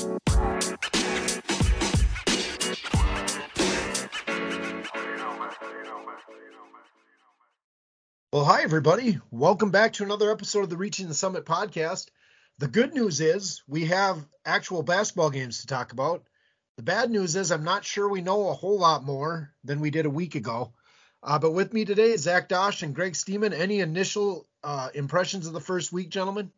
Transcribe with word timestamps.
Well, 0.00 0.14
hi, 8.44 8.62
everybody. 8.62 9.18
Welcome 9.32 9.72
back 9.72 9.94
to 9.94 10.04
another 10.04 10.30
episode 10.30 10.62
of 10.62 10.70
the 10.70 10.76
Reaching 10.76 11.08
the 11.08 11.14
Summit 11.14 11.44
podcast. 11.46 12.10
The 12.58 12.68
good 12.68 12.94
news 12.94 13.20
is 13.20 13.64
we 13.66 13.86
have 13.86 14.24
actual 14.44 14.84
basketball 14.84 15.30
games 15.30 15.62
to 15.62 15.66
talk 15.66 15.90
about. 15.90 16.22
The 16.76 16.84
bad 16.84 17.10
news 17.10 17.34
is 17.34 17.50
I'm 17.50 17.64
not 17.64 17.84
sure 17.84 18.08
we 18.08 18.20
know 18.20 18.50
a 18.50 18.54
whole 18.54 18.78
lot 18.78 19.02
more 19.02 19.52
than 19.64 19.80
we 19.80 19.90
did 19.90 20.06
a 20.06 20.10
week 20.10 20.36
ago. 20.36 20.74
Uh, 21.24 21.40
but 21.40 21.50
with 21.50 21.72
me 21.72 21.84
today 21.84 22.12
is 22.12 22.22
Zach 22.22 22.48
Dosh 22.48 22.84
and 22.84 22.94
Greg 22.94 23.16
Steeman. 23.16 23.52
Any 23.52 23.80
initial 23.80 24.46
uh, 24.62 24.90
impressions 24.94 25.48
of 25.48 25.54
the 25.54 25.60
first 25.60 25.92
week, 25.92 26.10
gentlemen? 26.10 26.52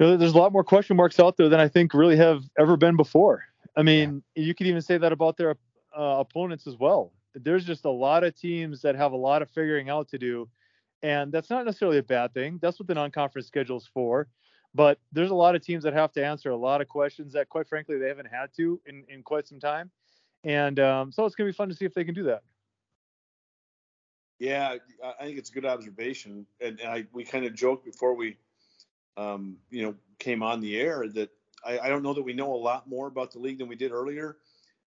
There's 0.00 0.34
a 0.34 0.38
lot 0.38 0.52
more 0.52 0.64
question 0.64 0.96
marks 0.96 1.20
out 1.20 1.36
there 1.36 1.48
than 1.48 1.60
I 1.60 1.68
think 1.68 1.94
really 1.94 2.16
have 2.16 2.42
ever 2.58 2.76
been 2.76 2.96
before. 2.96 3.44
I 3.76 3.82
mean, 3.82 4.22
yeah. 4.34 4.44
you 4.44 4.54
could 4.54 4.66
even 4.66 4.82
say 4.82 4.98
that 4.98 5.12
about 5.12 5.36
their 5.36 5.56
uh, 5.96 6.16
opponents 6.18 6.66
as 6.66 6.76
well 6.76 7.12
there's 7.34 7.64
just 7.64 7.84
a 7.84 7.90
lot 7.90 8.24
of 8.24 8.34
teams 8.34 8.82
that 8.82 8.96
have 8.96 9.12
a 9.12 9.16
lot 9.16 9.42
of 9.42 9.50
figuring 9.50 9.88
out 9.88 10.08
to 10.08 10.18
do. 10.18 10.48
And 11.02 11.32
that's 11.32 11.48
not 11.48 11.64
necessarily 11.64 11.98
a 11.98 12.02
bad 12.02 12.34
thing. 12.34 12.58
That's 12.60 12.78
what 12.78 12.86
the 12.86 12.94
non 12.94 13.10
conference 13.10 13.46
schedule 13.46 13.78
is 13.78 13.88
for. 13.92 14.28
But 14.74 14.98
there's 15.12 15.30
a 15.30 15.34
lot 15.34 15.56
of 15.56 15.64
teams 15.64 15.82
that 15.84 15.94
have 15.94 16.12
to 16.12 16.24
answer 16.24 16.50
a 16.50 16.56
lot 16.56 16.80
of 16.80 16.88
questions 16.88 17.32
that, 17.32 17.48
quite 17.48 17.68
frankly, 17.68 17.98
they 17.98 18.06
haven't 18.06 18.28
had 18.28 18.50
to 18.56 18.80
in, 18.86 19.04
in 19.08 19.22
quite 19.22 19.48
some 19.48 19.58
time. 19.58 19.90
And 20.44 20.78
um, 20.78 21.10
so 21.10 21.24
it's 21.24 21.34
going 21.34 21.48
to 21.48 21.52
be 21.52 21.56
fun 21.56 21.68
to 21.68 21.74
see 21.74 21.84
if 21.84 21.94
they 21.94 22.04
can 22.04 22.14
do 22.14 22.24
that. 22.24 22.42
Yeah, 24.38 24.76
I 25.18 25.24
think 25.24 25.38
it's 25.38 25.50
a 25.50 25.52
good 25.52 25.66
observation. 25.66 26.46
And 26.60 26.80
I, 26.86 27.06
we 27.12 27.24
kind 27.24 27.44
of 27.44 27.54
joked 27.54 27.84
before 27.84 28.14
we, 28.14 28.36
um, 29.16 29.56
you 29.70 29.82
know, 29.82 29.94
came 30.18 30.42
on 30.42 30.60
the 30.60 30.78
air 30.78 31.06
that 31.08 31.30
I, 31.64 31.78
I 31.78 31.88
don't 31.88 32.02
know 32.02 32.14
that 32.14 32.22
we 32.22 32.32
know 32.32 32.54
a 32.54 32.56
lot 32.56 32.88
more 32.88 33.06
about 33.06 33.32
the 33.32 33.38
league 33.38 33.58
than 33.58 33.68
we 33.68 33.76
did 33.76 33.92
earlier. 33.92 34.36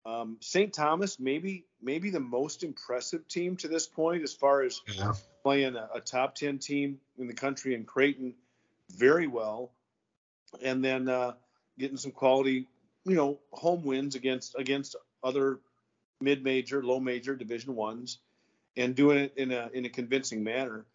Um, 0.05 0.37
St. 0.39 0.73
Thomas, 0.73 1.19
maybe 1.19 1.65
maybe 1.81 2.09
the 2.09 2.19
most 2.19 2.63
impressive 2.63 3.27
team 3.27 3.55
to 3.57 3.67
this 3.67 3.85
point 3.85 4.23
as 4.23 4.33
far 4.33 4.63
as 4.63 4.81
yeah. 4.87 5.13
playing 5.43 5.75
a, 5.75 5.89
a, 5.95 5.99
top 5.99 6.35
10 6.35 6.57
team 6.57 6.99
in 7.19 7.27
the 7.27 7.33
country 7.33 7.75
in 7.75 7.85
Creighton 7.85 8.33
very 8.89 9.27
well, 9.27 9.71
and 10.63 10.83
then 10.83 11.07
uh, 11.07 11.33
getting 11.77 11.97
some 11.97 12.11
quality, 12.11 12.67
you 13.05 13.15
know, 13.15 13.39
home 13.51 13.83
wins 13.83 14.15
against 14.15 14.55
against 14.57 14.95
other 15.23 15.59
mid-major, 16.19 16.83
low-major 16.83 17.35
Division 17.35 17.75
ones, 17.75 18.19
and 18.75 18.95
doing 18.95 19.19
it 19.19 19.33
in 19.37 19.51
a 19.51 19.69
in 19.71 19.85
a 19.85 19.89
convincing 19.89 20.43
manner. 20.43 20.85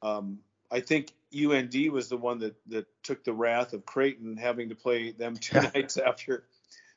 Um, 0.00 0.38
I 0.70 0.80
think 0.80 1.12
UND 1.34 1.92
was 1.92 2.08
the 2.08 2.16
one 2.16 2.38
that 2.40 2.54
that 2.68 2.86
took 3.02 3.24
the 3.24 3.32
wrath 3.32 3.72
of 3.72 3.84
Creighton 3.84 4.36
having 4.36 4.68
to 4.68 4.74
play 4.74 5.10
them 5.12 5.36
two 5.36 5.60
nights 5.74 5.96
after 5.96 6.44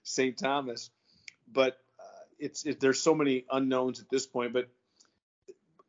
St. 0.04 0.38
Thomas 0.38 0.90
but 1.52 1.80
uh, 2.00 2.24
it's 2.40 2.66
it, 2.66 2.80
there's 2.80 3.02
so 3.02 3.16
many 3.16 3.46
unknowns 3.52 4.00
at 4.00 4.10
this 4.10 4.26
point. 4.26 4.54
But 4.54 4.68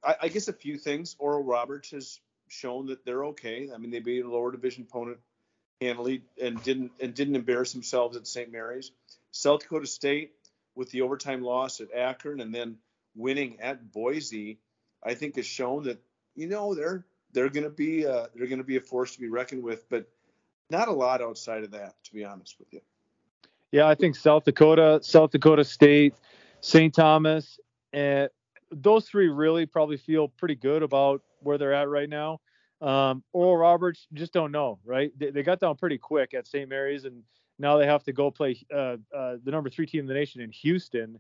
I, 0.03 0.17
I, 0.23 0.29
guess 0.29 0.49
a 0.49 0.53
few 0.53 0.79
things. 0.79 1.17
Oral 1.19 1.43
Roberts 1.43 1.91
has 1.91 2.21
shown 2.49 2.87
that 2.87 3.05
they're 3.05 3.27
okay. 3.27 3.71
I 3.75 3.79
mean, 3.79 3.91
they 3.91 4.01
beat 4.01 4.25
a 4.25 4.31
lower 4.31 4.53
division 4.53 4.87
opponent 4.89 5.19
handily 5.81 6.23
and 6.43 6.63
didn't 6.63 6.93
and 7.01 7.15
didn't 7.15 7.37
embarrass 7.37 7.73
themselves 7.73 8.17
at 8.17 8.27
St. 8.27 8.51
Mary's. 8.51 8.93
South 9.31 9.61
Dakota 9.61 9.87
State 9.87 10.33
with 10.75 10.91
the 10.91 11.03
overtime 11.03 11.43
loss 11.43 11.81
at 11.81 11.93
Akron 11.93 12.41
and 12.41 12.55
then 12.55 12.79
winning 13.15 13.61
at 13.61 13.93
Boise, 13.93 14.59
I 15.03 15.15
think 15.15 15.37
has 15.37 15.47
shown 15.47 15.85
that 15.85 16.01
you 16.35 16.47
know 16.47 16.75
they're 16.75 17.05
they're 17.33 17.49
going 17.49 17.65
to 17.65 17.71
be 17.71 18.07
uh, 18.07 18.27
they're 18.35 18.47
going 18.47 18.59
to 18.59 18.65
be 18.65 18.77
a 18.77 18.81
force 18.81 19.15
to 19.15 19.21
be 19.21 19.29
reckoned 19.29 19.63
with, 19.63 19.89
but 19.89 20.09
not 20.71 20.89
a 20.89 20.93
lot 20.93 21.23
outside 21.23 21.65
of 21.65 21.71
that, 21.73 21.95
to 22.05 22.15
be 22.15 22.25
honest 22.25 22.59
with 22.59 22.73
you. 22.73 22.81
Yeah, 23.73 23.87
I 23.87 23.95
think 23.95 24.17
South 24.17 24.45
Dakota, 24.45 25.01
South 25.03 25.31
Dakota 25.31 25.65
State, 25.65 26.15
St. 26.61 26.95
Thomas, 26.95 27.61
and 27.93 28.29
those 28.71 29.07
three 29.07 29.29
really 29.29 29.67
probably 29.67 29.97
feel 29.97 30.29
pretty 30.29 30.55
good 30.55 30.83
about 30.83 31.23
where 31.41 31.59
they're 31.59 31.75
at 31.75 31.89
right 31.89 32.09
now. 32.09 32.41
Um, 32.81 33.23
Oral 33.33 33.57
Roberts 33.57 34.07
just 34.15 34.33
don't 34.33 34.53
know, 34.53 34.79
right? 34.85 35.11
They, 35.19 35.31
they, 35.31 35.43
got 35.43 35.59
down 35.59 35.77
pretty 35.77 35.99
quick 35.99 36.33
at 36.33 36.47
St. 36.47 36.69
Mary's, 36.69 37.05
and 37.05 37.25
now 37.59 37.77
they 37.77 37.87
have 37.87 38.05
to 38.05 38.13
go 38.13 38.31
play 38.31 38.57
uh, 38.73 38.97
uh, 39.15 39.37
the 39.43 39.51
number 39.51 39.69
three 39.69 39.87
team 39.87 40.01
in 40.01 40.07
the 40.07 40.15
nation 40.15 40.41
in 40.41 40.53
Houston 40.53 41.19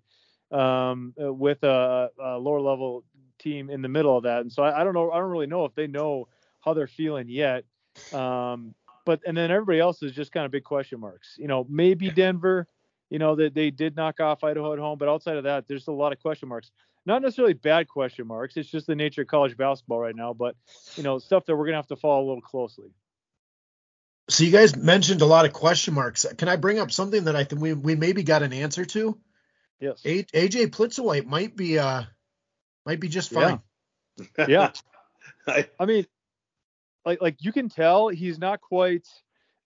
um, 0.52 1.12
with 1.16 1.62
a, 1.64 2.10
a, 2.22 2.38
lower 2.38 2.60
level 2.60 3.04
team 3.38 3.70
in 3.70 3.82
the 3.82 3.88
middle 3.88 4.16
of 4.16 4.24
that. 4.24 4.40
And 4.40 4.52
so 4.52 4.62
I, 4.62 4.80
I, 4.80 4.84
don't 4.84 4.94
know. 4.94 5.10
I 5.10 5.18
don't 5.18 5.30
really 5.30 5.46
know 5.46 5.64
if 5.64 5.74
they 5.74 5.86
know 5.86 6.28
how 6.60 6.74
they're 6.74 6.86
feeling 6.86 7.28
yet. 7.28 7.64
Um, 8.12 8.74
but 9.04 9.20
and 9.26 9.36
then 9.36 9.50
everybody 9.50 9.80
else 9.80 10.02
is 10.02 10.12
just 10.12 10.32
kind 10.32 10.44
of 10.44 10.52
big 10.52 10.64
question 10.64 11.00
marks. 11.00 11.36
You 11.38 11.48
know, 11.48 11.66
maybe 11.68 12.10
Denver, 12.10 12.66
you 13.10 13.18
know, 13.18 13.36
that 13.36 13.54
they, 13.54 13.66
they 13.66 13.70
did 13.70 13.96
knock 13.96 14.20
off 14.20 14.44
Idaho 14.44 14.74
at 14.74 14.78
home, 14.78 14.98
but 14.98 15.08
outside 15.08 15.36
of 15.36 15.44
that, 15.44 15.66
there's 15.66 15.88
a 15.88 15.92
lot 15.92 16.12
of 16.12 16.20
question 16.20 16.48
marks. 16.48 16.70
Not 17.06 17.22
necessarily 17.22 17.54
bad 17.54 17.88
question 17.88 18.26
marks. 18.26 18.56
It's 18.58 18.68
just 18.68 18.86
the 18.86 18.94
nature 18.94 19.22
of 19.22 19.28
college 19.28 19.56
basketball 19.56 19.98
right 19.98 20.14
now, 20.14 20.34
but 20.34 20.56
you 20.96 21.02
know, 21.02 21.18
stuff 21.18 21.46
that 21.46 21.56
we're 21.56 21.64
gonna 21.64 21.78
have 21.78 21.86
to 21.86 21.96
follow 21.96 22.22
a 22.22 22.26
little 22.26 22.42
closely. 22.42 22.90
So 24.28 24.44
you 24.44 24.52
guys 24.52 24.76
mentioned 24.76 25.22
a 25.22 25.26
lot 25.26 25.46
of 25.46 25.54
question 25.54 25.94
marks. 25.94 26.26
Can 26.36 26.48
I 26.48 26.56
bring 26.56 26.78
up 26.78 26.92
something 26.92 27.24
that 27.24 27.34
I 27.34 27.44
think 27.44 27.62
we 27.62 27.72
we 27.72 27.96
maybe 27.96 28.24
got 28.24 28.42
an 28.42 28.52
answer 28.52 28.84
to? 28.84 29.18
Yes. 29.80 30.02
A- 30.04 30.24
AJ 30.24 30.66
Plitzuweit 30.66 31.24
might 31.24 31.56
be 31.56 31.78
uh 31.78 32.02
might 32.88 33.00
be 33.00 33.08
just 33.08 33.30
fine. 33.30 33.60
Yeah. 34.36 34.46
yeah. 34.48 34.70
I, 35.46 35.68
I 35.78 35.84
mean, 35.86 36.04
like 37.04 37.22
like 37.22 37.36
you 37.38 37.52
can 37.52 37.68
tell 37.68 38.08
he's 38.08 38.36
not 38.36 38.60
quite 38.60 39.06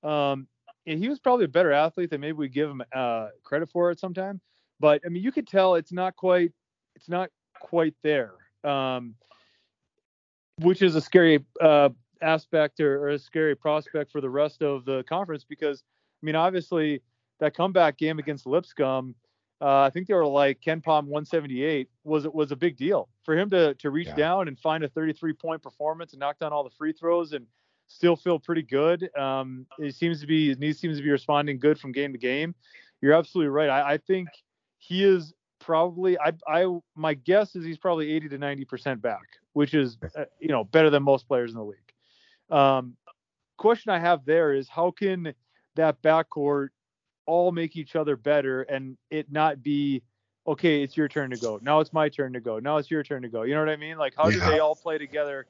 um 0.03 0.47
he 0.85 1.09
was 1.09 1.21
probably 1.21 1.47
a 1.47 1.49
better 1.49 1.73
athlete 1.73 2.11
than 2.11 2.21
maybe 2.21 2.33
we 2.33 2.49
give 2.49 2.69
him 2.69 2.83
uh, 2.93 3.29
credit 3.45 3.71
for 3.71 3.91
at 3.91 3.99
some 3.99 4.13
time. 4.13 4.41
But 4.79 5.01
I 5.07 5.09
mean, 5.09 5.23
you 5.23 5.33
could 5.33 5.47
tell 5.47 5.77
it's 5.77 5.93
not 5.93 6.17
quite 6.17 6.53
it's 6.97 7.09
not 7.09 7.31
quite 7.59 7.95
there, 8.03 8.33
um, 8.65 9.15
which 10.59 10.83
is 10.83 10.95
a 10.97 11.01
scary 11.01 11.43
uh, 11.61 11.91
aspect 12.21 12.81
or, 12.81 13.05
or, 13.05 13.09
a 13.11 13.19
scary 13.19 13.55
prospect 13.55 14.13
for 14.13 14.21
the 14.21 14.29
rest 14.29 14.61
of 14.61 14.85
the 14.85 15.03
conference 15.05 15.45
because 15.49 15.83
I 16.23 16.27
mean, 16.27 16.35
obviously 16.35 17.01
that 17.41 17.55
comeback 17.55 17.97
game 17.97 18.19
against 18.19 18.45
Lipscomb 18.45 19.15
uh, 19.63 19.83
I 19.83 19.91
think 19.91 20.09
they 20.09 20.15
were 20.15 20.27
like 20.27 20.61
KenPom 20.61 21.05
178 21.05 21.89
was 22.03 22.27
was 22.27 22.51
a 22.51 22.57
big 22.57 22.77
deal 22.77 23.09
for 23.23 23.39
him 23.39 23.49
to 23.51 23.75
to 23.75 23.91
reach 23.91 24.09
yeah. 24.09 24.17
down 24.17 24.49
and 24.49 24.59
find 24.59 24.83
a 24.83 24.89
33 24.89 25.33
point 25.35 25.63
performance 25.63 26.13
and 26.13 26.21
knock 26.21 26.41
down 26.41 26.53
all 26.53 26.65
the 26.65 26.71
free 26.71 26.93
throws 26.93 27.33
and 27.33 27.47
still 27.87 28.17
feel 28.17 28.41
pretty 28.41 28.63
good. 28.63 29.09
Um, 29.17 29.67
it 29.79 29.95
seems 29.95 30.21
to 30.21 30.27
be 30.27 30.53
he 30.55 30.73
seems 30.73 30.97
to 30.97 31.03
be 31.03 31.11
responding 31.11 31.61
good 31.61 31.79
from 31.79 31.93
game 31.93 32.13
to 32.13 32.19
game. 32.19 32.57
You're 33.01 33.15
absolutely 33.15 33.51
right. 33.51 33.69
I, 33.69 33.93
I 33.93 33.99
think 33.99 34.29
he 34.79 35.05
is 35.05 35.33
probably 35.61 36.19
I 36.19 36.33
I 36.49 36.67
my 36.97 37.15
guess 37.15 37.55
is 37.55 37.65
he's 37.65 37.79
probably 37.79 38.13
80 38.13 38.31
to 38.31 38.39
90 38.39 38.65
percent 38.65 39.01
back, 39.01 39.29
which 39.53 39.75
is 39.75 39.97
uh, 40.19 40.25
you 40.41 40.49
know 40.49 40.65
better 40.65 40.91
than 40.91 41.05
most 41.05 41.29
players 41.29 41.53
in 41.53 41.57
the 41.57 41.65
league. 41.65 41.79
Um, 42.51 42.97
question 43.59 43.93
I 43.93 44.01
have 44.01 44.25
there 44.25 44.53
is 44.55 44.69
how 44.69 44.91
can 44.91 45.35
that 45.77 46.03
backcourt 46.03 46.71
all 47.33 47.51
make 47.51 47.77
each 47.77 47.97
other 47.97 48.15
better 48.15 48.61
and 48.63 48.99
it 49.11 49.33
not 49.33 49.63
be 49.63 50.03
okay 50.47 50.83
it's 50.83 50.99
your 50.99 51.09
turn 51.09 51.31
to 51.31 51.39
go. 51.39 51.59
Now 51.63 51.81
it's 51.81 51.95
my 51.95 52.11
turn 52.11 52.35
to 52.35 52.41
go. 52.41 52.59
Now 52.59 52.77
it's 52.77 52.91
your 52.91 53.03
turn 53.03 53.23
to 53.23 53.29
go. 53.29 53.43
You 53.43 53.55
know 53.55 53.61
what 53.61 53.71
i 53.71 53.77
mean? 53.77 53.97
Like 53.97 54.13
how 54.15 54.29
yeah. 54.29 54.45
do 54.45 54.51
they 54.51 54.59
all 54.59 54.77
play 54.77 54.99
together 54.99 55.47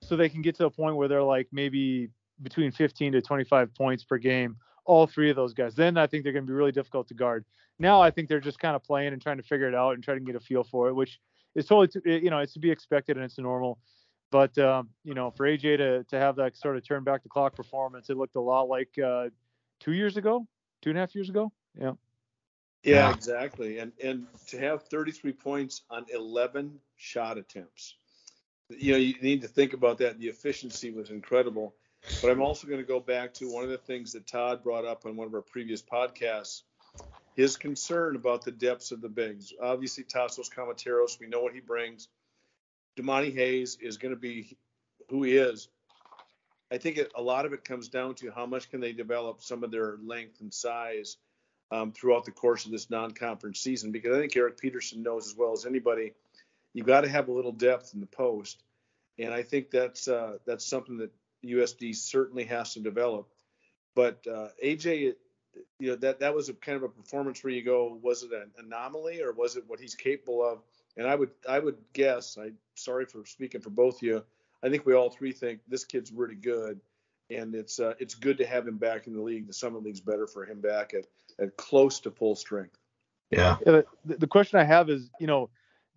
so 0.00 0.14
they 0.14 0.28
can 0.28 0.42
get 0.42 0.54
to 0.56 0.66
a 0.66 0.70
point 0.70 0.94
where 0.94 1.08
they're 1.08 1.24
like 1.24 1.48
maybe 1.50 2.08
between 2.40 2.70
15 2.70 3.12
to 3.12 3.20
25 3.20 3.74
points 3.74 4.04
per 4.04 4.16
game 4.16 4.56
all 4.84 5.08
three 5.08 5.28
of 5.28 5.34
those 5.34 5.54
guys? 5.54 5.74
Then 5.74 5.98
i 5.98 6.06
think 6.06 6.22
they're 6.22 6.32
going 6.32 6.44
to 6.44 6.50
be 6.50 6.54
really 6.54 6.72
difficult 6.72 7.08
to 7.08 7.14
guard. 7.14 7.44
Now 7.80 8.00
i 8.00 8.12
think 8.12 8.28
they're 8.28 8.38
just 8.38 8.60
kind 8.60 8.76
of 8.76 8.84
playing 8.84 9.12
and 9.12 9.20
trying 9.20 9.38
to 9.38 9.42
figure 9.42 9.68
it 9.68 9.74
out 9.74 9.94
and 9.94 10.04
trying 10.04 10.20
to 10.20 10.24
get 10.24 10.36
a 10.36 10.40
feel 10.40 10.62
for 10.62 10.88
it 10.88 10.94
which 10.94 11.18
is 11.56 11.66
totally 11.66 11.88
to, 11.88 12.24
you 12.24 12.30
know 12.30 12.38
it's 12.38 12.52
to 12.52 12.60
be 12.60 12.70
expected 12.70 13.16
and 13.16 13.24
it's 13.24 13.38
normal. 13.38 13.78
But 14.30 14.56
um, 14.58 14.90
you 15.02 15.14
know 15.14 15.32
for 15.32 15.46
aj 15.46 15.62
to, 15.62 16.04
to 16.04 16.16
have 16.16 16.36
that 16.36 16.56
sort 16.56 16.76
of 16.76 16.86
turn 16.86 17.02
back 17.02 17.24
the 17.24 17.28
clock 17.28 17.56
performance 17.56 18.08
it 18.08 18.16
looked 18.16 18.36
a 18.36 18.40
lot 18.40 18.68
like 18.68 18.96
uh, 18.98 19.30
two 19.80 19.92
years 19.92 20.16
ago 20.16 20.46
two 20.84 20.90
and 20.90 20.98
a 20.98 21.00
half 21.00 21.14
years 21.14 21.30
ago. 21.30 21.50
Yeah. 21.80 21.92
Yeah, 22.82 23.08
exactly. 23.08 23.78
And 23.78 23.92
and 24.02 24.26
to 24.48 24.58
have 24.58 24.82
33 24.84 25.32
points 25.32 25.82
on 25.88 26.04
11 26.12 26.78
shot 26.96 27.38
attempts, 27.38 27.96
you 28.68 28.92
know, 28.92 28.98
you 28.98 29.14
need 29.22 29.40
to 29.40 29.48
think 29.48 29.72
about 29.72 29.98
that. 29.98 30.18
The 30.18 30.28
efficiency 30.28 30.90
was 30.90 31.08
incredible. 31.08 31.74
But 32.20 32.30
I'm 32.30 32.42
also 32.42 32.66
going 32.66 32.80
to 32.80 32.86
go 32.86 33.00
back 33.00 33.32
to 33.34 33.50
one 33.50 33.64
of 33.64 33.70
the 33.70 33.78
things 33.78 34.12
that 34.12 34.26
Todd 34.26 34.62
brought 34.62 34.84
up 34.84 35.06
on 35.06 35.16
one 35.16 35.26
of 35.26 35.34
our 35.34 35.42
previous 35.42 35.82
podcasts. 35.82 36.62
His 37.34 37.56
concern 37.56 38.14
about 38.14 38.44
the 38.44 38.52
depths 38.52 38.92
of 38.92 39.00
the 39.00 39.08
bigs. 39.08 39.52
Obviously, 39.60 40.04
Tassos 40.04 40.48
Kamateros, 40.54 41.18
we 41.18 41.26
know 41.26 41.40
what 41.40 41.54
he 41.54 41.60
brings. 41.60 42.08
Damani 42.96 43.34
Hayes 43.34 43.78
is 43.80 43.96
going 43.96 44.14
to 44.14 44.20
be 44.20 44.56
who 45.08 45.22
he 45.22 45.36
is. 45.36 45.68
I 46.72 46.78
think 46.78 46.96
it, 46.98 47.12
a 47.14 47.22
lot 47.22 47.46
of 47.46 47.52
it 47.52 47.64
comes 47.64 47.88
down 47.88 48.14
to 48.16 48.30
how 48.30 48.46
much 48.46 48.70
can 48.70 48.80
they 48.80 48.92
develop 48.92 49.42
some 49.42 49.62
of 49.64 49.70
their 49.70 49.96
length 50.04 50.40
and 50.40 50.52
size 50.52 51.16
um, 51.70 51.92
throughout 51.92 52.24
the 52.24 52.30
course 52.30 52.64
of 52.64 52.72
this 52.72 52.90
non-conference 52.90 53.60
season. 53.60 53.92
Because 53.92 54.16
I 54.16 54.20
think 54.20 54.36
Eric 54.36 54.58
Peterson 54.58 55.02
knows 55.02 55.26
as 55.26 55.36
well 55.36 55.52
as 55.52 55.66
anybody, 55.66 56.12
you've 56.72 56.86
got 56.86 57.02
to 57.02 57.08
have 57.08 57.28
a 57.28 57.32
little 57.32 57.52
depth 57.52 57.92
in 57.94 58.00
the 58.00 58.06
post, 58.06 58.62
and 59.18 59.32
I 59.32 59.42
think 59.42 59.70
that's 59.70 60.08
uh, 60.08 60.38
that's 60.46 60.66
something 60.66 60.98
that 60.98 61.12
USD 61.44 61.94
certainly 61.94 62.44
has 62.44 62.74
to 62.74 62.80
develop. 62.80 63.28
But 63.94 64.26
uh, 64.26 64.48
AJ, 64.62 65.14
you 65.78 65.90
know 65.90 65.96
that 65.96 66.20
that 66.20 66.34
was 66.34 66.48
a 66.48 66.54
kind 66.54 66.76
of 66.76 66.82
a 66.82 66.88
performance 66.88 67.42
where 67.44 67.52
you 67.52 67.62
go, 67.62 67.98
was 68.02 68.22
it 68.22 68.32
an 68.32 68.50
anomaly 68.58 69.22
or 69.22 69.32
was 69.32 69.56
it 69.56 69.64
what 69.66 69.80
he's 69.80 69.94
capable 69.94 70.42
of? 70.42 70.58
And 70.96 71.06
I 71.06 71.14
would 71.14 71.30
I 71.48 71.58
would 71.58 71.76
guess. 71.92 72.38
I 72.38 72.50
sorry 72.74 73.06
for 73.06 73.24
speaking 73.26 73.60
for 73.60 73.70
both 73.70 73.96
of 73.96 74.02
you. 74.02 74.24
I 74.64 74.70
think 74.70 74.86
we 74.86 74.94
all 74.94 75.10
three 75.10 75.32
think 75.32 75.60
this 75.68 75.84
kid's 75.84 76.10
really 76.10 76.34
good, 76.34 76.80
and 77.30 77.54
it's 77.54 77.78
uh, 77.78 77.94
it's 77.98 78.14
good 78.14 78.38
to 78.38 78.46
have 78.46 78.66
him 78.66 78.78
back 78.78 79.06
in 79.06 79.14
the 79.14 79.22
league. 79.22 79.46
The 79.46 79.52
Summit 79.52 79.82
League's 79.82 80.00
better 80.00 80.26
for 80.26 80.44
him 80.44 80.60
back 80.60 80.94
at 80.94 81.04
at 81.38 81.56
close 81.56 82.00
to 82.00 82.10
full 82.10 82.34
strength. 82.34 82.78
Yeah. 83.30 83.56
yeah 83.66 83.82
the, 84.04 84.16
the 84.16 84.26
question 84.26 84.58
I 84.58 84.64
have 84.64 84.88
is, 84.88 85.10
you 85.20 85.26
know, 85.26 85.50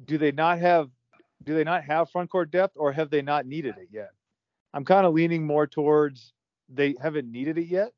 do 0.05 0.17
they 0.17 0.31
not 0.31 0.59
have 0.59 0.89
do 1.43 1.55
they 1.55 1.63
not 1.63 1.83
have 1.83 2.09
front 2.09 2.29
court 2.29 2.51
depth 2.51 2.75
or 2.77 2.91
have 2.91 3.09
they 3.09 3.21
not 3.21 3.45
needed 3.45 3.75
it 3.77 3.89
yet? 3.91 4.11
I'm 4.73 4.85
kind 4.85 5.05
of 5.05 5.13
leaning 5.13 5.45
more 5.45 5.65
towards 5.65 6.33
they 6.69 6.95
haven't 7.01 7.31
needed 7.31 7.57
it 7.57 7.67
yet. 7.67 7.93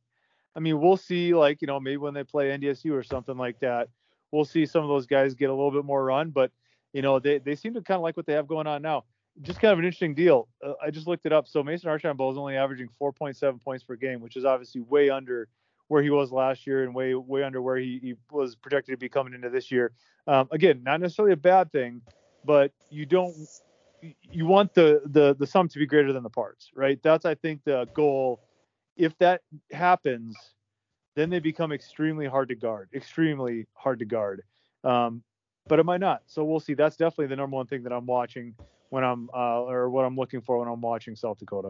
I 0.55 0.59
mean, 0.59 0.79
we'll 0.79 0.97
see, 0.97 1.33
like, 1.33 1.61
you 1.61 1.67
know, 1.67 1.79
maybe 1.79 1.97
when 1.97 2.13
they 2.13 2.23
play 2.23 2.49
NDSU 2.49 2.91
or 2.91 3.03
something 3.03 3.37
like 3.37 3.59
that, 3.59 3.89
we'll 4.31 4.45
see 4.45 4.65
some 4.65 4.83
of 4.83 4.89
those 4.89 5.05
guys 5.05 5.33
get 5.33 5.49
a 5.49 5.53
little 5.53 5.71
bit 5.71 5.85
more 5.85 6.03
run. 6.03 6.31
But, 6.31 6.51
you 6.93 7.01
know, 7.01 7.19
they, 7.19 7.37
they 7.39 7.55
seem 7.55 7.73
to 7.75 7.81
kind 7.81 7.97
of 7.97 8.01
like 8.01 8.17
what 8.17 8.25
they 8.25 8.33
have 8.33 8.47
going 8.47 8.67
on 8.67 8.81
now. 8.81 9.05
Just 9.41 9.61
kind 9.61 9.71
of 9.71 9.79
an 9.79 9.85
interesting 9.85 10.13
deal. 10.13 10.47
Uh, 10.65 10.73
I 10.83 10.91
just 10.91 11.07
looked 11.07 11.25
it 11.25 11.31
up. 11.31 11.47
So 11.47 11.63
Mason 11.63 11.89
Archambault 11.89 12.33
is 12.33 12.37
only 12.37 12.57
averaging 12.57 12.89
4.7 13.01 13.61
points 13.61 13.83
per 13.83 13.95
game, 13.95 14.19
which 14.19 14.35
is 14.35 14.43
obviously 14.43 14.81
way 14.81 15.09
under 15.09 15.47
where 15.87 16.03
he 16.03 16.09
was 16.09 16.31
last 16.31 16.67
year 16.67 16.83
and 16.83 16.93
way 16.93 17.15
way 17.15 17.43
under 17.43 17.61
where 17.61 17.77
he, 17.77 17.99
he 18.01 18.15
was 18.31 18.55
projected 18.55 18.93
to 18.93 18.97
be 18.97 19.09
coming 19.09 19.33
into 19.33 19.49
this 19.49 19.71
year. 19.71 19.91
Um, 20.27 20.47
again, 20.51 20.81
not 20.83 21.01
necessarily 21.01 21.33
a 21.33 21.37
bad 21.37 21.71
thing, 21.71 22.01
but 22.45 22.71
you 22.89 23.05
don't 23.05 23.35
you 24.31 24.45
want 24.45 24.73
the 24.73 25.01
the 25.05 25.35
the 25.35 25.47
sum 25.47 25.67
to 25.67 25.79
be 25.79 25.85
greater 25.85 26.13
than 26.13 26.23
the 26.23 26.29
parts, 26.29 26.71
right? 26.75 26.99
That's 27.03 27.25
I 27.25 27.35
think 27.35 27.63
the 27.65 27.87
goal. 27.93 28.41
If 28.95 29.17
that 29.19 29.41
happens, 29.71 30.35
then 31.15 31.29
they 31.29 31.39
become 31.39 31.71
extremely 31.71 32.27
hard 32.27 32.49
to 32.49 32.55
guard, 32.55 32.89
extremely 32.93 33.65
hard 33.73 33.99
to 33.99 34.05
guard. 34.05 34.43
Um, 34.83 35.23
but 35.67 35.79
it 35.79 35.85
might 35.85 36.01
not. 36.01 36.23
So 36.27 36.43
we'll 36.43 36.59
see. 36.59 36.73
That's 36.73 36.97
definitely 36.97 37.27
the 37.27 37.35
number 37.35 37.55
one 37.55 37.67
thing 37.67 37.83
that 37.83 37.93
I'm 37.93 38.05
watching 38.05 38.55
when 38.89 39.03
I'm 39.03 39.29
uh, 39.33 39.61
or 39.63 39.89
what 39.89 40.05
I'm 40.05 40.15
looking 40.15 40.41
for 40.41 40.59
when 40.59 40.67
I'm 40.67 40.81
watching 40.81 41.15
South 41.15 41.39
Dakota. 41.39 41.69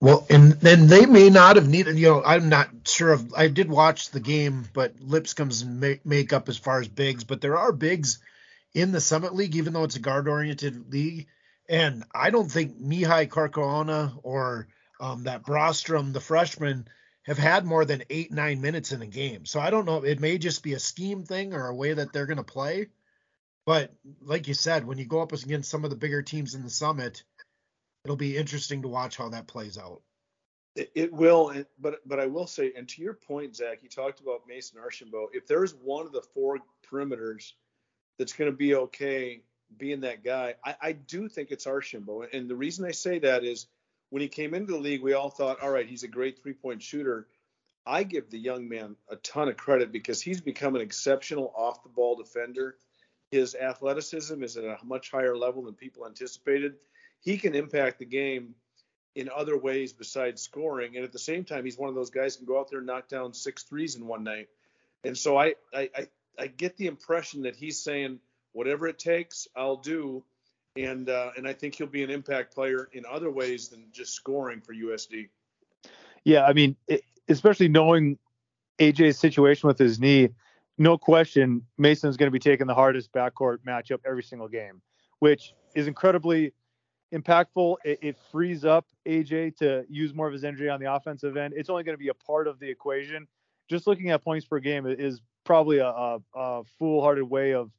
Well, 0.00 0.26
and 0.28 0.52
then 0.52 0.86
they 0.86 1.06
may 1.06 1.30
not 1.30 1.56
have 1.56 1.66
needed, 1.66 1.98
you 1.98 2.08
know, 2.08 2.22
I'm 2.22 2.50
not 2.50 2.68
sure 2.84 3.12
of, 3.12 3.32
I 3.32 3.48
did 3.48 3.70
watch 3.70 4.10
the 4.10 4.20
game, 4.20 4.68
but 4.74 5.00
Lipscomb's 5.00 5.64
make, 5.64 6.04
make 6.04 6.32
up 6.34 6.50
as 6.50 6.58
far 6.58 6.80
as 6.80 6.88
bigs, 6.88 7.24
but 7.24 7.40
there 7.40 7.56
are 7.56 7.72
bigs 7.72 8.18
in 8.74 8.92
the 8.92 9.00
Summit 9.00 9.34
League, 9.34 9.56
even 9.56 9.72
though 9.72 9.84
it's 9.84 9.96
a 9.96 10.00
guard 10.00 10.28
oriented 10.28 10.92
league. 10.92 11.28
And 11.70 12.04
I 12.14 12.28
don't 12.28 12.50
think 12.50 12.78
Mihai 12.78 13.28
Carcoana 13.28 14.12
or 14.22 14.68
um, 15.00 15.24
that 15.24 15.42
Brostrom, 15.42 16.12
the 16.12 16.20
freshman, 16.20 16.86
have 17.22 17.38
had 17.38 17.64
more 17.64 17.86
than 17.86 18.02
eight, 18.10 18.30
nine 18.30 18.60
minutes 18.60 18.92
in 18.92 19.00
a 19.00 19.06
game. 19.06 19.46
So 19.46 19.58
I 19.58 19.70
don't 19.70 19.86
know. 19.86 20.04
It 20.04 20.20
may 20.20 20.36
just 20.36 20.62
be 20.62 20.74
a 20.74 20.78
scheme 20.78 21.22
thing 21.22 21.54
or 21.54 21.68
a 21.68 21.74
way 21.74 21.94
that 21.94 22.12
they're 22.12 22.26
going 22.26 22.36
to 22.36 22.42
play. 22.42 22.88
But 23.66 23.94
like 24.20 24.48
you 24.48 24.54
said, 24.54 24.86
when 24.86 24.98
you 24.98 25.06
go 25.06 25.22
up 25.22 25.32
against 25.32 25.70
some 25.70 25.84
of 25.84 25.90
the 25.90 25.96
bigger 25.96 26.22
teams 26.22 26.54
in 26.54 26.62
the 26.62 26.70
Summit, 26.70 27.24
it'll 28.04 28.16
be 28.16 28.36
interesting 28.36 28.82
to 28.82 28.88
watch 28.88 29.16
how 29.16 29.30
that 29.30 29.46
plays 29.46 29.78
out. 29.78 30.02
It, 30.76 30.90
it 30.94 31.12
will, 31.12 31.54
but 31.78 32.00
but 32.06 32.18
I 32.18 32.26
will 32.26 32.46
say, 32.46 32.72
and 32.76 32.88
to 32.88 33.02
your 33.02 33.14
point, 33.14 33.56
Zach, 33.56 33.82
you 33.82 33.88
talked 33.88 34.20
about 34.20 34.42
Mason 34.48 34.78
Archambault. 34.78 35.30
If 35.32 35.46
there's 35.46 35.74
one 35.74 36.04
of 36.04 36.12
the 36.12 36.22
four 36.34 36.58
perimeters 36.90 37.52
that's 38.18 38.32
going 38.32 38.50
to 38.50 38.56
be 38.56 38.74
okay 38.74 39.42
being 39.78 40.00
that 40.00 40.24
guy, 40.24 40.54
I, 40.64 40.74
I 40.82 40.92
do 40.92 41.28
think 41.28 41.50
it's 41.50 41.66
Archambault. 41.66 42.28
And 42.32 42.50
the 42.50 42.56
reason 42.56 42.84
I 42.84 42.90
say 42.90 43.20
that 43.20 43.44
is 43.44 43.66
when 44.10 44.20
he 44.20 44.28
came 44.28 44.52
into 44.52 44.72
the 44.72 44.78
league, 44.78 45.02
we 45.02 45.12
all 45.12 45.30
thought, 45.30 45.62
all 45.62 45.70
right, 45.70 45.88
he's 45.88 46.02
a 46.02 46.08
great 46.08 46.42
three 46.42 46.52
point 46.52 46.82
shooter. 46.82 47.28
I 47.86 48.02
give 48.02 48.30
the 48.30 48.38
young 48.38 48.68
man 48.68 48.96
a 49.08 49.16
ton 49.16 49.48
of 49.48 49.56
credit 49.56 49.92
because 49.92 50.20
he's 50.20 50.40
become 50.40 50.74
an 50.74 50.80
exceptional 50.80 51.52
off 51.56 51.82
the 51.82 51.88
ball 51.88 52.16
defender. 52.16 52.76
His 53.34 53.54
athleticism 53.56 54.42
is 54.42 54.56
at 54.56 54.64
a 54.64 54.78
much 54.84 55.10
higher 55.10 55.36
level 55.36 55.62
than 55.62 55.74
people 55.74 56.06
anticipated 56.06 56.74
he 57.24 57.38
can 57.38 57.54
impact 57.54 57.98
the 57.98 58.04
game 58.04 58.54
in 59.14 59.30
other 59.34 59.56
ways 59.56 59.92
besides 59.92 60.42
scoring. 60.42 60.96
And 60.96 61.04
at 61.04 61.12
the 61.12 61.18
same 61.18 61.44
time, 61.44 61.64
he's 61.64 61.78
one 61.78 61.88
of 61.88 61.94
those 61.94 62.10
guys 62.10 62.34
who 62.34 62.44
can 62.44 62.54
go 62.54 62.60
out 62.60 62.70
there 62.70 62.78
and 62.78 62.86
knock 62.86 63.08
down 63.08 63.32
six 63.32 63.62
threes 63.62 63.96
in 63.96 64.06
one 64.06 64.22
night. 64.22 64.48
And 65.04 65.16
so 65.16 65.36
I, 65.36 65.54
I, 65.72 65.90
I, 65.96 66.08
I 66.38 66.46
get 66.48 66.76
the 66.76 66.86
impression 66.86 67.42
that 67.42 67.56
he's 67.56 67.80
saying, 67.80 68.20
whatever 68.52 68.86
it 68.86 68.98
takes, 68.98 69.48
I'll 69.56 69.76
do. 69.76 70.22
And, 70.76 71.08
uh, 71.08 71.30
and 71.36 71.48
I 71.48 71.54
think 71.54 71.76
he'll 71.76 71.86
be 71.86 72.02
an 72.02 72.10
impact 72.10 72.54
player 72.54 72.88
in 72.92 73.04
other 73.10 73.30
ways 73.30 73.68
than 73.68 73.86
just 73.92 74.12
scoring 74.12 74.60
for 74.60 74.74
USD. 74.74 75.28
Yeah, 76.24 76.44
I 76.44 76.52
mean, 76.52 76.76
especially 77.28 77.68
knowing 77.68 78.18
AJ's 78.78 79.18
situation 79.18 79.66
with 79.66 79.78
his 79.78 79.98
knee, 79.98 80.30
no 80.78 80.98
question, 80.98 81.62
Mason's 81.78 82.16
going 82.16 82.26
to 82.26 82.32
be 82.32 82.38
taking 82.38 82.66
the 82.66 82.74
hardest 82.74 83.12
backcourt 83.12 83.58
matchup 83.66 84.00
every 84.06 84.22
single 84.22 84.48
game, 84.48 84.80
which 85.20 85.54
is 85.74 85.86
incredibly 85.86 86.52
impactful. 87.12 87.76
It, 87.84 87.98
it, 88.02 88.16
frees 88.32 88.64
up 88.64 88.86
AJ 89.06 89.56
to 89.58 89.84
use 89.88 90.14
more 90.14 90.26
of 90.26 90.32
his 90.32 90.44
energy 90.44 90.68
on 90.68 90.80
the 90.80 90.92
offensive 90.92 91.36
end. 91.36 91.54
It's 91.56 91.70
only 91.70 91.84
going 91.84 91.94
to 91.94 92.02
be 92.02 92.08
a 92.08 92.14
part 92.14 92.48
of 92.48 92.58
the 92.58 92.68
equation. 92.68 93.28
Just 93.70 93.86
looking 93.86 94.10
at 94.10 94.24
points 94.24 94.46
per 94.46 94.58
game 94.58 94.86
is 94.86 95.20
probably 95.44 95.78
a, 95.78 95.86
a, 95.86 96.18
a 96.34 96.62
foolhardy 96.78 97.22
way 97.22 97.54
of 97.54 97.70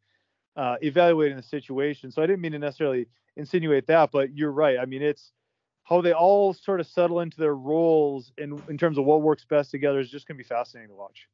uh, 0.56 0.78
evaluating 0.82 1.38
the 1.38 1.44
situation. 1.44 2.12
So 2.12 2.22
I 2.22 2.28
didn't 2.28 2.42
mean 2.42 2.54
to 2.54 2.60
necessarily 2.60 3.08
insinuate 3.36 3.88
that, 3.88 4.12
but 4.12 4.36
you're 4.36 4.52
right. 4.52 4.78
I 4.80 4.86
mean, 4.86 5.02
it's 5.02 5.32
how 5.84 6.02
they 6.02 6.14
all 6.14 6.54
sort 6.54 6.80
of 6.80 6.88
settle 6.88 7.20
into 7.20 7.38
their 7.38 7.56
roles 7.56 8.32
in, 8.38 8.62
in 8.70 8.78
terms 8.78 8.98
of 8.98 9.06
what 9.06 9.22
works 9.22 9.46
best 9.46 9.70
together 9.70 10.00
is 10.00 10.10
just 10.10 10.28
going 10.28 10.38
to 10.38 10.44
be 10.44 10.48
fascinating 10.48 10.90
to 10.90 10.96
watch. 10.96 11.28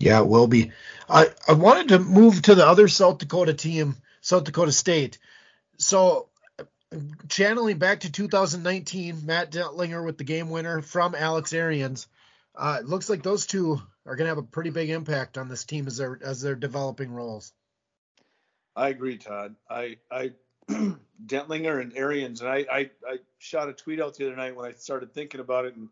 Yeah, 0.00 0.20
it 0.20 0.26
will 0.26 0.48
be. 0.48 0.72
I, 1.08 1.28
I 1.46 1.52
wanted 1.52 1.88
to 1.88 1.98
move 2.00 2.42
to 2.42 2.54
the 2.54 2.66
other 2.66 2.88
South 2.88 3.18
Dakota 3.18 3.54
team, 3.54 3.96
South 4.20 4.44
Dakota 4.44 4.72
State 4.72 5.18
so 5.80 6.28
channeling 7.28 7.78
back 7.78 8.00
to 8.00 8.12
2019, 8.12 9.24
Matt 9.24 9.50
Dentlinger 9.50 10.04
with 10.04 10.18
the 10.18 10.24
game 10.24 10.50
winner 10.50 10.82
from 10.82 11.14
Alex 11.14 11.52
Arians. 11.52 12.06
Uh, 12.54 12.78
it 12.80 12.86
looks 12.86 13.08
like 13.08 13.22
those 13.22 13.46
two 13.46 13.80
are 14.04 14.16
going 14.16 14.26
to 14.26 14.30
have 14.30 14.38
a 14.38 14.42
pretty 14.42 14.70
big 14.70 14.90
impact 14.90 15.38
on 15.38 15.48
this 15.48 15.64
team 15.64 15.86
as 15.86 15.96
they're 15.96 16.18
as 16.22 16.40
they're 16.40 16.54
developing 16.54 17.12
roles. 17.12 17.52
I 18.76 18.88
agree, 18.88 19.18
Todd. 19.18 19.56
I 19.68 19.96
I 20.10 20.32
Dentlinger 21.26 21.80
and 21.80 21.96
Arians, 21.96 22.40
and 22.40 22.50
I, 22.50 22.66
I 22.70 22.90
I 23.08 23.18
shot 23.38 23.68
a 23.68 23.72
tweet 23.72 24.00
out 24.00 24.16
the 24.16 24.26
other 24.26 24.36
night 24.36 24.54
when 24.56 24.66
I 24.66 24.72
started 24.72 25.14
thinking 25.14 25.40
about 25.40 25.64
it, 25.64 25.76
and 25.76 25.88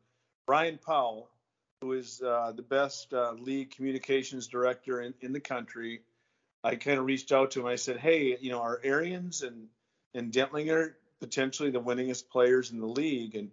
Brian 0.46 0.78
Powell, 0.84 1.30
who 1.80 1.92
is 1.92 2.22
uh, 2.22 2.52
the 2.54 2.62
best 2.62 3.12
uh, 3.14 3.32
league 3.32 3.70
communications 3.70 4.48
director 4.48 5.00
in, 5.00 5.14
in 5.20 5.32
the 5.32 5.40
country, 5.40 6.00
I 6.64 6.76
kind 6.76 6.98
of 6.98 7.04
reached 7.04 7.30
out 7.32 7.52
to 7.52 7.60
him. 7.60 7.66
I 7.66 7.76
said, 7.76 7.98
hey, 7.98 8.36
you 8.40 8.50
know, 8.50 8.60
are 8.60 8.80
Arians 8.82 9.42
and 9.42 9.68
and 10.14 10.32
Dentlinger 10.32 10.94
potentially 11.20 11.70
the 11.70 11.80
winningest 11.80 12.28
players 12.30 12.70
in 12.70 12.80
the 12.80 12.86
league. 12.86 13.34
And 13.34 13.50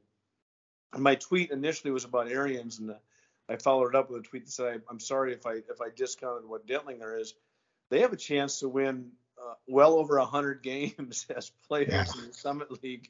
my 0.98 1.15
tweet 1.15 1.51
initially 1.51 1.91
was 1.91 2.05
about 2.05 2.29
Arians, 2.29 2.79
and 2.79 2.96
I 3.50 3.58
followed 3.58 3.89
it 3.89 3.96
up 3.96 4.10
with 4.10 4.22
a 4.22 4.24
tweet 4.24 4.46
that 4.46 4.51
said, 4.51 4.82
"I'm 4.89 5.00
sorry 5.00 5.34
if 5.34 5.46
I 5.46 5.55
if 5.55 5.82
I 5.82 5.89
discounted 5.96 6.50
what 6.50 6.65
Dentlinger 6.65 7.20
is. 7.20 7.34
They 7.89 8.01
have 8.01 8.13
a 8.13 8.17
chance 8.17 8.60
to 8.60 8.70
win 8.70 9.12
uh, 9.38 9.53
well 9.67 9.94
over 9.94 10.17
100 10.17 10.63
games 10.63 11.27
as 11.36 11.51
players 11.67 11.91
yeah. 11.91 12.22
in 12.22 12.27
the 12.27 12.34
Summit 12.34 12.84
League." 12.84 13.10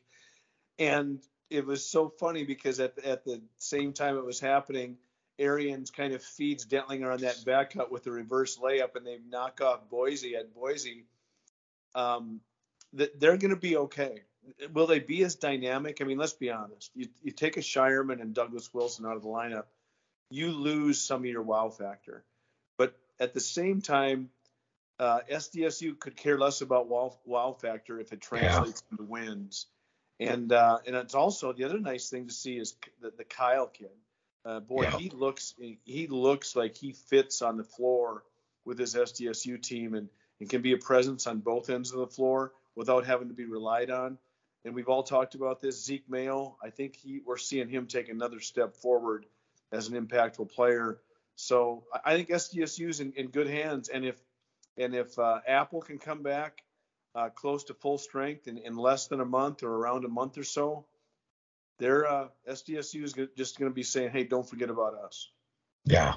And 0.78 1.22
it 1.50 1.66
was 1.66 1.86
so 1.86 2.10
funny 2.10 2.44
because 2.44 2.80
at 2.82 3.00
at 3.00 3.24
the 3.24 3.42
same 3.60 3.94
time 3.94 4.18
it 4.18 4.26
was 4.26 4.40
happening, 4.40 4.98
Arians 5.38 5.92
kind 5.92 6.14
of 6.14 6.24
feeds 6.24 6.66
Dentlinger 6.66 7.12
on 7.12 7.20
that 7.22 7.44
back 7.46 7.74
cut 7.74 7.92
with 7.92 8.08
a 8.08 8.12
reverse 8.12 8.58
layup, 8.58 8.96
and 8.96 9.06
they 9.06 9.18
knock 9.30 9.62
off 9.62 9.90
Boise 9.90 10.36
at 10.36 10.54
Boise. 10.54 11.06
Um, 11.94 12.42
they're 12.94 13.38
going 13.38 13.50
to 13.50 13.56
be 13.56 13.78
okay. 13.78 14.24
Will 14.74 14.88
they 14.88 15.00
be 15.00 15.24
as 15.24 15.36
dynamic? 15.36 16.00
I 16.02 16.06
mean, 16.06 16.18
let's 16.18 16.34
be 16.34 16.52
honest. 16.52 16.92
You, 16.96 17.08
you 17.22 17.32
take 17.32 17.58
a 17.58 17.62
Scheierman 17.62 18.22
and 18.22 18.34
Douglas 18.34 18.74
Wilson 18.74 19.06
out 19.06 19.18
of 19.18 19.24
the 19.24 19.28
lineup, 19.28 19.66
you 20.30 20.52
lose 20.52 21.02
some 21.02 21.22
of 21.22 21.26
your 21.26 21.42
wow 21.42 21.70
factor. 21.70 22.24
But 22.78 22.96
at 23.20 23.34
the 23.34 23.40
same 23.40 23.82
time, 23.82 24.30
uh, 25.00 25.20
SDSU 25.30 26.00
could 26.00 26.16
care 26.16 26.38
less 26.38 26.62
about 26.62 26.88
wow, 26.88 27.18
wow 27.26 27.58
factor 27.60 28.00
if 28.00 28.14
it 28.14 28.22
translates 28.22 28.84
yeah. 28.86 28.94
into 28.94 29.04
wins. 29.04 29.68
And 30.20 30.54
uh, 30.54 30.78
and 30.88 30.96
it's 30.96 31.16
also 31.16 31.52
the 31.52 31.66
other 31.66 31.80
nice 31.80 32.10
thing 32.10 32.28
to 32.28 32.34
see 32.34 32.58
is 32.58 32.76
the, 33.02 33.12
the 33.18 33.26
Kyle 33.26 33.68
kid. 33.68 33.90
Uh, 34.46 34.60
boy, 34.60 34.84
yeah. 34.84 34.98
he 34.98 35.10
looks 35.10 35.56
he 35.86 36.08
looks 36.08 36.56
like 36.56 36.76
he 36.76 36.92
fits 36.92 37.42
on 37.42 37.58
the 37.58 37.64
floor 37.64 38.24
with 38.64 38.78
his 38.78 38.94
SDSU 38.94 39.62
team 39.62 39.96
and, 39.96 40.08
and 40.40 40.50
can 40.50 40.62
be 40.62 40.74
a 40.74 40.78
presence 40.78 41.26
on 41.28 41.40
both 41.40 41.70
ends 41.70 41.92
of 41.92 42.00
the 42.00 42.08
floor 42.08 42.54
without 42.76 43.06
having 43.06 43.30
to 43.30 43.34
be 43.34 43.46
relied 43.46 43.90
on. 43.90 44.18
And 44.64 44.74
we've 44.74 44.90
all 44.90 45.04
talked 45.04 45.36
about 45.36 45.62
this. 45.62 45.84
Zeke 45.84 46.10
Mayo, 46.10 46.58
I 46.64 46.70
think 46.72 46.96
he, 46.96 47.22
we're 47.26 47.38
seeing 47.38 47.70
him 47.70 47.86
take 47.86 48.10
another 48.10 48.40
step 48.40 48.76
forward 48.76 49.26
as 49.72 49.88
an 49.88 50.08
impactful 50.08 50.52
player. 50.52 51.00
So 51.36 51.84
I 52.04 52.16
think 52.16 52.30
SDSU's 52.30 53.00
in, 53.00 53.14
in 53.14 53.28
good 53.28 53.48
hands. 53.48 53.90
And 53.90 54.06
if 54.06 54.20
and 54.78 54.94
if 54.94 55.18
uh, 55.18 55.40
Appel 55.48 55.82
can 55.82 56.00
come 56.00 56.22
back 56.22 56.64
uh, 57.14 57.30
close 57.30 57.64
to 57.66 57.74
full 57.74 57.98
strength 57.98 58.48
in, 58.48 58.58
in 58.58 58.76
less 58.76 59.08
than 59.08 59.22
a 59.22 59.26
month 59.26 59.64
or 59.64 59.70
around 59.70 60.06
a 60.06 60.10
month 60.10 60.38
or 60.38 60.44
so, 60.44 60.86
They're 61.78 62.08
uh, 62.08 62.28
SDSU 62.50 63.04
is 63.04 63.14
just 63.36 63.60
going 63.60 63.70
to 63.70 63.76
be 63.76 63.84
saying, 63.84 64.12
"Hey, 64.12 64.24
don't 64.24 64.48
forget 64.48 64.70
about 64.70 64.96
us." 64.96 65.30
Yeah. 65.86 66.16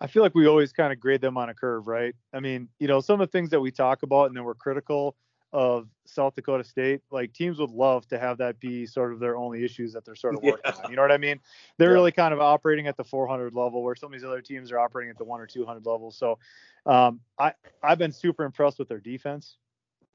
I 0.00 0.06
feel 0.06 0.22
like 0.22 0.34
we 0.34 0.46
always 0.46 0.72
kind 0.72 0.92
of 0.92 1.00
grade 1.00 1.22
them 1.22 1.38
on 1.38 1.48
a 1.48 1.54
curve, 1.54 1.86
right? 1.86 2.14
I 2.32 2.40
mean, 2.40 2.68
you 2.78 2.86
know, 2.86 3.00
some 3.00 3.20
of 3.20 3.28
the 3.28 3.32
things 3.32 3.50
that 3.50 3.60
we 3.60 3.70
talk 3.70 4.02
about 4.02 4.26
and 4.26 4.36
then 4.36 4.44
we're 4.44 4.54
critical 4.54 5.16
of 5.52 5.88
South 6.04 6.34
Dakota 6.34 6.64
State, 6.64 7.00
like 7.10 7.32
teams 7.32 7.58
would 7.58 7.70
love 7.70 8.06
to 8.08 8.18
have 8.18 8.36
that 8.38 8.60
be 8.60 8.84
sort 8.84 9.12
of 9.12 9.20
their 9.20 9.36
only 9.36 9.64
issues 9.64 9.92
that 9.94 10.04
they're 10.04 10.14
sort 10.14 10.34
of 10.34 10.42
working 10.42 10.60
yeah. 10.64 10.82
on. 10.84 10.90
You 10.90 10.96
know 10.96 11.02
what 11.02 11.12
I 11.12 11.16
mean? 11.16 11.40
They're 11.78 11.90
yeah. 11.90 11.94
really 11.94 12.12
kind 12.12 12.34
of 12.34 12.40
operating 12.40 12.88
at 12.88 12.96
the 12.98 13.04
400 13.04 13.54
level, 13.54 13.82
where 13.82 13.94
some 13.94 14.12
of 14.12 14.12
these 14.12 14.26
other 14.26 14.42
teams 14.42 14.70
are 14.70 14.78
operating 14.78 15.10
at 15.10 15.16
the 15.16 15.24
one 15.24 15.40
or 15.40 15.46
200 15.46 15.86
level. 15.86 16.10
So, 16.10 16.38
um, 16.84 17.20
I 17.38 17.52
I've 17.82 17.98
been 17.98 18.12
super 18.12 18.44
impressed 18.44 18.78
with 18.78 18.88
their 18.88 19.00
defense. 19.00 19.56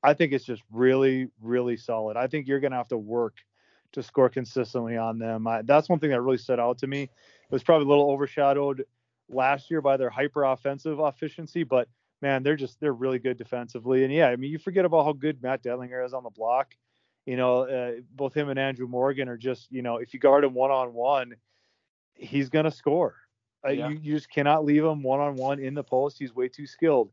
I 0.03 0.13
think 0.13 0.33
it's 0.33 0.45
just 0.45 0.63
really, 0.71 1.29
really 1.41 1.77
solid. 1.77 2.17
I 2.17 2.27
think 2.27 2.47
you're 2.47 2.59
going 2.59 2.71
to 2.71 2.77
have 2.77 2.87
to 2.89 2.97
work 2.97 3.37
to 3.93 4.03
score 4.03 4.29
consistently 4.29 4.97
on 4.97 5.19
them. 5.19 5.47
I, 5.47 5.61
that's 5.63 5.89
one 5.89 5.99
thing 5.99 6.11
that 6.11 6.21
really 6.21 6.37
stood 6.37 6.59
out 6.59 6.77
to 6.79 6.87
me. 6.87 7.03
It 7.03 7.09
was 7.51 7.63
probably 7.63 7.85
a 7.85 7.89
little 7.89 8.09
overshadowed 8.09 8.85
last 9.29 9.69
year 9.69 9.81
by 9.81 9.97
their 9.97 10.09
hyper 10.09 10.43
offensive 10.43 10.99
efficiency, 10.99 11.63
but 11.63 11.87
man, 12.21 12.43
they're 12.43 12.55
just 12.55 12.79
they're 12.79 12.93
really 12.93 13.19
good 13.19 13.37
defensively. 13.37 14.03
And 14.03 14.13
yeah, 14.13 14.27
I 14.27 14.35
mean, 14.35 14.51
you 14.51 14.59
forget 14.59 14.85
about 14.85 15.05
how 15.05 15.13
good 15.13 15.41
Matt 15.41 15.63
Dentlinger 15.63 16.05
is 16.05 16.13
on 16.13 16.23
the 16.23 16.29
block. 16.29 16.75
You 17.25 17.37
know, 17.37 17.61
uh, 17.61 18.01
both 18.11 18.33
him 18.33 18.49
and 18.49 18.59
Andrew 18.59 18.87
Morgan 18.87 19.29
are 19.29 19.37
just 19.37 19.71
you 19.71 19.81
know, 19.81 19.97
if 19.97 20.13
you 20.13 20.19
guard 20.19 20.43
him 20.43 20.53
one 20.53 20.71
on 20.71 20.93
one, 20.93 21.35
he's 22.13 22.49
gonna 22.49 22.71
score. 22.71 23.15
Uh, 23.65 23.69
yeah. 23.69 23.89
you, 23.89 23.99
you 24.01 24.15
just 24.15 24.29
cannot 24.29 24.65
leave 24.65 24.83
him 24.83 25.03
one 25.03 25.19
on 25.19 25.35
one 25.35 25.59
in 25.59 25.73
the 25.75 25.83
post. 25.83 26.17
He's 26.17 26.33
way 26.33 26.47
too 26.47 26.65
skilled. 26.65 27.11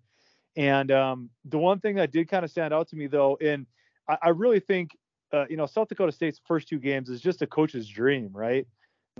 And 0.57 0.91
um, 0.91 1.31
the 1.45 1.59
one 1.59 1.79
thing 1.79 1.97
that 1.97 2.11
did 2.11 2.29
kind 2.29 2.45
of 2.45 2.51
stand 2.51 2.73
out 2.73 2.89
to 2.89 2.97
me 2.97 3.07
though, 3.07 3.37
and 3.41 3.67
I, 4.09 4.19
I 4.23 4.29
really 4.31 4.61
think 4.61 4.97
uh, 5.33 5.45
you 5.49 5.57
know 5.57 5.67
South 5.67 5.89
Dakota 5.89 6.13
State's 6.13 6.41
first 6.47 6.69
two 6.69 6.79
games 6.79 7.09
is 7.09 7.21
just 7.21 7.43
a 7.43 7.47
coach's 7.47 7.89
dream, 7.89 8.31
right? 8.33 8.67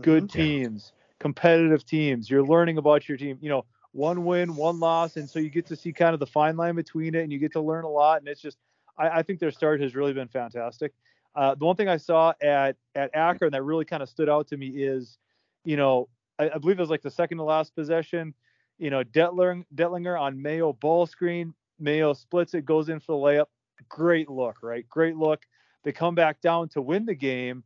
Good 0.01 0.25
mm-hmm. 0.25 0.39
teams, 0.39 0.93
competitive 1.19 1.85
teams. 1.85 2.31
You're 2.31 2.45
learning 2.45 2.79
about 2.79 3.09
your 3.09 3.19
team. 3.19 3.39
You 3.41 3.51
know, 3.51 3.65
one 3.93 4.25
win, 4.25 4.57
one 4.57 4.81
loss, 4.81 5.17
and 5.17 5.29
so 5.29 5.39
you 5.39 5.51
get 5.51 5.67
to 5.67 5.77
see 5.77 5.93
kind 5.93 6.15
of 6.15 6.21
the 6.21 6.27
fine 6.27 6.57
line 6.57 6.75
between 6.75 7.15
it, 7.15 7.23
and 7.23 7.33
you 7.33 7.39
get 7.39 7.53
to 7.53 7.61
learn 7.61 7.85
a 7.85 7.89
lot. 7.89 8.21
And 8.21 8.29
it's 8.29 8.41
just, 8.41 8.59
I, 8.97 9.09
I 9.09 9.23
think 9.23 9.41
their 9.41 9.51
start 9.51 9.81
has 9.81 9.95
really 9.95 10.13
been 10.13 10.29
fantastic. 10.29 10.93
Uh, 11.35 11.55
the 11.55 11.65
one 11.65 11.77
thing 11.77 11.89
I 11.89 11.97
saw 11.97 12.33
at 12.43 12.77
at 12.95 13.15
Akron 13.15 13.53
that 13.53 13.63
really 13.63 13.85
kind 13.85 14.03
of 14.03 14.09
stood 14.09 14.29
out 14.29 14.49
to 14.49 14.57
me 14.57 14.69
is, 14.69 15.19
you 15.65 15.77
know, 15.77 16.09
I, 16.39 16.51
I 16.51 16.59
believe 16.59 16.79
it 16.79 16.83
was 16.83 16.91
like 16.91 17.03
the 17.03 17.11
second 17.11 17.39
to 17.39 17.45
last 17.45 17.75
possession. 17.75 18.35
You 18.79 18.91
know, 18.91 19.03
Dentlinger, 19.03 19.65
Dentlinger 19.75 20.21
on 20.21 20.41
Mayo 20.41 20.73
ball 20.73 21.07
screen. 21.07 21.55
Mayo 21.81 22.13
splits 22.13 22.55
it, 22.55 22.65
goes 22.65 22.89
in 22.89 23.01
for 23.01 23.13
the 23.13 23.25
layup. 23.25 23.47
Great 23.89 24.29
look, 24.29 24.63
right? 24.63 24.89
Great 24.89 25.17
look. 25.17 25.45
They 25.85 25.93
come 25.93 26.15
back 26.15 26.41
down 26.41 26.69
to 26.71 26.83
win 26.83 27.07
the 27.07 27.15
game 27.15 27.65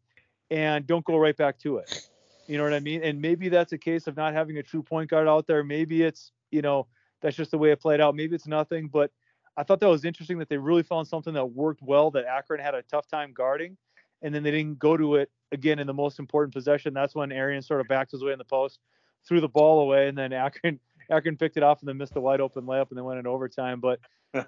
and 0.50 0.86
don't 0.86 1.04
go 1.04 1.16
right 1.16 1.36
back 1.36 1.58
to 1.60 1.78
it. 1.78 2.08
You 2.46 2.58
know 2.58 2.64
what 2.64 2.74
I 2.74 2.80
mean? 2.80 3.02
And 3.02 3.20
maybe 3.20 3.48
that's 3.48 3.72
a 3.72 3.78
case 3.78 4.06
of 4.06 4.16
not 4.16 4.34
having 4.34 4.58
a 4.58 4.62
true 4.62 4.82
point 4.82 5.10
guard 5.10 5.28
out 5.28 5.46
there. 5.46 5.64
Maybe 5.64 6.02
it's, 6.02 6.32
you 6.50 6.60
know, 6.60 6.86
that's 7.20 7.36
just 7.36 7.52
the 7.52 7.58
way 7.58 7.70
it 7.70 7.80
played 7.80 8.00
out. 8.00 8.14
Maybe 8.14 8.34
it's 8.34 8.46
nothing, 8.46 8.88
but 8.88 9.10
I 9.56 9.62
thought 9.62 9.80
that 9.80 9.88
was 9.88 10.04
interesting 10.04 10.38
that 10.38 10.48
they 10.48 10.56
really 10.56 10.82
found 10.82 11.06
something 11.06 11.34
that 11.34 11.46
worked 11.46 11.82
well 11.82 12.10
that 12.12 12.24
Akron 12.24 12.60
had 12.60 12.74
a 12.74 12.82
tough 12.82 13.06
time 13.06 13.32
guarding. 13.32 13.76
And 14.22 14.34
then 14.34 14.42
they 14.42 14.50
didn't 14.50 14.78
go 14.78 14.96
to 14.96 15.16
it 15.16 15.30
again 15.50 15.78
in 15.78 15.86
the 15.86 15.94
most 15.94 16.18
important 16.18 16.54
possession. 16.54 16.94
That's 16.94 17.14
when 17.14 17.32
Arian 17.32 17.62
sort 17.62 17.80
of 17.80 17.88
backed 17.88 18.12
his 18.12 18.22
way 18.22 18.32
in 18.32 18.38
the 18.38 18.44
post, 18.44 18.78
threw 19.26 19.40
the 19.40 19.48
ball 19.48 19.80
away, 19.80 20.08
and 20.08 20.16
then 20.16 20.32
Akron 20.32 20.78
Akron 21.10 21.36
picked 21.36 21.56
it 21.56 21.62
off 21.62 21.80
and 21.80 21.88
then 21.88 21.98
missed 21.98 22.16
a 22.16 22.20
wide 22.20 22.40
open 22.40 22.64
layup 22.64 22.88
and 22.90 22.98
then 22.98 23.04
went 23.04 23.18
in 23.18 23.26
overtime. 23.26 23.80
But 23.80 23.98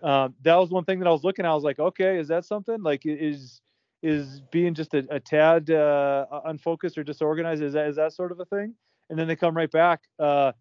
um, 0.03 0.35
that 0.43 0.57
was 0.57 0.71
one 0.71 0.85
thing 0.85 0.99
that 1.01 1.09
I 1.09 1.13
was 1.13 1.25
looking 1.25 1.45
at. 1.45 1.51
I 1.51 1.55
was 1.55 1.65
like, 1.65 1.79
okay, 1.79 2.19
is 2.19 2.29
that 2.29 2.45
something? 2.45 2.83
Like, 2.83 3.03
is 3.05 3.61
is 4.03 4.43
being 4.51 4.75
just 4.75 4.93
a, 4.93 5.07
a 5.11 5.19
tad 5.19 5.71
uh, 5.71 6.27
unfocused 6.45 6.99
or 6.99 7.05
disorganized. 7.05 7.63
Is 7.63 7.73
that 7.73 7.89
is 7.89 7.97
that 7.97 8.13
sort 8.13 8.33
of 8.33 8.41
a 8.41 8.45
thing? 8.45 8.75
And 9.11 9.19
then 9.19 9.29
they 9.29 9.37
come 9.37 9.57
right 9.57 9.71
back 9.71 10.03
uh, 10.19 10.53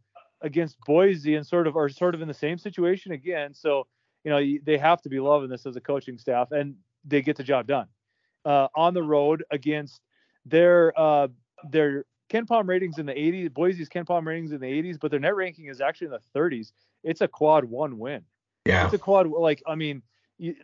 against 0.42 0.78
Boise 0.86 1.36
and 1.36 1.46
sort 1.46 1.68
of 1.68 1.76
are 1.76 1.90
sort 1.90 2.16
of 2.16 2.22
in 2.22 2.28
the 2.28 2.34
same 2.34 2.58
situation 2.58 3.12
again. 3.12 3.54
So 3.54 3.88
you 4.24 4.32
know 4.32 4.42
they 4.64 4.78
have 4.78 5.02
to 5.04 5.10
be 5.10 5.20
loving 5.20 5.50
this 5.50 5.66
as 5.66 5.76
a 5.76 5.82
coaching 5.82 6.18
staff, 6.18 6.52
and 6.52 6.76
they 7.06 7.22
get 7.22 7.38
the 7.38 7.44
job 7.44 7.68
done 7.68 7.88
uh, 8.46 8.68
on 8.76 8.94
the 8.94 9.04
road 9.04 9.44
against 9.52 10.02
their 10.46 10.98
uh, 11.00 11.28
their 11.70 12.06
KenPom 12.30 12.68
ratings 12.68 12.98
in 12.98 13.06
the 13.06 13.14
80s. 13.14 13.54
Boise's 13.54 13.90
KenPom 13.90 14.26
ratings 14.26 14.52
in 14.52 14.60
the 14.60 14.68
80s, 14.68 15.00
but 15.00 15.12
their 15.12 15.20
net 15.20 15.36
ranking 15.36 15.68
is 15.68 15.82
actually 15.82 16.06
in 16.06 16.12
the 16.12 16.40
30s. 16.40 16.72
It's 17.04 17.22
a 17.22 17.28
quad 17.28 17.66
one 17.66 18.00
win. 18.00 18.24
Yeah, 18.66 18.86
it's 18.86 18.94
a 18.94 18.98
quad 18.98 19.28
like 19.28 19.62
I 19.68 19.76
mean 19.76 20.02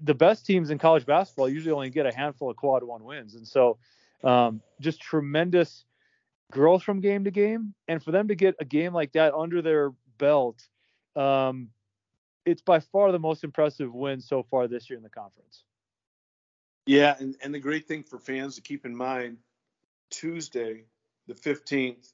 the 0.01 0.13
best 0.13 0.45
teams 0.45 0.71
in 0.71 0.77
college 0.77 1.05
basketball 1.05 1.47
usually 1.47 1.71
only 1.71 1.89
get 1.89 2.05
a 2.05 2.13
handful 2.13 2.49
of 2.49 2.57
quad 2.57 2.83
one 2.83 3.03
wins, 3.03 3.35
and 3.35 3.47
so 3.47 3.77
um, 4.23 4.61
just 4.79 4.99
tremendous 5.01 5.85
growth 6.51 6.83
from 6.83 6.99
game 6.99 7.23
to 7.25 7.31
game. 7.31 7.73
And 7.87 8.03
for 8.03 8.11
them 8.11 8.27
to 8.29 8.35
get 8.35 8.55
a 8.59 8.65
game 8.65 8.93
like 8.93 9.13
that 9.13 9.33
under 9.33 9.61
their 9.61 9.91
belt, 10.17 10.61
um, 11.15 11.69
it's 12.45 12.61
by 12.61 12.79
far 12.79 13.11
the 13.11 13.19
most 13.19 13.43
impressive 13.43 13.93
win 13.93 14.21
so 14.21 14.43
far 14.43 14.67
this 14.67 14.89
year 14.89 14.97
in 14.97 15.03
the 15.03 15.09
conference. 15.09 15.63
Yeah, 16.85 17.15
and, 17.19 17.35
and 17.43 17.53
the 17.53 17.59
great 17.59 17.87
thing 17.87 18.03
for 18.03 18.17
fans 18.17 18.55
to 18.55 18.61
keep 18.61 18.85
in 18.85 18.95
mind, 18.95 19.37
Tuesday, 20.09 20.85
the 21.27 21.35
15th, 21.35 22.11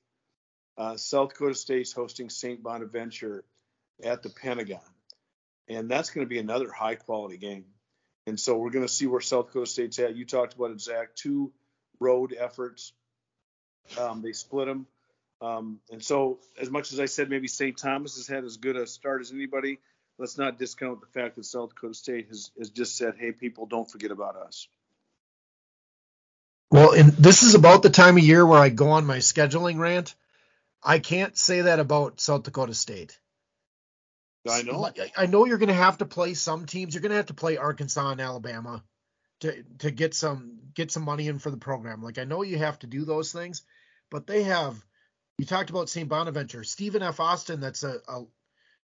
uh, 0.77 0.97
South 0.97 1.29
Dakota 1.29 1.55
State's 1.55 1.93
hosting 1.93 2.29
St. 2.29 2.61
Bonaventure 2.61 3.45
at 4.03 4.21
the 4.21 4.29
Pentagon 4.29 4.81
and 5.67 5.89
that's 5.89 6.09
going 6.09 6.25
to 6.25 6.29
be 6.29 6.39
another 6.39 6.71
high 6.71 6.95
quality 6.95 7.37
game. 7.37 7.65
And 8.27 8.39
so 8.39 8.57
we're 8.57 8.71
going 8.71 8.85
to 8.85 8.91
see 8.91 9.05
where 9.05 9.21
South 9.21 9.47
Dakota 9.47 9.67
State's 9.67 9.99
at. 9.99 10.15
You 10.15 10.25
talked 10.25 10.53
about 10.53 10.71
it, 10.71 10.81
Zach. 10.81 11.15
Two 11.15 11.51
road 11.99 12.35
efforts. 12.37 12.93
Um, 13.99 14.21
they 14.21 14.31
split 14.31 14.67
them. 14.67 14.87
Um, 15.41 15.79
and 15.91 16.03
so, 16.03 16.39
as 16.59 16.71
much 16.71 16.91
as 16.91 16.99
I 16.99 17.05
said, 17.05 17.29
maybe 17.29 17.47
St. 17.47 17.77
Thomas 17.77 18.15
has 18.15 18.27
had 18.27 18.43
as 18.45 18.57
good 18.57 18.77
a 18.77 18.87
start 18.87 19.21
as 19.21 19.31
anybody. 19.31 19.79
Let's 20.17 20.37
not 20.37 20.57
discount 20.57 21.01
the 21.01 21.07
fact 21.07 21.35
that 21.35 21.45
South 21.45 21.69
Dakota 21.69 21.93
State 21.93 22.27
has, 22.29 22.51
has 22.57 22.69
just 22.69 22.97
said, 22.97 23.15
"Hey, 23.19 23.31
people, 23.31 23.65
don't 23.65 23.89
forget 23.89 24.11
about 24.11 24.37
us." 24.37 24.67
Well, 26.71 26.93
and 26.93 27.11
this 27.11 27.43
is 27.43 27.53
about 27.53 27.83
the 27.83 27.89
time 27.89 28.17
of 28.17 28.23
year 28.23 28.45
where 28.45 28.59
I 28.59 28.69
go 28.69 28.91
on 28.91 29.05
my 29.05 29.17
scheduling 29.17 29.77
rant. 29.77 30.15
I 30.81 30.99
can't 30.99 31.37
say 31.37 31.61
that 31.61 31.79
about 31.79 32.21
South 32.21 32.43
Dakota 32.43 32.73
State. 32.73 33.19
I 34.49 34.61
know. 34.61 34.91
I 35.17 35.25
know 35.25 35.45
you're 35.45 35.57
going 35.57 35.69
to 35.69 35.73
have 35.73 35.97
to 35.99 36.05
play 36.05 36.33
some 36.33 36.65
teams. 36.65 36.93
You're 36.93 37.01
going 37.01 37.11
to 37.11 37.17
have 37.17 37.27
to 37.27 37.33
play 37.33 37.57
Arkansas 37.57 38.11
and 38.11 38.21
Alabama 38.21 38.83
to 39.41 39.63
to 39.79 39.91
get 39.91 40.13
some 40.13 40.59
get 40.73 40.91
some 40.91 41.03
money 41.03 41.27
in 41.27 41.39
for 41.39 41.51
the 41.51 41.57
program. 41.57 42.01
Like 42.01 42.17
I 42.17 42.23
know 42.23 42.43
you 42.43 42.57
have 42.57 42.79
to 42.79 42.87
do 42.87 43.05
those 43.05 43.31
things, 43.31 43.63
but 44.11 44.27
they 44.27 44.43
have. 44.43 44.83
You 45.37 45.45
talked 45.45 45.69
about 45.69 45.89
St. 45.89 46.07
Bonaventure, 46.07 46.63
Stephen 46.63 47.01
F. 47.01 47.19
Austin. 47.19 47.59
That's 47.59 47.83
a, 47.83 47.97
a 48.07 48.23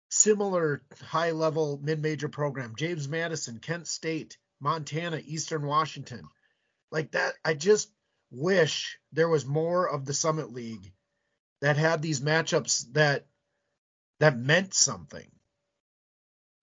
similar 0.10 0.84
high 1.02 1.32
level 1.32 1.80
mid 1.82 2.02
major 2.02 2.28
program. 2.28 2.74
James 2.76 3.08
Madison, 3.08 3.60
Kent 3.60 3.88
State, 3.88 4.38
Montana, 4.60 5.22
Eastern 5.24 5.66
Washington, 5.66 6.28
like 6.92 7.12
that. 7.12 7.36
I 7.46 7.54
just 7.54 7.90
wish 8.32 8.98
there 9.14 9.30
was 9.30 9.46
more 9.46 9.90
of 9.90 10.06
the 10.06 10.14
Summit 10.14 10.52
League 10.52 10.92
that 11.62 11.78
had 11.78 12.02
these 12.02 12.20
matchups 12.20 12.92
that 12.94 13.26
that 14.20 14.38
meant 14.38 14.74
something 14.74 15.30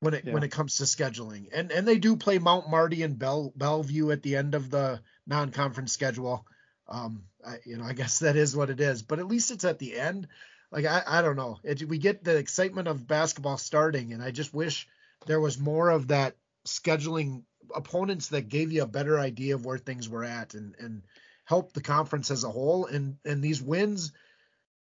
when 0.00 0.14
it 0.14 0.25
yeah. 0.25 0.33
when 0.33 0.43
it 0.43 0.50
comes 0.50 0.76
to 0.76 0.85
scheduling. 0.85 1.49
And 1.52 1.71
and 1.73 1.87
they 1.87 1.99
do 1.99 2.17
play 2.17 2.38
Mount 2.38 2.71
Marty 2.71 3.02
and 3.02 3.19
Bell 3.19 3.52
Bellevue 3.57 4.11
at 4.11 4.23
the 4.23 4.37
end 4.37 4.55
of 4.55 4.71
the 4.71 5.00
non-conference 5.26 5.93
schedule. 5.93 6.47
Um, 6.88 7.25
I, 7.47 7.59
you 7.64 7.76
know, 7.76 7.85
I 7.85 7.93
guess 7.93 8.21
that 8.21 8.37
is 8.37 8.57
what 8.57 8.71
it 8.71 8.81
is. 8.81 9.02
But 9.02 9.19
at 9.19 9.26
least 9.28 9.50
it's 9.50 9.64
at 9.64 9.78
the 9.78 9.99
end. 9.99 10.28
Like 10.71 10.85
I, 10.85 11.02
I 11.07 11.23
don't 11.23 11.37
know. 11.37 11.59
It, 11.64 11.88
we 11.88 11.99
get 11.99 12.25
the 12.25 12.37
excitement 12.37 12.88
of 12.88 13.07
basketball 13.07 13.59
starting, 13.59 14.12
and 14.12 14.23
I 14.23 14.31
just 14.31 14.52
wish 14.52 14.87
there 15.26 15.40
was 15.40 15.59
more 15.59 15.90
of 15.90 16.09
that 16.09 16.37
scheduling 16.67 17.43
opponents 17.75 18.28
that 18.28 18.49
gave 18.49 18.73
you 18.73 18.83
a 18.83 18.87
better 18.87 19.19
idea 19.19 19.55
of 19.55 19.64
where 19.64 19.78
things 19.78 20.09
were 20.09 20.25
at 20.25 20.55
and 20.55 20.75
and 20.78 21.02
help 21.45 21.73
the 21.73 21.81
conference 21.81 22.31
as 22.31 22.45
a 22.45 22.50
whole. 22.50 22.87
And 22.87 23.17
and 23.25 23.43
these 23.43 23.62
wins 23.62 24.12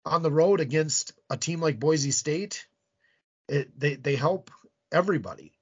on 0.04 0.22
the 0.22 0.30
road 0.30 0.60
against 0.60 1.12
a 1.30 1.36
team 1.36 1.60
like 1.60 1.80
Boise 1.80 2.10
State, 2.10 2.66
it, 3.48 3.78
they 3.78 3.94
they 3.94 4.16
help 4.16 4.50
everybody. 4.92 5.52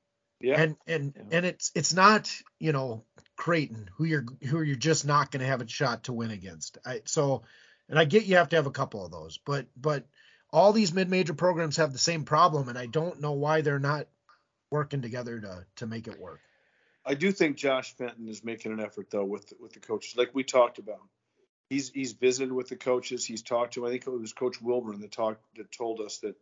Yeah. 0.40 0.60
And 0.60 0.76
and 0.86 1.14
yeah. 1.16 1.38
and 1.38 1.46
it's 1.46 1.72
it's 1.74 1.94
not 1.94 2.30
you 2.58 2.72
know 2.72 3.04
Creighton 3.36 3.88
who 3.96 4.04
you're 4.04 4.26
who 4.46 4.62
you're 4.62 4.76
just 4.76 5.06
not 5.06 5.30
going 5.30 5.40
to 5.40 5.46
have 5.46 5.60
a 5.60 5.68
shot 5.68 6.04
to 6.04 6.12
win 6.12 6.30
against. 6.30 6.78
I, 6.84 7.02
so 7.04 7.42
and 7.88 7.98
I 7.98 8.04
get 8.04 8.26
you 8.26 8.36
have 8.36 8.50
to 8.50 8.56
have 8.56 8.66
a 8.66 8.70
couple 8.70 9.04
of 9.04 9.10
those, 9.10 9.38
but 9.38 9.66
but 9.76 10.06
all 10.50 10.72
these 10.72 10.92
mid-major 10.92 11.34
programs 11.34 11.76
have 11.78 11.92
the 11.92 11.98
same 11.98 12.24
problem, 12.24 12.68
and 12.68 12.78
I 12.78 12.86
don't 12.86 13.20
know 13.20 13.32
why 13.32 13.62
they're 13.62 13.78
not 13.78 14.06
working 14.70 15.02
together 15.02 15.40
to 15.40 15.66
to 15.76 15.86
make 15.86 16.06
it 16.06 16.20
work. 16.20 16.40
I 17.04 17.14
do 17.14 17.30
think 17.32 17.56
Josh 17.56 17.94
Fenton 17.96 18.28
is 18.28 18.44
making 18.44 18.72
an 18.72 18.80
effort 18.80 19.10
though 19.10 19.24
with 19.24 19.52
with 19.60 19.72
the 19.72 19.80
coaches, 19.80 20.16
like 20.16 20.34
we 20.34 20.44
talked 20.44 20.78
about. 20.78 21.00
He's 21.70 21.90
he's 21.90 22.12
visited 22.12 22.52
with 22.52 22.68
the 22.68 22.76
coaches. 22.76 23.24
He's 23.24 23.42
talked 23.42 23.74
to. 23.74 23.86
I 23.86 23.90
think 23.90 24.06
it 24.06 24.10
was 24.10 24.32
Coach 24.32 24.62
Wulbrun 24.62 25.00
that 25.00 25.12
talked 25.12 25.42
that 25.56 25.72
told 25.72 26.00
us 26.00 26.18
that 26.18 26.36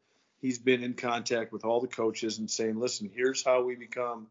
he's 0.44 0.58
been 0.58 0.84
in 0.84 0.92
contact 0.92 1.54
with 1.54 1.64
all 1.64 1.80
the 1.80 1.88
coaches 1.88 2.38
and 2.38 2.50
saying, 2.50 2.78
listen, 2.78 3.10
here's 3.14 3.42
how 3.42 3.62
we 3.62 3.76
become 3.76 4.26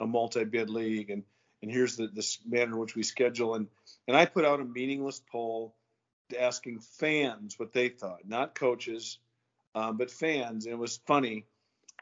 a 0.00 0.06
multi-bid 0.06 0.70
league, 0.70 1.10
and 1.10 1.24
and 1.60 1.70
here's 1.70 1.96
the 1.96 2.06
this 2.06 2.38
manner 2.46 2.72
in 2.72 2.78
which 2.78 2.94
we 2.94 3.02
schedule. 3.02 3.54
And 3.54 3.66
and 4.06 4.16
I 4.16 4.24
put 4.24 4.46
out 4.46 4.60
a 4.60 4.64
meaningless 4.64 5.20
poll 5.30 5.74
asking 6.40 6.80
fans 6.80 7.58
what 7.58 7.74
they 7.74 7.90
thought, 7.90 8.20
not 8.26 8.54
coaches, 8.54 9.18
um, 9.74 9.98
but 9.98 10.10
fans. 10.10 10.64
And 10.64 10.72
it 10.72 10.78
was 10.78 11.00
funny. 11.06 11.44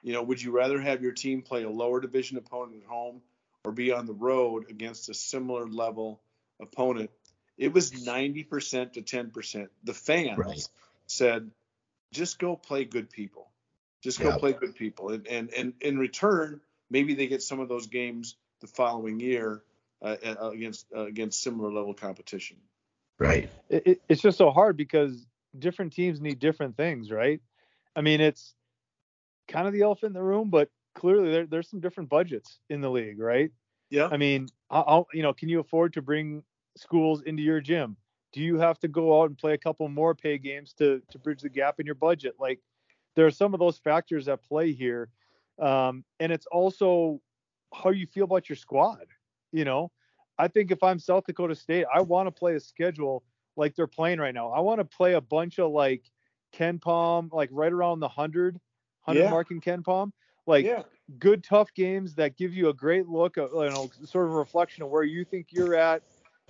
You 0.01 0.13
know, 0.13 0.23
would 0.23 0.41
you 0.41 0.53
rather 0.53 0.81
have 0.81 1.03
your 1.03 1.13
team 1.13 1.43
play 1.43 1.65
a 1.65 1.71
lower 1.71 2.01
division 2.01 2.37
opponent 2.37 2.83
at 2.85 2.89
home 2.89 3.21
or 3.65 3.73
be 3.73 3.91
on 3.91 4.07
the 4.07 4.15
road 4.15 4.71
against 4.71 5.09
a 5.09 5.15
similar 5.15 5.67
level 5.67 6.21
opponent? 6.61 7.11
It 7.59 7.73
was 7.73 7.91
90% 7.91 8.93
to 8.93 9.03
10%. 9.03 9.69
The 9.83 9.95
fans 9.95 10.39
right. 10.39 10.69
said, 11.07 11.51
just 12.13 12.39
go 12.39 12.55
play 12.55 12.85
good 12.85 13.11
people. 13.11 13.49
Just 14.03 14.21
go 14.21 14.31
yeah. 14.31 14.37
play 14.39 14.53
good 14.53 14.75
people. 14.75 15.11
And, 15.11 15.27
and, 15.27 15.51
and 15.53 15.73
in 15.81 15.99
return, 15.99 16.61
maybe 16.91 17.15
they 17.15 17.27
get 17.27 17.43
some 17.43 17.61
of 17.61 17.69
those 17.69 17.87
games 17.87 18.37
the 18.61 18.67
following 18.67 19.21
year 19.21 19.63
uh, 20.03 20.17
uh 20.25 20.51
against 20.51 20.87
uh, 20.95 21.07
against 21.07 21.43
similar 21.43 21.73
level 21.73 21.95
competition. 21.95 22.59
Right. 23.19 23.49
It, 23.71 24.03
it's 24.09 24.21
just 24.21 24.39
so 24.39 24.51
hard 24.51 24.77
because 24.77 25.27
different 25.59 25.95
teams 25.95 26.21
need 26.21 26.39
different 26.39 26.77
things, 26.77 27.11
right? 27.11 27.41
I 27.95 28.03
mean, 28.03 28.21
it's 28.21 28.55
kind 29.49 29.67
of 29.67 29.73
the 29.73 29.83
elephant 29.83 30.11
in 30.11 30.15
the 30.15 30.23
room, 30.23 30.51
but 30.51 30.69
clearly 30.95 31.31
there, 31.31 31.47
there's 31.47 31.69
some 31.71 31.81
different 31.81 32.11
budgets 32.11 32.59
in 32.69 32.81
the 32.81 32.91
league, 32.91 33.19
right? 33.19 33.51
Yeah. 33.91 34.09
I 34.11 34.17
mean, 34.17 34.49
I'll, 34.71 35.07
you 35.13 35.23
know, 35.23 35.33
can 35.33 35.49
you 35.49 35.61
afford 35.61 35.95
to 35.95 36.03
bring 36.03 36.43
schools 36.77 37.23
into 37.23 37.43
your 37.43 37.61
gym? 37.61 37.97
Do 38.33 38.41
you 38.43 38.59
have 38.59 38.79
to 38.81 38.89
go 38.89 39.21
out 39.21 39.31
and 39.31 39.39
play 39.39 39.55
a 39.55 39.59
couple 39.59 39.89
more 39.89 40.15
pay 40.15 40.37
games 40.39 40.75
to 40.75 41.01
to 41.11 41.19
bridge 41.19 41.41
the 41.41 41.49
gap 41.49 41.81
in 41.81 41.87
your 41.87 41.95
budget? 41.95 42.35
Like, 42.39 42.61
there 43.17 43.27
are 43.27 43.31
some 43.31 43.55
of 43.55 43.61
those 43.61 43.79
factors 43.79 44.29
at 44.29 44.43
play 44.45 44.73
here, 44.73 45.09
um, 45.59 46.05
and 46.21 46.31
it's 46.31 46.47
also 46.53 47.21
how 47.75 47.91
you 47.91 48.07
feel 48.07 48.25
about 48.25 48.49
your 48.49 48.57
squad. 48.57 49.07
You 49.53 49.65
know, 49.65 49.91
I 50.39 50.49
think 50.49 50.71
if 50.71 50.83
I'm 50.83 50.99
South 50.99 51.25
Dakota 51.27 51.55
State, 51.55 51.87
I 51.93 52.03
want 52.03 52.27
to 52.27 52.31
play 52.31 52.55
a 52.55 52.61
schedule 52.61 53.25
like 53.57 53.75
they're 53.75 53.87
playing 53.87 54.19
right 54.19 54.35
now. 54.35 54.51
I 54.51 54.61
want 54.61 54.81
to 54.81 54.85
play 54.85 55.15
a 55.15 55.21
bunch 55.21 55.59
of 55.59 55.73
like 55.73 56.03
KenPom, 56.55 57.33
like 57.33 57.49
right 57.53 57.73
around 57.73 58.01
the 58.01 58.07
100, 58.07 58.61
100 59.05 59.21
yeah. 59.25 59.31
mark 59.31 59.51
in 59.51 59.61
KenPom. 59.61 60.11
Like 60.47 60.65
yeah. 60.65 60.83
good, 61.19 61.43
tough 61.43 61.73
games 61.75 62.15
that 62.17 62.37
give 62.37 62.55
you 62.55 62.69
a 62.69 62.75
great 62.75 63.09
look, 63.09 63.37
of, 63.37 63.51
you 63.53 63.71
know, 63.71 63.91
sort 64.05 64.27
of 64.27 64.33
a 64.33 64.37
reflection 64.37 64.85
of 64.85 64.91
where 64.91 65.03
you 65.03 65.25
think 65.25 65.49
you're 65.51 65.75
at, 65.75 66.03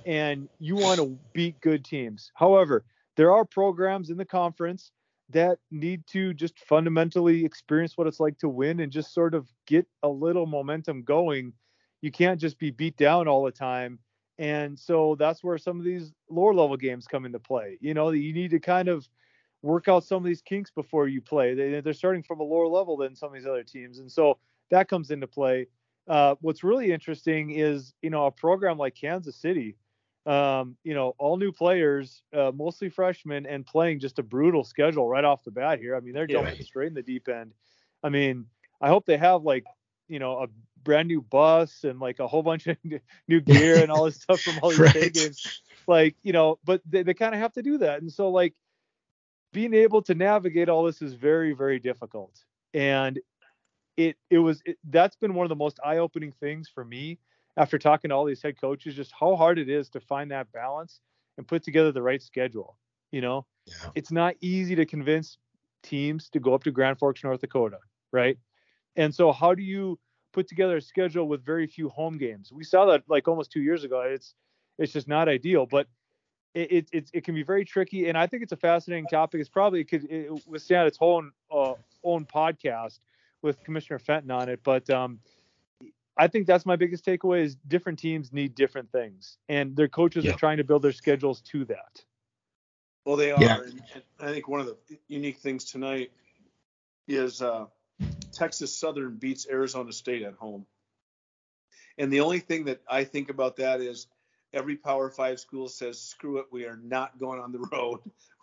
and 0.05 0.49
you 0.59 0.77
want 0.77 1.01
to 1.01 1.17
beat 1.33 1.61
good 1.61 1.85
teams. 1.85 2.31
However, 2.35 2.85
there 3.17 3.33
are 3.33 3.45
programs 3.45 4.11
in 4.11 4.19
the 4.19 4.25
conference 4.25 4.91
that 5.31 5.59
need 5.71 6.07
to 6.09 6.33
just 6.33 6.59
fundamentally 6.61 7.45
experience 7.45 7.97
what 7.97 8.07
it's 8.07 8.21
like 8.21 8.39
to 8.39 8.49
win 8.49 8.81
and 8.81 8.93
just 8.93 9.13
sort 9.13 9.35
of 9.35 9.49
get 9.67 9.87
a 10.03 10.09
little 10.09 10.47
momentum 10.47 11.03
going. 11.03 11.53
You 12.01 12.13
can't 12.13 12.41
just 12.41 12.59
be 12.59 12.71
beat 12.71 12.97
down 12.97 13.27
all 13.27 13.45
the 13.45 13.51
time. 13.51 13.99
And 14.39 14.79
so 14.79 15.17
that's 15.19 15.43
where 15.43 15.59
some 15.59 15.79
of 15.79 15.85
these 15.85 16.13
lower 16.29 16.55
level 16.55 16.77
games 16.77 17.07
come 17.07 17.25
into 17.25 17.39
play. 17.39 17.79
You 17.81 17.95
know, 17.95 18.11
you 18.11 18.33
need 18.33 18.51
to 18.51 18.61
kind 18.61 18.89
of 18.89 19.09
work 19.63 19.89
out 19.89 20.05
some 20.05 20.19
of 20.19 20.25
these 20.25 20.43
kinks 20.43 20.71
before 20.71 21.09
you 21.09 21.21
play. 21.21 21.55
They, 21.55 21.81
they're 21.81 21.93
starting 21.93 22.23
from 22.23 22.41
a 22.41 22.45
lower 22.45 22.69
level 22.69 22.97
than 22.97 23.17
some 23.17 23.29
of 23.29 23.35
these 23.35 23.47
other 23.47 23.65
teams. 23.65 23.99
And 23.99 24.11
so 24.11 24.39
that 24.71 24.89
comes 24.89 25.11
into 25.11 25.27
play. 25.27 25.67
Uh, 26.07 26.37
what's 26.41 26.63
really 26.63 26.93
interesting 26.93 27.53
is, 27.53 27.95
you 28.03 28.11
know, 28.11 28.27
a 28.27 28.31
program 28.31 28.79
like 28.79 28.95
Kansas 28.95 29.37
City, 29.37 29.77
um, 30.27 30.77
you 30.83 30.95
know, 30.95 31.15
all 31.19 31.37
new 31.37 31.53
players, 31.53 32.23
uh, 32.37 32.51
mostly 32.55 32.89
freshmen, 32.89 33.47
and 33.47 33.65
playing 33.65 34.01
just 34.01 34.19
a 34.19 34.23
brutal 34.23 34.65
schedule 34.65 35.09
right 35.09 35.25
off 35.25 35.45
the 35.45 35.53
bat 35.53 35.79
here. 35.79 35.95
I 35.95 36.01
mean, 36.01 36.15
they're 36.15 36.27
jumping 36.27 36.57
yeah. 36.57 36.65
straight 36.65 36.89
in 36.89 36.95
the 36.95 37.03
deep 37.03 37.29
end. 37.29 37.53
I 38.03 38.09
mean, 38.09 38.47
I 38.81 38.89
hope 38.89 39.07
they 39.07 39.17
have 39.17 39.45
like, 39.45 39.65
you 40.09 40.19
know, 40.19 40.43
a 40.43 40.49
brand 40.83 41.09
new 41.09 41.23
bus 41.23 41.85
and 41.85 42.01
like 42.01 42.19
a 42.19 42.27
whole 42.27 42.43
bunch 42.43 42.67
of 42.67 42.77
new 43.29 43.41
gear 43.41 43.79
and 43.79 43.91
all 43.91 44.05
this 44.05 44.17
stuff 44.17 44.41
from 44.41 44.59
all 44.63 44.71
these 44.71 44.79
right. 44.95 45.13
games. 45.13 45.63
Like, 45.87 46.17
you 46.25 46.33
know, 46.33 46.59
but 46.65 46.83
they, 46.89 47.05
they 47.05 47.15
kind 47.15 47.35
of 47.35 47.41
have 47.41 47.53
to 47.55 47.63
do 47.63 47.79
that. 47.79 48.03
And 48.03 48.13
so, 48.13 48.31
like, 48.31 48.55
being 49.53 49.75
able 49.75 50.03
to 50.03 50.15
navigate 50.15 50.69
all 50.69 50.85
this 50.85 51.01
is 51.03 51.15
very, 51.15 51.53
very 51.53 51.79
difficult. 51.79 52.33
And 52.75 53.21
it, 53.97 54.17
it 54.29 54.39
was, 54.39 54.61
it, 54.67 54.77
that's 54.91 55.17
been 55.17 55.35
one 55.35 55.45
of 55.45 55.49
the 55.49 55.57
most 55.57 55.79
eye 55.85 55.99
opening 55.99 56.33
things 56.33 56.69
for 56.69 56.85
me 56.85 57.19
after 57.57 57.79
talking 57.79 58.11
to 58.11 58.15
all 58.15 58.25
these 58.25 58.43
head 58.43 58.61
coaches, 58.61 58.95
just 58.95 59.13
how 59.19 59.37
hard 59.37 59.59
it 59.59 59.69
is 59.69 59.89
to 59.91 60.01
find 60.01 60.31
that 60.31 60.53
balance 60.53 61.01
and 61.39 61.47
put 61.47 61.63
together 61.63 61.93
the 61.93 62.03
right 62.03 62.23
schedule. 62.23 62.77
You 63.11 63.21
know, 63.21 63.47
yeah. 63.67 63.91
it's 63.95 64.11
not 64.11 64.35
easy 64.41 64.75
to 64.75 64.85
convince 64.85 65.39
teams 65.83 66.29
to 66.31 66.41
go 66.41 66.55
up 66.55 66.65
to 66.65 66.71
Grand 66.71 66.99
Forks, 66.99 67.23
North 67.23 67.41
Dakota, 67.41 67.79
right? 68.13 68.37
And 68.97 69.15
so, 69.15 69.33
how 69.33 69.55
do 69.55 69.63
you 69.63 69.99
put 70.33 70.49
together 70.49 70.77
a 70.77 70.83
schedule 70.83 71.29
with 71.29 71.45
very 71.45 71.67
few 71.67 71.89
home 71.89 72.19
games? 72.19 72.53
We 72.53 72.65
saw 72.65 72.87
that 72.87 73.05
like 73.09 73.29
almost 73.29 73.53
two 73.53 73.61
years 73.61 73.85
ago. 73.85 74.01
It's 74.01 74.35
it's 74.79 74.93
just 74.93 75.09
not 75.09 75.29
ideal, 75.29 75.67
but 75.67 75.87
it 76.55 76.89
it, 76.93 77.11
it 77.13 77.25
can 77.25 77.35
be 77.35 77.43
very 77.43 77.65
tricky. 77.65 78.09
And 78.09 78.19
I 78.19 78.27
think 78.27 78.43
it's 78.43 78.53
a 78.53 78.57
fascinating 78.57 79.07
topic. 79.07 79.41
It's 79.41 79.49
probably 79.49 79.81
it 79.81 79.89
could 79.89 80.11
it 80.11 80.31
withstand 80.47 80.89
its 80.89 80.99
own 81.01 81.33
uh, 81.51 81.75
own 82.03 82.25
podcast 82.25 82.99
with 83.43 83.63
Commissioner 83.63 83.99
Fenton 83.99 84.31
on 84.31 84.49
it, 84.49 84.61
but 84.65 84.89
um, 84.91 85.21
I 86.17 86.29
think 86.29 86.47
that's 86.47 86.65
my 86.65 86.77
biggest 86.77 87.05
takeaway 87.05 87.43
is 87.43 87.57
different 87.69 87.99
teams 87.99 88.33
need 88.33 88.55
different 88.55 88.91
things, 88.91 89.37
and 89.49 89.77
their 89.77 89.89
coaches 89.89 90.25
yeah. 90.25 90.33
are 90.33 90.39
trying 90.39 90.57
to 90.57 90.65
build 90.65 90.83
their 90.83 90.93
schedules 90.93 91.43
to 91.53 91.65
that. 91.67 92.03
Well, 93.05 93.17
they 93.17 93.31
are. 93.31 93.43
Yeah. 93.43 93.61
And 93.63 94.03
I 94.19 94.33
think 94.33 94.49
one 94.49 94.61
of 94.61 94.67
the 94.67 94.77
unique 95.09 95.39
things 95.39 95.65
tonight 95.65 96.11
is 97.07 97.41
uh, 97.41 97.67
Texas 98.33 98.77
Southern 98.77 99.17
beats 99.17 99.47
Arizona 99.49 99.93
State 99.93 100.23
at 100.23 100.35
home. 100.35 100.67
And 101.99 102.13
the 102.13 102.21
only 102.21 102.41
thing 102.41 102.65
that 102.65 102.81
I 102.89 103.05
think 103.05 103.31
about 103.31 103.57
that 103.57 103.81
is 103.81 104.09
every 104.53 104.77
Power 104.77 105.09
Five 105.11 105.39
school 105.39 105.69
says, 105.69 106.01
screw 106.01 106.39
it, 106.39 106.47
we 106.51 106.65
are 106.65 106.79
not 106.83 107.19
going 107.19 107.41
on 107.41 107.53
the 107.53 107.59
road. 107.73 108.01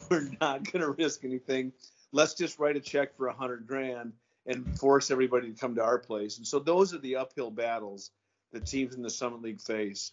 We're 0.09 0.31
not 0.39 0.71
going 0.71 0.81
to 0.81 0.91
risk 0.91 1.23
anything. 1.23 1.73
Let's 2.11 2.33
just 2.33 2.59
write 2.59 2.77
a 2.77 2.79
check 2.79 3.17
for 3.17 3.27
a 3.27 3.33
hundred 3.33 3.67
grand 3.67 4.13
and 4.45 4.77
force 4.77 5.11
everybody 5.11 5.51
to 5.51 5.59
come 5.59 5.75
to 5.75 5.83
our 5.83 5.99
place. 5.99 6.37
And 6.37 6.47
so 6.47 6.59
those 6.59 6.93
are 6.93 6.99
the 6.99 7.17
uphill 7.17 7.51
battles 7.51 8.11
that 8.51 8.65
teams 8.65 8.95
in 8.95 9.01
the 9.01 9.09
Summit 9.09 9.41
League 9.41 9.61
face. 9.61 10.11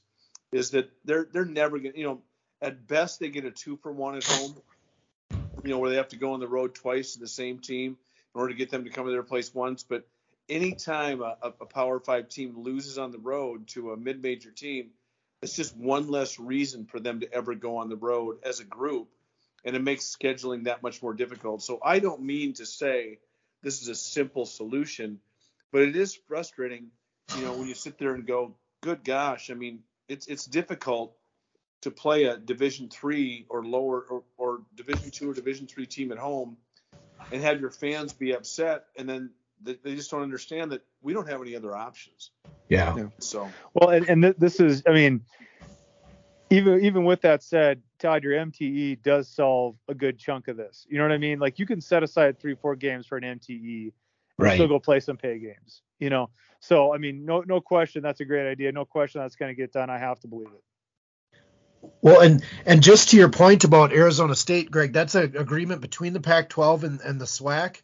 Is 0.52 0.70
that 0.70 0.90
they're 1.04 1.28
they're 1.32 1.44
never 1.44 1.78
going 1.78 1.92
to, 1.92 1.98
you 1.98 2.06
know, 2.06 2.22
at 2.60 2.88
best 2.88 3.20
they 3.20 3.28
get 3.28 3.44
a 3.44 3.52
two 3.52 3.76
for 3.76 3.92
one 3.92 4.16
at 4.16 4.24
home, 4.24 4.56
you 5.62 5.70
know, 5.70 5.78
where 5.78 5.90
they 5.90 5.96
have 5.96 6.08
to 6.08 6.16
go 6.16 6.32
on 6.32 6.40
the 6.40 6.48
road 6.48 6.74
twice 6.74 7.12
to 7.12 7.20
the 7.20 7.28
same 7.28 7.60
team 7.60 7.96
in 8.34 8.40
order 8.40 8.52
to 8.52 8.58
get 8.58 8.70
them 8.70 8.84
to 8.84 8.90
come 8.90 9.06
to 9.06 9.12
their 9.12 9.22
place 9.22 9.54
once. 9.54 9.84
But 9.84 10.08
anytime 10.48 11.22
a, 11.22 11.36
a 11.42 11.66
Power 11.66 12.00
Five 12.00 12.28
team 12.28 12.58
loses 12.58 12.98
on 12.98 13.12
the 13.12 13.18
road 13.18 13.68
to 13.68 13.92
a 13.92 13.96
mid-major 13.96 14.50
team, 14.50 14.90
it's 15.40 15.54
just 15.54 15.76
one 15.76 16.08
less 16.08 16.40
reason 16.40 16.84
for 16.84 16.98
them 16.98 17.20
to 17.20 17.32
ever 17.32 17.54
go 17.54 17.76
on 17.76 17.88
the 17.88 17.96
road 17.96 18.38
as 18.42 18.58
a 18.58 18.64
group, 18.64 19.08
and 19.64 19.76
it 19.76 19.82
makes 19.82 20.04
scheduling 20.04 20.64
that 20.64 20.82
much 20.82 21.00
more 21.00 21.14
difficult. 21.14 21.62
So 21.62 21.78
I 21.84 22.00
don't 22.00 22.22
mean 22.22 22.54
to 22.54 22.66
say 22.66 23.18
this 23.62 23.82
is 23.82 23.88
a 23.88 23.94
simple 23.94 24.46
solution, 24.46 25.20
but 25.72 25.82
it 25.82 25.96
is 25.96 26.14
frustrating, 26.14 26.88
you 27.32 27.44
know, 27.44 27.54
when 27.54 27.68
you 27.68 27.74
sit 27.74 27.98
there 27.98 28.14
and 28.14 28.26
go, 28.26 28.54
good 28.80 29.04
gosh, 29.04 29.50
I 29.50 29.54
mean, 29.54 29.80
it's 30.08 30.26
it's 30.26 30.44
difficult 30.44 31.14
to 31.82 31.90
play 31.90 32.24
a 32.24 32.36
Division 32.36 32.88
three 32.88 33.46
or 33.48 33.64
lower 33.64 34.00
or, 34.02 34.22
or 34.36 34.62
Division 34.74 35.10
two 35.10 35.30
or 35.30 35.34
Division 35.34 35.66
three 35.66 35.86
team 35.86 36.12
at 36.12 36.18
home 36.18 36.56
and 37.32 37.42
have 37.42 37.60
your 37.60 37.70
fans 37.70 38.12
be 38.12 38.32
upset, 38.34 38.86
and 38.96 39.08
then 39.08 39.30
they 39.62 39.94
just 39.94 40.10
don't 40.10 40.22
understand 40.22 40.72
that 40.72 40.82
we 41.02 41.12
don't 41.12 41.28
have 41.28 41.40
any 41.40 41.54
other 41.54 41.76
options. 41.76 42.30
Yeah. 42.68 42.96
yeah. 42.96 43.06
So 43.18 43.48
well, 43.74 43.90
and, 43.90 44.08
and 44.08 44.34
this 44.38 44.60
is, 44.60 44.82
I 44.86 44.92
mean, 44.92 45.22
even 46.50 46.84
even 46.84 47.04
with 47.04 47.22
that 47.22 47.42
said, 47.42 47.80
Todd, 47.98 48.24
your 48.24 48.32
MTE 48.32 49.02
does 49.02 49.28
solve 49.28 49.76
a 49.88 49.94
good 49.94 50.18
chunk 50.18 50.48
of 50.48 50.56
this. 50.56 50.86
You 50.90 50.98
know 50.98 51.04
what 51.04 51.12
I 51.12 51.18
mean? 51.18 51.38
Like 51.38 51.58
you 51.58 51.66
can 51.66 51.80
set 51.80 52.02
aside 52.02 52.38
three, 52.38 52.56
four 52.56 52.74
games 52.76 53.06
for 53.06 53.16
an 53.16 53.24
MTE 53.24 53.82
and 53.84 53.92
right. 54.36 54.54
still 54.54 54.68
go 54.68 54.80
play 54.80 55.00
some 55.00 55.16
pay 55.16 55.38
games. 55.38 55.82
You 56.00 56.10
know, 56.10 56.30
so 56.58 56.92
I 56.92 56.98
mean, 56.98 57.24
no 57.24 57.42
no 57.46 57.60
question, 57.60 58.02
that's 58.02 58.20
a 58.20 58.24
great 58.24 58.50
idea. 58.50 58.72
No 58.72 58.84
question, 58.84 59.20
that's 59.20 59.36
going 59.36 59.50
to 59.50 59.54
get 59.54 59.72
done. 59.72 59.90
I 59.90 59.98
have 59.98 60.18
to 60.20 60.28
believe 60.28 60.48
it. 60.48 60.62
Well, 62.02 62.20
and 62.20 62.44
and 62.66 62.82
just 62.82 63.10
to 63.10 63.16
your 63.16 63.30
point 63.30 63.64
about 63.64 63.92
Arizona 63.92 64.34
State, 64.34 64.70
Greg, 64.70 64.92
that's 64.92 65.14
an 65.14 65.36
agreement 65.36 65.80
between 65.80 66.12
the 66.12 66.20
Pac-12 66.20 66.82
and, 66.82 67.00
and 67.00 67.20
the 67.20 67.26
SWAC. 67.26 67.80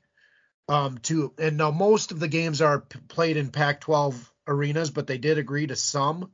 Um, 0.68 0.98
to 1.04 1.32
and 1.38 1.56
now 1.56 1.70
most 1.70 2.10
of 2.10 2.18
the 2.18 2.26
games 2.26 2.60
are 2.60 2.80
p- 2.80 2.98
played 3.06 3.36
in 3.36 3.50
Pac-12 3.50 4.16
arenas, 4.48 4.90
but 4.90 5.06
they 5.06 5.18
did 5.18 5.38
agree 5.38 5.68
to 5.68 5.76
some 5.76 6.32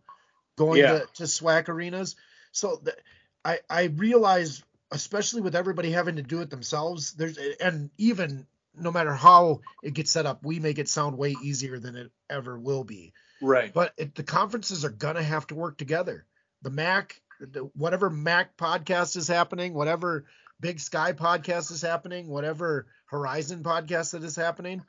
going 0.56 0.80
yeah. 0.80 1.00
to, 1.00 1.06
to 1.14 1.22
SWAC 1.24 1.68
arenas. 1.68 2.16
So 2.52 2.80
the, 2.82 2.96
I 3.44 3.60
I 3.68 3.84
realize, 3.84 4.62
especially 4.90 5.40
with 5.40 5.56
everybody 5.56 5.90
having 5.90 6.16
to 6.16 6.22
do 6.22 6.40
it 6.40 6.50
themselves, 6.50 7.12
there's 7.12 7.38
and 7.60 7.90
even 7.98 8.46
no 8.74 8.90
matter 8.90 9.12
how 9.12 9.60
it 9.82 9.94
gets 9.94 10.10
set 10.10 10.26
up, 10.26 10.44
we 10.44 10.58
make 10.58 10.78
it 10.78 10.88
sound 10.88 11.18
way 11.18 11.36
easier 11.42 11.78
than 11.78 11.96
it 11.96 12.10
ever 12.30 12.58
will 12.58 12.84
be. 12.84 13.12
Right. 13.40 13.72
But 13.72 13.92
it, 13.96 14.14
the 14.14 14.22
conferences 14.22 14.84
are 14.84 14.90
gonna 14.90 15.22
have 15.22 15.46
to 15.48 15.54
work 15.54 15.76
together. 15.76 16.26
The 16.62 16.70
MAC, 16.70 17.20
the, 17.40 17.70
whatever 17.74 18.08
MAC 18.08 18.56
podcast 18.56 19.16
is 19.16 19.28
happening, 19.28 19.74
whatever 19.74 20.26
Big 20.60 20.78
Sky 20.78 21.12
podcast 21.12 21.72
is 21.72 21.82
happening, 21.82 22.28
whatever 22.28 22.86
Horizon 23.06 23.62
podcast 23.62 24.12
that 24.12 24.22
is 24.22 24.36
happening, 24.36 24.82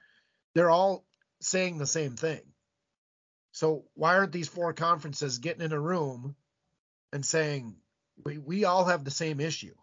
they're 0.54 0.70
all 0.70 1.04
saying 1.42 1.78
the 1.78 1.88
same 1.88 2.16
thing. 2.16 2.42
So 3.54 3.86
why 3.94 4.18
aren't 4.18 4.32
these 4.32 4.48
four 4.50 4.74
conferences 4.74 5.38
getting 5.38 5.62
in 5.64 5.72
a 5.72 5.80
room 5.80 6.36
and 7.14 7.24
saying 7.24 7.76
we, 8.26 8.40
we 8.40 8.66
all 8.66 8.86
have 8.86 9.04
the 9.04 9.12
same 9.12 9.40
issue? 9.40 9.76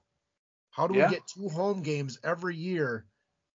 How 0.71 0.89
do 0.89 0.99
yeah. 0.99 1.07
we 1.07 1.15
get 1.15 1.27
two 1.27 1.49
home 1.49 1.83
games 1.83 2.19
every 2.23 2.57
year 2.57 3.07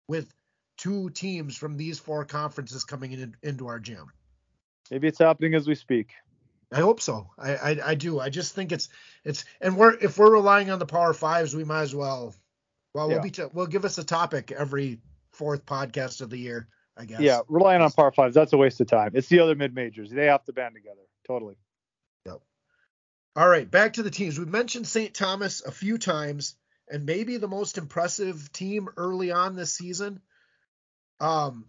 with 0.07 0.31
two 0.77 1.09
teams 1.09 1.57
from 1.57 1.77
these 1.77 1.99
four 1.99 2.25
conferences 2.25 2.83
coming 2.83 3.11
in, 3.11 3.35
into 3.41 3.67
our 3.67 3.79
gym? 3.79 4.11
Maybe 4.91 5.07
it's 5.07 5.19
happening 5.19 5.55
as 5.55 5.67
we 5.67 5.75
speak. 5.75 6.11
I 6.71 6.79
hope 6.79 7.01
so. 7.01 7.29
I, 7.37 7.55
I, 7.55 7.79
I 7.85 7.95
do. 7.95 8.19
I 8.19 8.29
just 8.29 8.53
think 8.53 8.71
it's 8.71 8.89
it's 9.23 9.45
and 9.61 9.77
we're 9.77 9.93
if 9.95 10.17
we're 10.17 10.33
relying 10.33 10.71
on 10.71 10.79
the 10.79 10.85
power 10.85 11.13
fives, 11.13 11.55
we 11.55 11.63
might 11.63 11.83
as 11.83 11.95
well. 11.95 12.35
Well, 12.93 13.07
we'll 13.07 13.21
be 13.21 13.31
t- 13.31 13.43
we'll 13.53 13.67
give 13.67 13.85
us 13.85 13.97
a 13.97 14.03
topic 14.03 14.51
every 14.51 14.99
fourth 15.31 15.65
podcast 15.65 16.21
of 16.21 16.29
the 16.29 16.37
year. 16.37 16.67
I 16.97 17.05
guess. 17.05 17.21
Yeah, 17.21 17.41
relying 17.47 17.81
on 17.81 17.91
power 17.91 18.11
fives 18.11 18.35
that's 18.35 18.53
a 18.53 18.57
waste 18.57 18.79
of 18.81 18.87
time. 18.87 19.11
It's 19.13 19.27
the 19.27 19.39
other 19.39 19.55
mid 19.55 19.73
majors. 19.73 20.11
They 20.11 20.27
have 20.27 20.43
to 20.45 20.53
band 20.53 20.75
together. 20.75 21.01
Totally. 21.27 21.55
Yep. 22.25 22.41
All 23.35 23.49
right, 23.49 23.69
back 23.69 23.93
to 23.93 24.03
the 24.03 24.11
teams. 24.11 24.37
We've 24.37 24.47
mentioned 24.47 24.87
St. 24.87 25.13
Thomas 25.13 25.63
a 25.65 25.71
few 25.71 25.97
times, 25.97 26.55
and 26.87 27.05
maybe 27.05 27.37
the 27.37 27.47
most 27.47 27.77
impressive 27.77 28.51
team 28.51 28.89
early 28.95 29.31
on 29.31 29.55
this 29.55 29.73
season. 29.73 30.21
Um, 31.19 31.65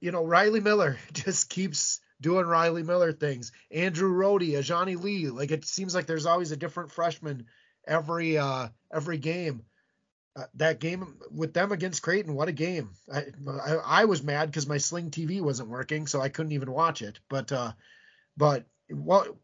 you 0.00 0.10
know, 0.10 0.24
Riley 0.24 0.60
Miller 0.60 0.98
just 1.12 1.48
keeps 1.48 2.00
doing 2.20 2.46
Riley 2.46 2.82
Miller 2.82 3.12
things. 3.12 3.52
Andrew 3.70 4.12
Rohde, 4.12 4.52
Ajani 4.52 5.00
Lee, 5.02 5.28
like 5.28 5.50
it 5.50 5.64
seems 5.64 5.94
like 5.94 6.06
there's 6.06 6.26
always 6.26 6.52
a 6.52 6.56
different 6.56 6.90
freshman 6.90 7.46
every 7.86 8.38
uh 8.38 8.68
every 8.92 9.18
game. 9.18 9.62
Uh, 10.38 10.44
that 10.54 10.78
game 10.78 11.16
with 11.30 11.52
them 11.52 11.72
against 11.72 12.02
Creighton, 12.02 12.34
what 12.34 12.48
a 12.48 12.52
game! 12.52 12.90
I 13.12 13.24
I, 13.48 13.74
I 13.74 14.04
was 14.04 14.22
mad 14.22 14.46
because 14.46 14.66
my 14.66 14.78
Sling 14.78 15.10
TV 15.10 15.40
wasn't 15.40 15.68
working, 15.68 16.06
so 16.06 16.20
I 16.20 16.28
couldn't 16.28 16.52
even 16.52 16.70
watch 16.70 17.02
it. 17.02 17.18
But 17.28 17.50
uh, 17.50 17.72
but 18.36 18.64
what 18.88 19.34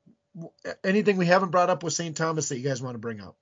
anything 0.84 1.16
we 1.16 1.26
haven't 1.26 1.50
brought 1.50 1.70
up 1.70 1.82
with 1.82 1.94
St. 1.94 2.16
Thomas 2.16 2.48
that 2.48 2.58
you 2.58 2.68
guys 2.68 2.82
want 2.82 2.94
to 2.94 2.98
bring 2.98 3.20
up? 3.20 3.36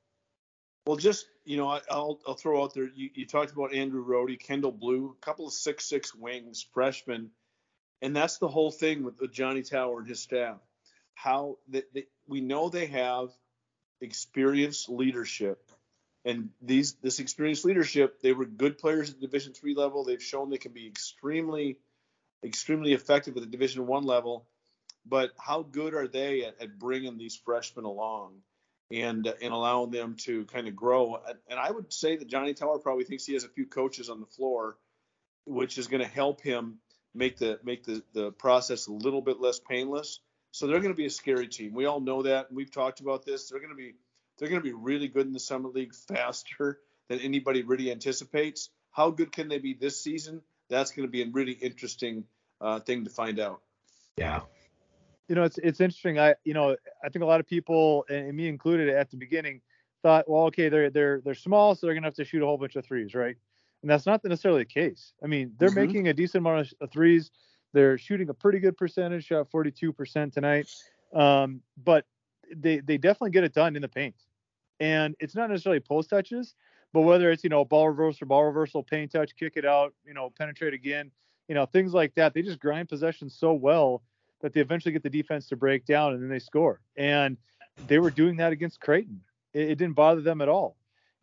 Well, 0.86 0.96
just 0.96 1.26
you 1.44 1.56
know, 1.56 1.68
I, 1.68 1.80
will 1.90 2.20
I'll 2.26 2.34
throw 2.34 2.62
out 2.62 2.74
there. 2.74 2.88
You, 2.94 3.10
you 3.14 3.26
talked 3.26 3.52
about 3.52 3.74
Andrew 3.74 4.04
Rohde, 4.04 4.40
Kendall 4.40 4.72
Blue, 4.72 5.14
a 5.20 5.24
couple 5.24 5.46
of 5.46 5.52
six 5.52 5.84
six 5.84 6.14
wings, 6.14 6.66
freshmen 6.72 7.30
and 8.02 8.14
that's 8.14 8.38
the 8.38 8.48
whole 8.48 8.72
thing 8.72 9.04
with, 9.04 9.18
with 9.20 9.32
Johnny 9.32 9.62
Tauer 9.62 10.00
and 10.00 10.08
his 10.08 10.20
staff. 10.20 10.58
How 11.14 11.58
that 11.68 11.84
we 12.26 12.40
know 12.40 12.68
they 12.68 12.86
have 12.86 13.28
experienced 14.00 14.90
leadership, 14.90 15.70
and 16.24 16.50
these 16.60 16.94
this 17.02 17.18
experienced 17.18 17.64
leadership, 17.64 18.20
they 18.20 18.32
were 18.32 18.44
good 18.44 18.78
players 18.78 19.10
at 19.10 19.20
the 19.20 19.26
Division 19.26 19.52
three 19.52 19.74
level. 19.74 20.04
They've 20.04 20.22
shown 20.22 20.50
they 20.50 20.58
can 20.58 20.72
be 20.72 20.86
extremely, 20.86 21.78
extremely 22.44 22.92
effective 22.92 23.36
at 23.36 23.42
the 23.42 23.48
Division 23.48 23.86
one 23.86 24.04
level. 24.04 24.46
But 25.04 25.32
how 25.38 25.62
good 25.62 25.94
are 25.94 26.06
they 26.06 26.44
at, 26.44 26.60
at 26.60 26.78
bringing 26.78 27.18
these 27.18 27.36
freshmen 27.36 27.84
along? 27.84 28.42
and 28.92 29.26
and 29.40 29.52
allowing 29.52 29.90
them 29.90 30.16
to 30.16 30.44
kind 30.46 30.68
of 30.68 30.76
grow. 30.76 31.20
And 31.48 31.58
I 31.58 31.70
would 31.70 31.92
say 31.92 32.16
that 32.16 32.28
Johnny 32.28 32.52
Tauer 32.52 32.82
probably 32.82 33.04
thinks 33.04 33.24
he 33.24 33.32
has 33.32 33.44
a 33.44 33.48
few 33.48 33.66
coaches 33.66 34.10
on 34.10 34.20
the 34.20 34.26
floor, 34.26 34.76
which 35.46 35.78
is 35.78 35.86
going 35.86 36.02
to 36.02 36.08
help 36.08 36.42
him 36.42 36.78
make 37.14 37.38
the 37.38 37.58
make 37.64 37.84
the, 37.84 38.02
the 38.12 38.32
process 38.32 38.86
a 38.86 38.92
little 38.92 39.22
bit 39.22 39.40
less 39.40 39.58
painless. 39.58 40.20
So 40.50 40.66
they're 40.66 40.80
going 40.80 40.92
to 40.92 40.96
be 40.96 41.06
a 41.06 41.10
scary 41.10 41.48
team. 41.48 41.72
We 41.72 41.86
all 41.86 42.00
know 42.00 42.22
that, 42.22 42.52
we've 42.52 42.70
talked 42.70 43.00
about 43.00 43.24
this. 43.24 43.48
They're 43.48 43.60
going 43.60 43.70
to 43.70 43.76
be 43.76 43.94
they're 44.42 44.50
going 44.50 44.60
to 44.60 44.68
be 44.68 44.72
really 44.72 45.06
good 45.06 45.24
in 45.24 45.32
the 45.32 45.38
Summit 45.38 45.72
League 45.72 45.94
faster 45.94 46.80
than 47.08 47.20
anybody 47.20 47.62
really 47.62 47.92
anticipates. 47.92 48.70
How 48.90 49.10
good 49.10 49.30
can 49.30 49.48
they 49.48 49.58
be 49.58 49.72
this 49.72 50.02
season? 50.02 50.42
That's 50.68 50.90
going 50.90 51.06
to 51.06 51.10
be 51.12 51.22
a 51.22 51.26
really 51.28 51.52
interesting 51.52 52.24
uh, 52.60 52.80
thing 52.80 53.04
to 53.04 53.10
find 53.10 53.38
out. 53.38 53.60
Yeah. 54.16 54.40
You 55.28 55.36
know, 55.36 55.44
it's 55.44 55.58
it's 55.58 55.80
interesting. 55.80 56.18
I 56.18 56.34
you 56.42 56.54
know 56.54 56.76
I 57.04 57.08
think 57.08 57.22
a 57.22 57.26
lot 57.26 57.38
of 57.38 57.46
people, 57.46 58.04
and 58.10 58.36
me 58.36 58.48
included, 58.48 58.88
at 58.88 59.12
the 59.12 59.16
beginning, 59.16 59.60
thought, 60.02 60.28
well, 60.28 60.46
okay, 60.46 60.68
they're 60.68 60.90
they're 60.90 61.20
they're 61.24 61.34
small, 61.34 61.76
so 61.76 61.86
they're 61.86 61.94
going 61.94 62.02
to 62.02 62.08
have 62.08 62.14
to 62.16 62.24
shoot 62.24 62.42
a 62.42 62.46
whole 62.46 62.58
bunch 62.58 62.74
of 62.74 62.84
threes, 62.84 63.14
right? 63.14 63.36
and 63.82 63.90
that's 63.90 64.06
not 64.06 64.24
necessarily 64.24 64.62
the 64.62 64.66
case. 64.66 65.12
I 65.22 65.26
mean, 65.26 65.52
they're 65.58 65.68
mm-hmm. 65.68 65.86
making 65.86 66.08
a 66.08 66.14
decent 66.14 66.46
amount 66.46 66.72
of 66.80 66.90
threes. 66.90 67.30
They're 67.72 67.98
shooting 67.98 68.28
a 68.28 68.34
pretty 68.34 68.60
good 68.60 68.76
percentage, 68.76 69.26
shot 69.26 69.50
42% 69.50 70.32
tonight. 70.32 70.68
Um, 71.14 71.60
but 71.82 72.06
they 72.54 72.80
they 72.80 72.98
definitely 72.98 73.30
get 73.30 73.44
it 73.44 73.54
done 73.54 73.76
in 73.76 73.82
the 73.82 73.88
paint. 73.88 74.14
And 74.82 75.14
it's 75.20 75.36
not 75.36 75.48
necessarily 75.48 75.78
post 75.78 76.10
touches, 76.10 76.56
but 76.92 77.02
whether 77.02 77.30
it's 77.30 77.44
you 77.44 77.50
know 77.50 77.64
ball 77.64 77.88
reversal, 77.88 78.26
ball 78.26 78.44
reversal, 78.44 78.82
paint 78.82 79.12
touch, 79.12 79.36
kick 79.36 79.52
it 79.54 79.64
out, 79.64 79.94
you 80.04 80.12
know, 80.12 80.30
penetrate 80.36 80.74
again, 80.74 81.12
you 81.46 81.54
know, 81.54 81.66
things 81.66 81.94
like 81.94 82.12
that. 82.16 82.34
They 82.34 82.42
just 82.42 82.58
grind 82.58 82.88
possession 82.88 83.30
so 83.30 83.52
well 83.52 84.02
that 84.40 84.52
they 84.52 84.60
eventually 84.60 84.90
get 84.90 85.04
the 85.04 85.10
defense 85.10 85.46
to 85.50 85.56
break 85.56 85.86
down 85.86 86.14
and 86.14 86.22
then 86.22 86.28
they 86.28 86.40
score. 86.40 86.80
And 86.96 87.36
they 87.86 88.00
were 88.00 88.10
doing 88.10 88.38
that 88.38 88.50
against 88.50 88.80
Creighton. 88.80 89.20
It, 89.54 89.70
it 89.70 89.78
didn't 89.78 89.94
bother 89.94 90.20
them 90.20 90.40
at 90.40 90.48
all. 90.48 90.76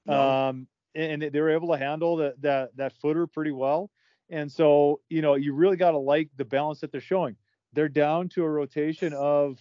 No. 0.05 0.21
Um, 0.21 0.67
and 0.95 1.21
they 1.21 1.41
were 1.41 1.51
able 1.51 1.67
to 1.73 1.77
handle 1.77 2.15
that 2.17 2.41
that 2.41 2.77
that 2.77 2.93
footer 3.01 3.27
pretty 3.27 3.51
well. 3.51 3.91
And 4.29 4.49
so, 4.49 5.01
you 5.09 5.21
know, 5.21 5.35
you 5.35 5.53
really 5.53 5.75
got 5.75 5.91
to 5.91 5.97
like 5.97 6.29
the 6.37 6.45
balance 6.45 6.79
that 6.79 6.93
they're 6.93 7.01
showing. 7.01 7.35
They're 7.73 7.89
down 7.89 8.29
to 8.29 8.45
a 8.45 8.49
rotation 8.49 9.11
of 9.13 9.59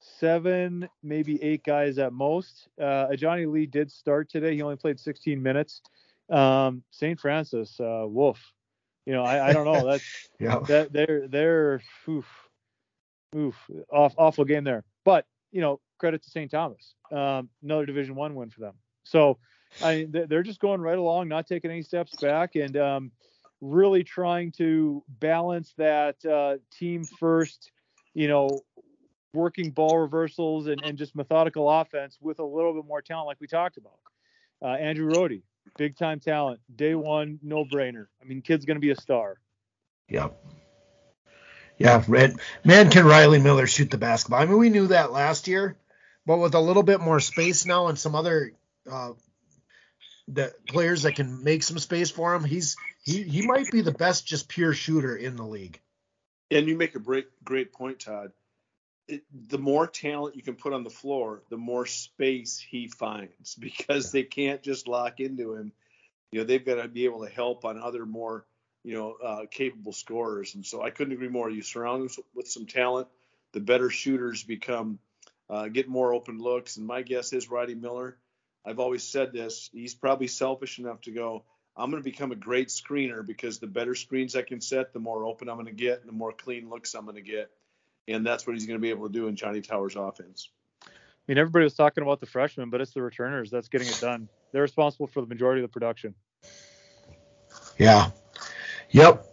seven, 0.00 0.88
maybe 1.02 1.42
eight 1.42 1.64
guys 1.64 1.98
at 1.98 2.12
most. 2.12 2.68
Uh, 2.80 3.14
Johnny 3.16 3.46
Lee 3.46 3.66
did 3.66 3.90
start 3.90 4.28
today. 4.28 4.54
He 4.54 4.62
only 4.62 4.76
played 4.76 5.00
16 5.00 5.42
minutes. 5.42 5.82
Um, 6.30 6.82
St. 6.90 7.18
Francis, 7.18 7.78
uh, 7.80 8.04
Wolf. 8.06 8.40
You 9.04 9.12
know, 9.12 9.22
I, 9.22 9.48
I 9.48 9.52
don't 9.52 9.64
know. 9.64 9.88
That's 9.88 10.04
yeah. 10.40 10.58
that 10.66 10.92
they're 10.92 11.28
they're 11.28 11.80
oof, 12.08 12.26
oof, 13.36 13.54
off, 13.92 14.14
awful 14.18 14.44
game 14.44 14.64
there. 14.64 14.82
But 15.04 15.26
you 15.52 15.60
know, 15.60 15.80
credit 15.98 16.24
to 16.24 16.30
St. 16.30 16.50
Thomas. 16.50 16.94
Um, 17.12 17.48
another 17.62 17.86
Division 17.86 18.16
One 18.16 18.34
win 18.34 18.50
for 18.50 18.60
them. 18.60 18.74
So 19.04 19.38
I 19.82 20.08
they're 20.10 20.42
just 20.42 20.60
going 20.60 20.80
right 20.80 20.98
along, 20.98 21.28
not 21.28 21.46
taking 21.46 21.70
any 21.70 21.82
steps 21.82 22.16
back, 22.16 22.56
and 22.56 22.76
um, 22.76 23.12
really 23.60 24.04
trying 24.04 24.52
to 24.52 25.02
balance 25.08 25.72
that 25.78 26.24
uh, 26.24 26.56
team 26.76 27.04
first, 27.04 27.70
you 28.14 28.28
know, 28.28 28.60
working 29.36 29.70
ball 29.70 29.98
reversals 29.98 30.66
and, 30.66 30.80
and 30.82 30.98
just 30.98 31.14
methodical 31.14 31.70
offense 31.70 32.18
with 32.20 32.38
a 32.38 32.44
little 32.44 32.74
bit 32.74 32.86
more 32.86 33.02
talent, 33.02 33.26
like 33.26 33.40
we 33.40 33.46
talked 33.46 33.76
about. 33.76 33.98
Uh, 34.62 34.68
Andrew 34.68 35.12
Rohde, 35.12 35.42
big 35.76 35.96
time 35.96 36.18
talent, 36.18 36.60
day 36.74 36.94
one, 36.94 37.38
no 37.42 37.64
brainer. 37.64 38.06
I 38.20 38.24
mean, 38.24 38.42
kid's 38.42 38.64
going 38.64 38.76
to 38.76 38.80
be 38.80 38.90
a 38.90 38.96
star. 38.96 39.38
Yep. 40.08 40.34
Yeah, 41.78 42.02
Red, 42.08 42.36
man, 42.64 42.90
can 42.90 43.04
Riley 43.04 43.38
Miller 43.38 43.66
shoot 43.66 43.90
the 43.90 43.98
basketball? 43.98 44.40
I 44.40 44.46
mean, 44.46 44.56
we 44.56 44.70
knew 44.70 44.86
that 44.86 45.12
last 45.12 45.46
year, 45.46 45.76
but 46.24 46.38
with 46.38 46.54
a 46.54 46.60
little 46.60 46.82
bit 46.82 47.00
more 47.00 47.20
space 47.20 47.66
now 47.66 47.88
and 47.88 47.98
some 47.98 48.14
other 48.14 48.52
uh, 48.90 49.12
the 50.28 50.52
players 50.68 51.02
that 51.02 51.14
can 51.14 51.44
make 51.44 51.62
some 51.62 51.78
space 51.78 52.10
for 52.10 52.34
him. 52.34 52.44
He's 52.44 52.76
he 53.02 53.22
he 53.22 53.46
might 53.46 53.70
be 53.70 53.80
the 53.80 53.92
best 53.92 54.26
just 54.26 54.48
pure 54.48 54.72
shooter 54.72 55.16
in 55.16 55.36
the 55.36 55.44
league. 55.44 55.80
And 56.50 56.66
you 56.66 56.76
make 56.76 56.94
a 56.94 56.98
great 56.98 57.26
great 57.44 57.72
point, 57.72 58.00
Todd. 58.00 58.32
It, 59.08 59.22
the 59.48 59.58
more 59.58 59.86
talent 59.86 60.36
you 60.36 60.42
can 60.42 60.56
put 60.56 60.72
on 60.72 60.82
the 60.82 60.90
floor, 60.90 61.42
the 61.48 61.56
more 61.56 61.86
space 61.86 62.58
he 62.58 62.88
finds 62.88 63.54
because 63.58 64.12
they 64.12 64.24
can't 64.24 64.62
just 64.62 64.88
lock 64.88 65.20
into 65.20 65.54
him. 65.54 65.72
You 66.32 66.40
know, 66.40 66.44
they've 66.44 66.64
got 66.64 66.82
to 66.82 66.88
be 66.88 67.04
able 67.04 67.24
to 67.24 67.30
help 67.30 67.64
on 67.64 67.80
other 67.80 68.04
more, 68.04 68.44
you 68.82 68.94
know, 68.94 69.16
uh, 69.24 69.46
capable 69.50 69.92
scorers. 69.92 70.54
And 70.54 70.66
so 70.66 70.82
I 70.82 70.90
couldn't 70.90 71.12
agree 71.12 71.28
more. 71.28 71.48
You 71.48 71.62
surround 71.62 72.02
them 72.02 72.24
with 72.34 72.48
some 72.48 72.66
talent, 72.66 73.06
the 73.52 73.60
better 73.60 73.90
shooters 73.90 74.42
become, 74.42 74.98
uh, 75.48 75.68
get 75.68 75.88
more 75.88 76.12
open 76.12 76.38
looks. 76.38 76.76
And 76.76 76.86
my 76.86 77.02
guess 77.02 77.32
is 77.32 77.48
Roddy 77.48 77.76
Miller 77.76 78.18
I've 78.66 78.80
always 78.80 79.04
said 79.04 79.32
this. 79.32 79.70
He's 79.72 79.94
probably 79.94 80.26
selfish 80.26 80.80
enough 80.80 81.00
to 81.02 81.12
go, 81.12 81.44
I'm 81.76 81.90
going 81.90 82.02
to 82.02 82.10
become 82.10 82.32
a 82.32 82.36
great 82.36 82.68
screener 82.68 83.24
because 83.24 83.58
the 83.58 83.68
better 83.68 83.94
screens 83.94 84.34
I 84.34 84.42
can 84.42 84.60
set, 84.60 84.92
the 84.92 84.98
more 84.98 85.24
open 85.24 85.48
I'm 85.48 85.56
going 85.56 85.66
to 85.66 85.72
get, 85.72 86.00
and 86.00 86.08
the 86.08 86.12
more 86.12 86.32
clean 86.32 86.68
looks 86.68 86.94
I'm 86.94 87.04
going 87.04 87.16
to 87.16 87.22
get. 87.22 87.50
And 88.08 88.26
that's 88.26 88.46
what 88.46 88.54
he's 88.54 88.66
going 88.66 88.78
to 88.78 88.82
be 88.82 88.90
able 88.90 89.06
to 89.06 89.12
do 89.12 89.26
in 89.28 89.36
Johnny 89.36 89.60
Tauer's 89.60 89.96
offense. 89.96 90.50
I 90.84 90.88
mean, 91.26 91.38
everybody 91.38 91.64
was 91.64 91.74
talking 91.74 92.02
about 92.02 92.20
the 92.20 92.26
freshmen, 92.26 92.70
but 92.70 92.80
it's 92.80 92.92
the 92.92 93.02
returners 93.02 93.50
that's 93.50 93.68
getting 93.68 93.88
it 93.88 93.98
done. 94.00 94.28
They're 94.52 94.62
responsible 94.62 95.08
for 95.08 95.20
the 95.20 95.26
majority 95.26 95.62
of 95.62 95.68
the 95.68 95.72
production. 95.72 96.14
Yeah. 97.78 98.10
Yep. 98.90 99.26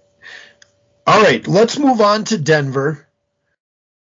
All 1.05 1.21
right, 1.21 1.45
let's 1.47 1.77
move 1.77 2.01
on 2.01 2.23
to 2.25 2.37
Denver 2.37 3.07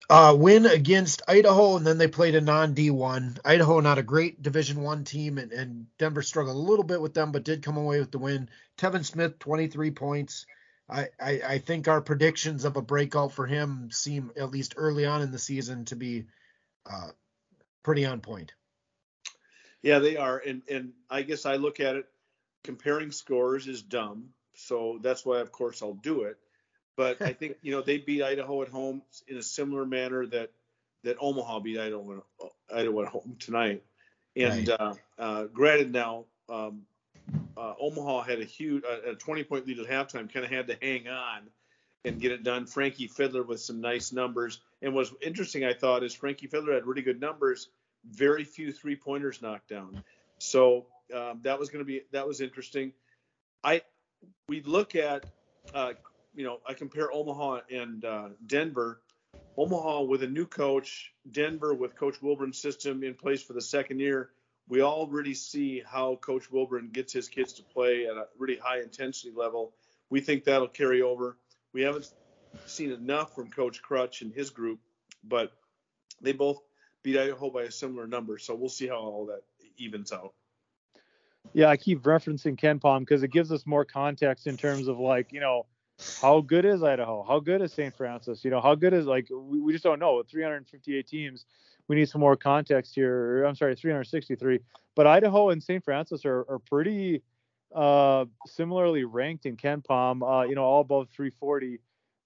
uh, 0.10 0.36
win 0.38 0.66
against 0.66 1.24
Idaho, 1.28 1.78
and 1.78 1.86
then 1.86 1.98
they 1.98 2.08
played 2.08 2.36
a 2.36 2.42
non 2.42 2.76
D1. 2.76 3.40
Idaho, 3.44 3.80
not 3.80 3.98
a 3.98 4.04
great 4.04 4.42
Division 4.42 4.82
One 4.82 5.04
team, 5.04 5.38
and, 5.38 5.52
and 5.52 5.88
Denver 5.98 6.22
struggled 6.22 6.56
a 6.56 6.60
little 6.60 6.86
bit 6.86 7.02
with 7.02 7.14
them, 7.14 7.32
but 7.32 7.44
did 7.44 7.64
come 7.64 7.78
away 7.78 8.00
with 8.00 8.12
the 8.12 8.20
win. 8.20 8.50
Tevin 8.78 9.06
Smith, 9.06 9.40
23 9.40 9.92
points. 9.92 10.46
I, 10.88 11.08
I, 11.20 11.42
I 11.48 11.58
think 11.60 11.88
our 11.88 12.02
predictions 12.02 12.64
of 12.66 12.78
a 12.78 12.82
breakout 12.82 13.32
for 13.32 13.46
him 13.46 13.90
seem, 13.92 14.32
at 14.38 14.52
least 14.52 14.76
early 14.78 15.06
on 15.06 15.22
in 15.22 15.32
the 15.32 15.40
season, 15.40 15.86
to 15.86 15.96
be 15.96 16.26
uh, 16.90 17.10
pretty 17.84 18.06
on 18.06 18.22
point. 18.22 18.54
Yeah, 19.82 20.00
they 20.00 20.18
are, 20.18 20.38
and 20.40 20.64
and 20.70 20.94
I 21.10 21.22
guess 21.22 21.46
I 21.46 21.58
look 21.58 21.80
at 21.80 21.96
it 21.96 22.08
comparing 22.64 23.12
scores 23.12 23.68
is 23.68 23.84
dumb, 23.84 24.30
so 24.56 25.00
that's 25.02 25.24
why, 25.26 25.40
of 25.40 25.52
course, 25.52 25.84
I'll 25.84 25.94
do 25.94 26.24
it. 26.24 26.38
But 26.96 27.22
I 27.22 27.34
think 27.34 27.58
you 27.62 27.72
know 27.72 27.82
they 27.82 28.00
beat 28.00 28.24
Idaho 28.24 28.62
at 28.64 28.70
home 28.70 29.04
in 29.28 29.38
a 29.38 29.44
similar 29.44 29.86
manner 29.86 30.26
that 30.28 30.52
that 31.04 31.18
Omaha 31.20 31.60
beat 31.60 31.80
Idaho, 31.80 32.24
Idaho 32.74 33.02
at 33.04 33.08
home 33.10 33.36
tonight. 33.40 33.84
And 34.36 34.68
right. 34.68 34.80
uh, 34.80 34.94
uh, 35.18 35.44
granted, 35.46 35.94
now 35.94 36.26
um, 36.50 36.82
uh, 37.58 37.74
Omaha 37.80 38.24
had 38.24 38.40
a 38.40 38.46
huge 38.46 38.84
a 38.84 39.16
20 39.16 39.44
point 39.44 39.68
lead 39.68 39.80
at 39.80 39.88
halftime, 39.88 40.32
kind 40.32 40.46
of 40.46 40.52
had 40.52 40.68
to 40.68 40.78
hang 40.82 41.08
on 41.08 41.42
and 42.04 42.20
get 42.20 42.32
it 42.32 42.44
done. 42.44 42.66
Frankie 42.66 43.08
Fidler 43.08 43.46
with 43.46 43.60
some 43.60 43.82
nice 43.82 44.12
numbers. 44.12 44.62
And 44.82 44.94
what's 44.94 45.14
interesting, 45.22 45.66
I 45.66 45.74
thought, 45.74 46.04
is 46.04 46.14
Frankie 46.14 46.48
Fidler 46.48 46.74
had 46.74 46.86
really 46.86 47.02
good 47.02 47.20
numbers, 47.20 47.70
very 48.10 48.44
few 48.44 48.72
three 48.72 48.96
pointers 48.96 49.42
knocked 49.42 49.70
down. 49.70 50.04
So 50.38 50.86
um, 51.14 51.40
that 51.44 51.60
was 51.60 51.70
going 51.70 51.84
to 51.84 51.86
be 51.86 52.02
that 52.12 52.28
was 52.28 52.42
interesting. 52.42 52.94
I 53.64 53.82
we 54.48 54.62
look 54.62 54.96
at 54.96 55.26
uh, 55.74 55.94
you 56.36 56.44
know 56.44 56.60
I 56.68 56.74
compare 56.74 57.12
Omaha 57.12 57.62
and 57.72 58.06
uh, 58.06 58.30
Denver. 58.46 59.02
Omaha 59.58 60.02
with 60.02 60.24
a 60.24 60.28
new 60.28 60.46
coach, 60.46 61.14
Denver 61.32 61.74
with 61.74 61.96
Coach 61.96 62.16
Wulbrun's 62.22 62.58
system 62.58 63.04
in 63.04 63.14
place 63.14 63.42
for 63.42 63.54
the 63.54 63.62
second 63.62 64.00
year. 64.00 64.32
We 64.68 64.82
already 64.82 65.34
see 65.34 65.84
how 65.86 66.16
Coach 66.18 66.52
Wulbrun 66.52 66.92
gets 66.92 67.14
his 67.14 67.30
kids 67.30 67.54
to 67.54 67.64
play 67.64 68.08
at 68.08 68.16
a 68.16 68.26
really 68.38 68.58
high 68.58 68.82
intensity 68.82 69.32
level. 69.36 69.74
We 70.10 70.22
think 70.22 70.44
that'll 70.44 70.68
carry 70.68 71.02
over. 71.02 71.38
We 71.74 71.82
haven't 71.82 72.12
seen 72.66 72.92
enough 72.92 73.36
from 73.36 73.50
Coach 73.50 73.82
Crutch 73.82 74.22
and 74.22 74.34
his 74.34 74.50
group, 74.50 74.80
but 75.24 75.52
they 76.22 76.34
both 76.34 76.62
beat 77.04 77.18
Idaho 77.18 77.50
by 77.50 77.64
a 77.64 77.72
similar 77.72 78.08
number. 78.08 78.38
So 78.38 78.56
we'll 78.56 78.70
see 78.70 78.88
how 78.88 78.96
all 78.96 79.28
that 79.28 79.44
evens 79.78 80.12
out. 80.12 80.34
Yeah, 81.54 81.70
I 81.70 81.78
keep 81.78 82.02
referencing 82.02 82.60
KenPom 82.60 83.02
because 83.02 83.24
it 83.24 83.32
gives 83.32 83.52
us 83.52 83.66
more 83.66 83.86
context 83.86 84.48
in 84.48 84.58
terms 84.58 84.88
of 84.88 85.00
like, 85.00 85.32
you 85.32 85.40
know, 85.40 85.68
how 86.22 86.42
good 86.42 86.66
is 86.66 86.84
Idaho? 86.84 87.24
How 87.24 87.40
good 87.40 87.62
is 87.62 87.72
St. 87.72 87.96
Francis? 87.96 88.44
You 88.44 88.52
know, 88.52 88.60
how 88.60 88.76
good 88.76 88.94
is 88.94 89.06
like 89.06 89.28
we, 89.32 89.60
we 89.60 89.72
just 89.72 89.84
don't 89.84 90.00
know. 90.00 90.22
358 90.24 91.08
teams, 91.08 91.46
we 91.88 91.96
need 91.96 92.10
some 92.10 92.22
more 92.22 92.36
context 92.36 92.96
here. 92.96 93.44
I'm 93.44 93.56
sorry, 93.56 93.76
363. 93.76 94.60
But 94.96 95.08
Idaho 95.08 95.50
and 95.50 95.62
St. 95.62 95.84
Francis 95.84 96.26
are, 96.26 96.46
are 96.50 96.60
pretty 96.60 97.22
uh, 97.74 98.26
similarly 98.48 99.04
ranked 99.04 99.46
in 99.46 99.58
KenPom. 99.58 100.22
Uh, 100.24 100.48
you 100.48 100.56
know, 100.56 100.64
all 100.64 100.82
above 100.82 101.10
340. 101.10 101.80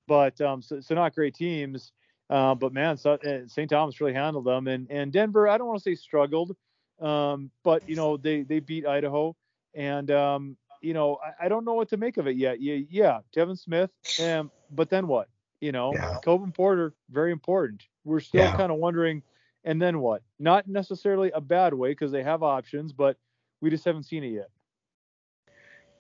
But 0.07 0.39
um, 0.41 0.61
so, 0.61 0.79
so 0.79 0.95
not 0.95 1.13
great 1.15 1.35
teams. 1.35 1.91
Uh, 2.29 2.53
but 2.53 2.73
man, 2.73 2.95
so, 2.95 3.17
St. 3.47 3.69
Thomas 3.69 3.99
really 3.99 4.13
handled 4.13 4.45
them. 4.45 4.67
And 4.67 4.89
and 4.91 5.11
Denver, 5.11 5.47
I 5.47 5.57
don't 5.57 5.67
want 5.67 5.79
to 5.79 5.83
say 5.83 5.95
struggled, 5.95 6.55
um, 7.01 7.49
but 7.63 7.87
you 7.89 7.95
know 7.95 8.17
they 8.17 8.43
they 8.43 8.59
beat 8.59 8.85
Idaho. 8.85 9.35
And 9.73 10.11
um, 10.11 10.57
you 10.81 10.93
know, 10.93 11.17
I, 11.23 11.45
I, 11.45 11.49
don't 11.49 11.65
know 11.65 11.73
what 11.73 11.89
to 11.89 11.97
make 11.97 12.17
of 12.17 12.27
it 12.27 12.35
yet. 12.35 12.61
Yeah, 12.61 12.77
yeah, 12.89 13.19
Tevin 13.35 13.57
Smith, 13.57 13.89
um, 14.23 14.51
but 14.71 14.89
then 14.89 15.07
what? 15.07 15.27
You 15.59 15.71
know, 15.71 15.93
yeah. 15.93 16.17
Coban 16.23 16.53
Porter, 16.53 16.93
very 17.09 17.31
important. 17.31 17.83
We're 18.05 18.19
still 18.19 18.43
yeah. 18.43 18.55
kind 18.55 18.71
of 18.71 18.77
wondering, 18.77 19.23
and 19.69 19.79
then 19.79 19.99
what? 19.99 20.23
Not 20.39 20.67
necessarily 20.67 21.29
a 21.32 21.39
bad 21.39 21.75
way 21.75 21.91
because 21.91 22.12
they 22.12 22.23
have 22.23 22.41
options, 22.41 22.91
but 22.91 23.17
we 23.62 23.69
just 23.69 23.86
haven't 23.86 24.08
seen 24.08 24.23
it 24.23 24.29
yet. 24.29 24.49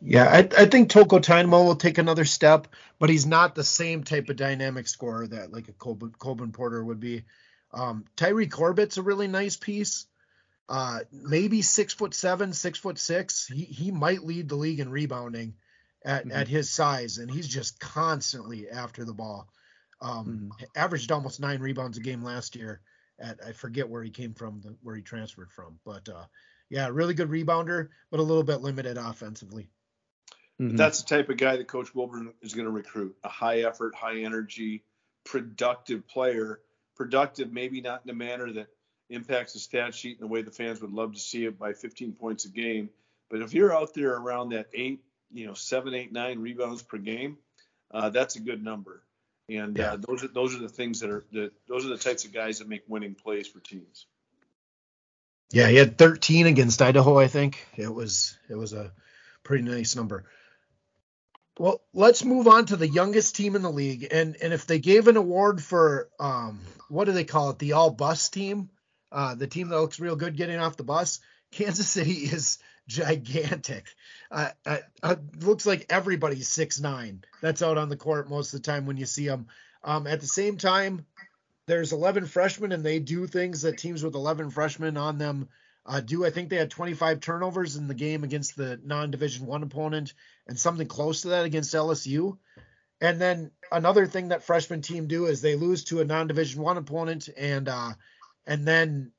Yeah, 0.01 0.23
I, 0.23 0.39
I 0.57 0.65
think 0.65 0.89
Touko 0.89 1.21
Tainamo 1.21 1.65
will 1.65 1.75
take 1.75 1.99
another 1.99 2.25
step, 2.25 2.67
but 2.97 3.11
he's 3.11 3.27
not 3.27 3.53
the 3.53 3.63
same 3.63 4.03
type 4.03 4.27
of 4.29 4.37
dynamic 4.37 4.87
scorer 4.87 5.27
that 5.27 5.53
like 5.53 5.67
a 5.67 5.73
Coban, 5.73 6.17
Coban 6.17 6.51
Porter 6.51 6.83
would 6.83 6.99
be. 6.99 7.25
Um, 7.71 8.05
Tyree 8.15 8.47
Corbett's 8.47 8.97
a 8.97 9.03
really 9.03 9.27
nice 9.27 9.55
piece. 9.55 10.07
Uh, 10.67 11.01
maybe 11.11 11.61
six 11.61 11.93
foot 11.93 12.15
seven, 12.15 12.53
six 12.53 12.79
foot 12.79 12.97
six. 12.97 13.45
He 13.45 13.65
he 13.65 13.91
might 13.91 14.23
lead 14.23 14.49
the 14.49 14.55
league 14.55 14.79
in 14.79 14.89
rebounding 14.89 15.53
at, 16.03 16.23
mm-hmm. 16.23 16.35
at 16.35 16.47
his 16.47 16.71
size, 16.71 17.19
and 17.19 17.29
he's 17.29 17.47
just 17.47 17.79
constantly 17.79 18.67
after 18.67 19.05
the 19.05 19.13
ball. 19.13 19.47
Um, 20.01 20.49
mm-hmm. 20.53 20.65
Averaged 20.75 21.11
almost 21.11 21.39
nine 21.39 21.59
rebounds 21.59 21.99
a 21.99 22.01
game 22.01 22.23
last 22.23 22.55
year. 22.55 22.81
At 23.19 23.39
I 23.45 23.51
forget 23.51 23.89
where 23.89 24.03
he 24.03 24.09
came 24.09 24.33
from, 24.33 24.61
the, 24.61 24.75
where 24.81 24.95
he 24.95 25.01
transferred 25.01 25.51
from, 25.51 25.79
but 25.85 26.07
uh, 26.09 26.25
yeah, 26.69 26.89
really 26.91 27.13
good 27.13 27.29
rebounder, 27.29 27.89
but 28.11 28.19
a 28.19 28.23
little 28.23 28.43
bit 28.43 28.61
limited 28.61 28.97
offensively. 28.97 29.69
Mm-hmm. 30.61 30.75
That's 30.75 31.03
the 31.03 31.15
type 31.15 31.29
of 31.29 31.37
guy 31.37 31.57
that 31.57 31.67
Coach 31.67 31.93
Wulbrun 31.93 32.33
is 32.41 32.53
going 32.53 32.65
to 32.65 32.71
recruit: 32.71 33.15
a 33.23 33.29
high 33.29 33.61
effort, 33.61 33.95
high 33.95 34.19
energy, 34.19 34.83
productive 35.23 36.07
player. 36.07 36.61
Productive, 36.95 37.53
maybe 37.53 37.79
not 37.79 38.01
in 38.03 38.09
a 38.09 38.13
manner 38.13 38.51
that 38.51 38.67
impacts 39.09 39.53
the 39.53 39.59
stat 39.59 39.95
sheet 39.95 40.17
in 40.17 40.21
the 40.21 40.27
way 40.27 40.41
the 40.41 40.51
fans 40.51 40.81
would 40.81 40.91
love 40.91 41.13
to 41.13 41.19
see 41.19 41.45
it 41.45 41.57
by 41.57 41.73
15 41.73 42.13
points 42.13 42.45
a 42.45 42.49
game. 42.49 42.89
But 43.29 43.41
if 43.41 43.53
you're 43.53 43.75
out 43.75 43.93
there 43.93 44.15
around 44.15 44.49
that 44.49 44.67
eight, 44.73 45.01
you 45.31 45.47
know, 45.47 45.53
seven, 45.53 45.93
eight, 45.93 46.11
nine 46.11 46.39
rebounds 46.39 46.81
per 46.81 46.97
game, 46.97 47.37
uh, 47.91 48.09
that's 48.09 48.35
a 48.35 48.39
good 48.39 48.63
number. 48.63 49.03
And 49.49 49.77
yeah. 49.77 49.93
uh, 49.93 49.97
those 49.97 50.23
are 50.23 50.27
those 50.27 50.55
are 50.55 50.59
the 50.59 50.69
things 50.69 50.99
that 50.99 51.09
are 51.09 51.23
the 51.31 51.51
those 51.67 51.85
are 51.85 51.89
the 51.89 51.97
types 51.97 52.25
of 52.25 52.33
guys 52.33 52.59
that 52.59 52.67
make 52.67 52.83
winning 52.87 53.15
plays 53.15 53.47
for 53.47 53.59
teams. 53.59 54.05
Yeah, 55.51 55.67
he 55.67 55.77
had 55.77 55.97
13 55.97 56.45
against 56.45 56.81
Idaho, 56.81 57.17
I 57.17 57.27
think. 57.27 57.65
It 57.75 57.91
was 57.91 58.37
it 58.49 58.55
was 58.55 58.73
a 58.73 58.91
pretty 59.43 59.63
nice 59.63 59.95
number. 59.95 60.25
Well, 61.57 61.81
let's 61.93 62.23
move 62.23 62.47
on 62.47 62.67
to 62.67 62.77
the 62.77 62.87
youngest 62.87 63.35
team 63.35 63.55
in 63.55 63.61
the 63.61 63.71
league, 63.71 64.07
and 64.11 64.37
and 64.41 64.53
if 64.53 64.65
they 64.65 64.79
gave 64.79 65.07
an 65.07 65.17
award 65.17 65.61
for 65.61 66.09
um, 66.19 66.59
what 66.87 67.05
do 67.05 67.11
they 67.11 67.25
call 67.25 67.49
it, 67.49 67.59
the 67.59 67.73
all 67.73 67.89
bus 67.89 68.29
team, 68.29 68.69
uh, 69.11 69.35
the 69.35 69.47
team 69.47 69.69
that 69.69 69.79
looks 69.79 69.99
real 69.99 70.15
good 70.15 70.37
getting 70.37 70.59
off 70.59 70.77
the 70.77 70.83
bus. 70.83 71.19
Kansas 71.51 71.87
City 71.89 72.11
is 72.13 72.59
gigantic. 72.89 73.87
Uh, 74.31 74.49
uh, 74.65 74.77
uh, 75.01 75.15
looks 75.39 75.65
like 75.65 75.85
everybody's 75.89 76.49
six 76.49 76.79
nine. 76.79 77.23
That's 77.41 77.61
out 77.61 77.77
on 77.77 77.87
the 77.87 77.95
court 77.95 78.29
most 78.29 78.53
of 78.53 78.61
the 78.61 78.71
time 78.71 78.85
when 78.85 78.97
you 78.97 79.05
see 79.05 79.27
them. 79.27 79.47
Um, 79.83 80.07
at 80.07 80.19
the 80.19 80.27
same 80.27 80.57
time, 80.57 81.05
there's 81.67 81.93
11 81.93 82.25
freshmen, 82.25 82.71
and 82.71 82.83
they 82.83 82.99
do 82.99 83.27
things 83.27 83.61
that 83.61 83.77
teams 83.77 84.03
with 84.03 84.15
11 84.15 84.49
freshmen 84.49 84.97
on 84.97 85.17
them 85.19 85.47
uh, 85.85 86.01
do. 86.01 86.25
I 86.25 86.31
think 86.31 86.49
they 86.49 86.57
had 86.57 86.71
25 86.71 87.19
turnovers 87.19 87.75
in 87.75 87.87
the 87.87 87.93
game 87.93 88.23
against 88.23 88.57
the 88.57 88.79
non-division 88.83 89.45
one 89.45 89.63
opponent, 89.63 90.13
and 90.47 90.59
something 90.59 90.87
close 90.87 91.21
to 91.21 91.29
that 91.29 91.45
against 91.45 91.73
LSU. 91.73 92.37
And 92.99 93.21
then 93.21 93.51
another 93.71 94.07
thing 94.07 94.29
that 94.29 94.43
freshman 94.43 94.81
team 94.81 95.07
do 95.07 95.27
is 95.27 95.41
they 95.41 95.55
lose 95.55 95.85
to 95.85 96.01
a 96.01 96.05
non-division 96.05 96.61
one 96.61 96.77
opponent, 96.77 97.29
and 97.37 97.69
uh, 97.69 97.93
and 98.45 98.67
then 98.67 99.11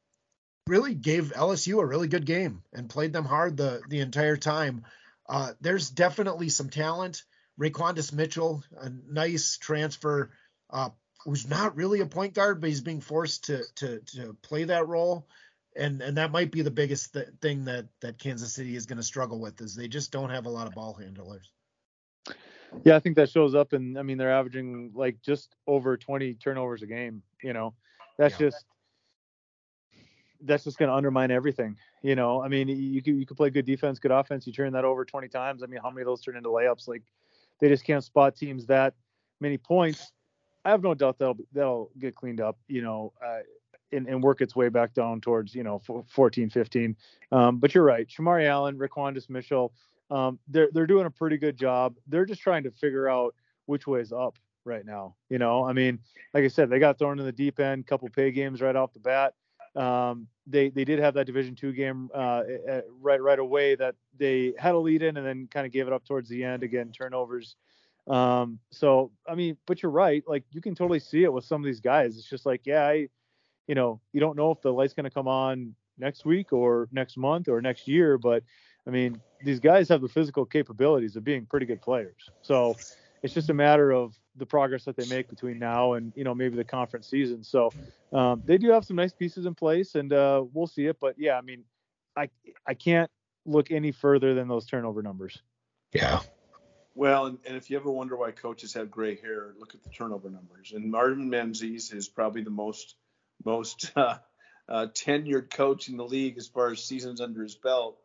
really 0.71 0.95
gave 0.95 1.33
LSU 1.33 1.81
a 1.81 1.87
really 1.87 2.07
good 2.07 2.25
game 2.25 2.63
and 2.73 2.89
played 2.89 3.13
them 3.13 3.25
hard 3.25 3.57
the 3.57 3.83
the 3.89 4.01
entire 4.01 4.37
time. 4.37 4.85
Uh, 5.29 5.53
there's 5.61 5.91
definitely 5.91 6.49
some 6.49 6.71
talent. 6.71 7.25
RayQuawndis 7.61 8.13
Mitchell, 8.13 8.63
a 8.79 8.89
nice 8.89 9.59
transfer, 9.59 10.31
uh, 10.71 10.91
who's 11.25 11.47
not 11.47 11.77
really 11.77 12.01
a 12.01 12.07
point 12.07 12.35
guard, 12.35 12.61
but 12.61 12.71
he's 12.71 12.81
being 12.81 13.01
forced 13.01 13.47
to 13.47 13.63
to 13.77 14.01
to 14.15 14.37
play 14.43 14.65
that 14.65 14.87
role, 14.87 15.27
and 15.77 16.01
and 16.01 16.17
that 16.17 16.31
might 16.31 16.53
be 16.53 16.63
the 16.63 16.71
biggest 16.71 17.15
th- 17.15 17.29
thing 17.43 17.65
that 17.65 17.87
that 18.01 18.19
Kansas 18.19 18.55
City 18.55 18.77
is 18.77 18.87
going 18.87 18.97
to 18.97 19.03
struggle 19.03 19.41
with 19.41 19.61
is 19.61 19.75
they 19.75 19.89
just 19.89 20.13
don't 20.13 20.31
have 20.31 20.47
a 20.47 20.51
lot 20.51 20.69
of 20.69 20.75
ball 20.75 20.95
handlers. 20.95 21.51
Yeah, 22.85 22.95
I 22.95 23.01
think 23.01 23.17
that 23.17 23.29
shows 23.29 23.57
up, 23.57 23.73
and 23.73 23.99
I 23.99 24.03
mean 24.03 24.19
they're 24.19 24.33
averaging 24.33 24.93
like 24.95 25.21
just 25.21 25.55
over 25.67 25.97
20 25.97 26.35
turnovers 26.35 26.83
a 26.83 26.87
game. 26.87 27.23
You 27.43 27.53
know, 27.53 27.75
that's 28.17 28.41
yeah. 28.41 28.49
just 28.51 28.65
that's 30.43 30.65
just 30.65 30.79
going 30.79 30.89
to 30.89 30.95
undermine 30.95 31.31
everything. 31.31 31.77
You 32.03 32.15
know, 32.15 32.43
I 32.43 32.49
mean, 32.49 32.69
you 32.69 33.03
can 33.03 33.19
you 33.19 33.27
can 33.27 33.37
play 33.37 33.51
good 33.51 33.67
defense, 33.67 33.99
good 33.99 34.11
offense. 34.11 34.47
You 34.47 34.53
turn 34.53 34.73
that 34.73 34.85
over 34.85 35.05
20 35.05 35.29
times. 35.29 35.63
I 35.63 35.67
mean, 35.67 35.81
how 35.83 35.91
many 35.91 36.03
of 36.03 36.07
those 36.07 36.21
turn 36.21 36.37
into 36.37 36.49
layups? 36.49 36.89
Like, 36.89 37.03
they 37.61 37.69
just 37.69 37.85
can't 37.85 38.03
spot 38.03 38.37
teams 38.37 38.67
that 38.67 38.95
many 39.41 39.59
points. 39.59 40.13
I 40.65 40.71
have 40.71 40.83
no 40.83 40.95
doubt 40.95 41.19
that'll 41.19 41.39
that'll 41.53 41.91
get 41.99 42.15
cleaned 42.15 42.41
up. 42.41 42.59
You 42.69 42.83
know, 42.83 43.13
uh, 43.25 43.41
and, 43.93 44.07
and 44.07 44.23
work 44.23 44.41
its 44.41 44.55
way 44.55 44.69
back 44.69 44.95
down 44.95 45.21
towards 45.21 45.55
you 45.55 45.63
know 45.63 45.81
14, 46.09 46.51
15. 46.51 46.97
Um, 47.33 47.59
but 47.59 47.75
you're 47.75 47.85
right, 47.85 48.09
Shemarri 48.09 48.47
Allen, 48.47 48.79
RayQuawndis 48.79 49.29
Mitchell, 49.31 49.73
um, 50.11 50.39
they're 50.49 50.69
they're 50.73 50.87
doing 50.87 51.07
a 51.07 51.11
pretty 51.11 51.39
good 51.39 51.57
job. 51.57 51.95
They're 52.07 52.27
just 52.27 52.41
trying 52.43 52.65
to 52.65 52.71
figure 52.71 53.09
out 53.09 53.35
which 53.67 53.87
way 53.87 54.01
is 54.01 54.13
up 54.13 54.37
right 54.65 54.85
now. 54.85 55.15
You 55.29 55.39
know, 55.39 55.65
I 55.65 55.73
mean, 55.73 55.99
like 56.35 56.45
I 56.45 56.49
said, 56.49 56.71
they 56.71 56.79
got 56.79 56.99
thrown 56.99 57.19
in 57.19 57.25
the 57.25 57.33
deep 57.33 57.61
end, 57.61 57.87
couple 57.87 58.09
pay 58.09 58.31
games 58.31 58.61
right 58.61 58.77
off 58.77 58.93
the 58.93 59.01
bat. 59.01 59.35
Um, 59.77 60.27
they 60.47 60.71
they 60.71 60.85
did 60.85 60.99
have 60.99 61.15
that 61.15 61.27
Division 61.27 61.55
two 61.55 61.73
game 61.73 62.11
uh, 62.13 62.43
right 63.01 63.23
right 63.23 63.39
away 63.39 63.75
that 63.77 63.95
they 64.19 64.53
had 64.59 64.75
a 64.75 64.79
lead 64.79 65.03
in 65.03 65.17
and 65.17 65.27
then 65.27 65.49
kind 65.51 65.67
of 65.67 65.73
gave 65.73 65.87
it 65.87 65.93
up 65.93 66.05
towards 66.05 66.29
the 66.29 66.45
end 66.45 66.63
again 66.63 66.91
turnovers. 66.93 67.57
Um, 68.09 68.59
so 68.71 69.13
I 69.29 69.35
mean, 69.35 69.57
but 69.67 69.83
you're 69.83 69.93
right. 69.93 70.25
Like 70.27 70.45
you 70.51 70.61
can 70.61 70.75
totally 70.75 71.01
see 71.01 71.23
it 71.23 71.33
with 71.33 71.45
some 71.45 71.61
of 71.61 71.67
these 71.67 71.81
guys. 71.81 72.17
It's 72.17 72.29
just 72.29 72.47
like, 72.47 72.63
yeah, 72.65 72.87
I, 72.87 73.09
you 73.69 73.75
know, 73.75 74.01
you 74.13 74.21
don't 74.21 74.37
know 74.37 74.51
if 74.51 74.61
the 74.61 74.73
light's 74.73 74.95
gonna 74.95 75.11
come 75.11 75.29
on 75.29 75.75
next 75.99 76.25
week 76.25 76.53
or 76.53 76.89
next 76.91 77.17
month 77.17 77.49
or 77.49 77.61
next 77.61 77.87
year, 77.87 78.19
but 78.19 78.43
I 78.87 78.91
mean, 78.91 79.21
these 79.45 79.61
guys 79.61 79.89
have 79.89 80.01
the 80.01 80.09
physical 80.09 80.45
capabilities 80.45 81.15
of 81.15 81.23
being 81.23 81.47
pretty 81.47 81.67
good 81.67 81.81
players. 81.81 82.31
So 82.43 82.77
it's 83.23 83.35
just 83.35 83.51
a 83.51 83.55
matter 83.55 83.93
of 83.93 84.19
the 84.37 84.47
progress 84.47 84.85
that 84.85 84.97
they 84.97 85.07
make 85.07 85.29
between 85.29 85.59
now 85.59 85.95
and 85.95 86.13
you 86.17 86.25
know 86.25 86.35
maybe 86.35 86.57
the 86.57 86.65
conference 86.65 87.09
season. 87.09 87.43
So 87.45 87.71
um, 88.13 88.43
they 88.45 88.59
do 88.59 88.71
have 88.71 88.85
some 88.85 88.97
nice 88.97 89.13
pieces 89.13 89.47
in 89.47 89.55
place, 89.55 89.95
and 89.95 90.13
uh, 90.13 90.45
we'll 90.53 90.67
see 90.67 90.87
it. 90.87 90.99
But 91.01 91.17
yeah, 91.19 91.37
I 91.37 91.41
mean, 91.41 91.65
I 92.17 92.31
I 92.67 92.75
can't 92.75 93.11
look 93.47 93.71
any 93.71 93.93
further 93.93 94.35
than 94.35 94.49
those 94.49 94.67
turnover 94.67 95.03
numbers. 95.03 95.41
Yeah. 95.93 96.21
Well, 96.95 97.27
and, 97.27 97.39
and 97.47 97.57
if 97.57 97.71
you 97.71 97.79
ever 97.79 97.91
wonder 97.91 98.17
why 98.17 98.33
coaches 98.33 98.75
have 98.75 98.91
gray 98.91 99.17
hair, 99.17 99.55
look 99.59 99.75
at 99.75 99.83
the 99.83 99.91
turnover 99.91 100.29
numbers. 100.29 100.73
And 100.75 100.91
Marvin 100.91 101.31
Menzies 101.31 101.93
is 101.93 102.09
probably 102.09 102.43
the 102.43 102.51
most 102.51 102.95
most 103.45 103.93
uh, 103.97 104.19
uh, 104.69 104.87
tenured 104.93 105.51
coach 105.51 105.89
in 105.89 105.97
the 105.97 106.05
league 106.05 106.39
as 106.39 106.47
far 106.47 106.71
as 106.71 106.83
seasons 106.83 107.21
under 107.21 107.43
his 107.43 107.55
belt. 107.55 107.99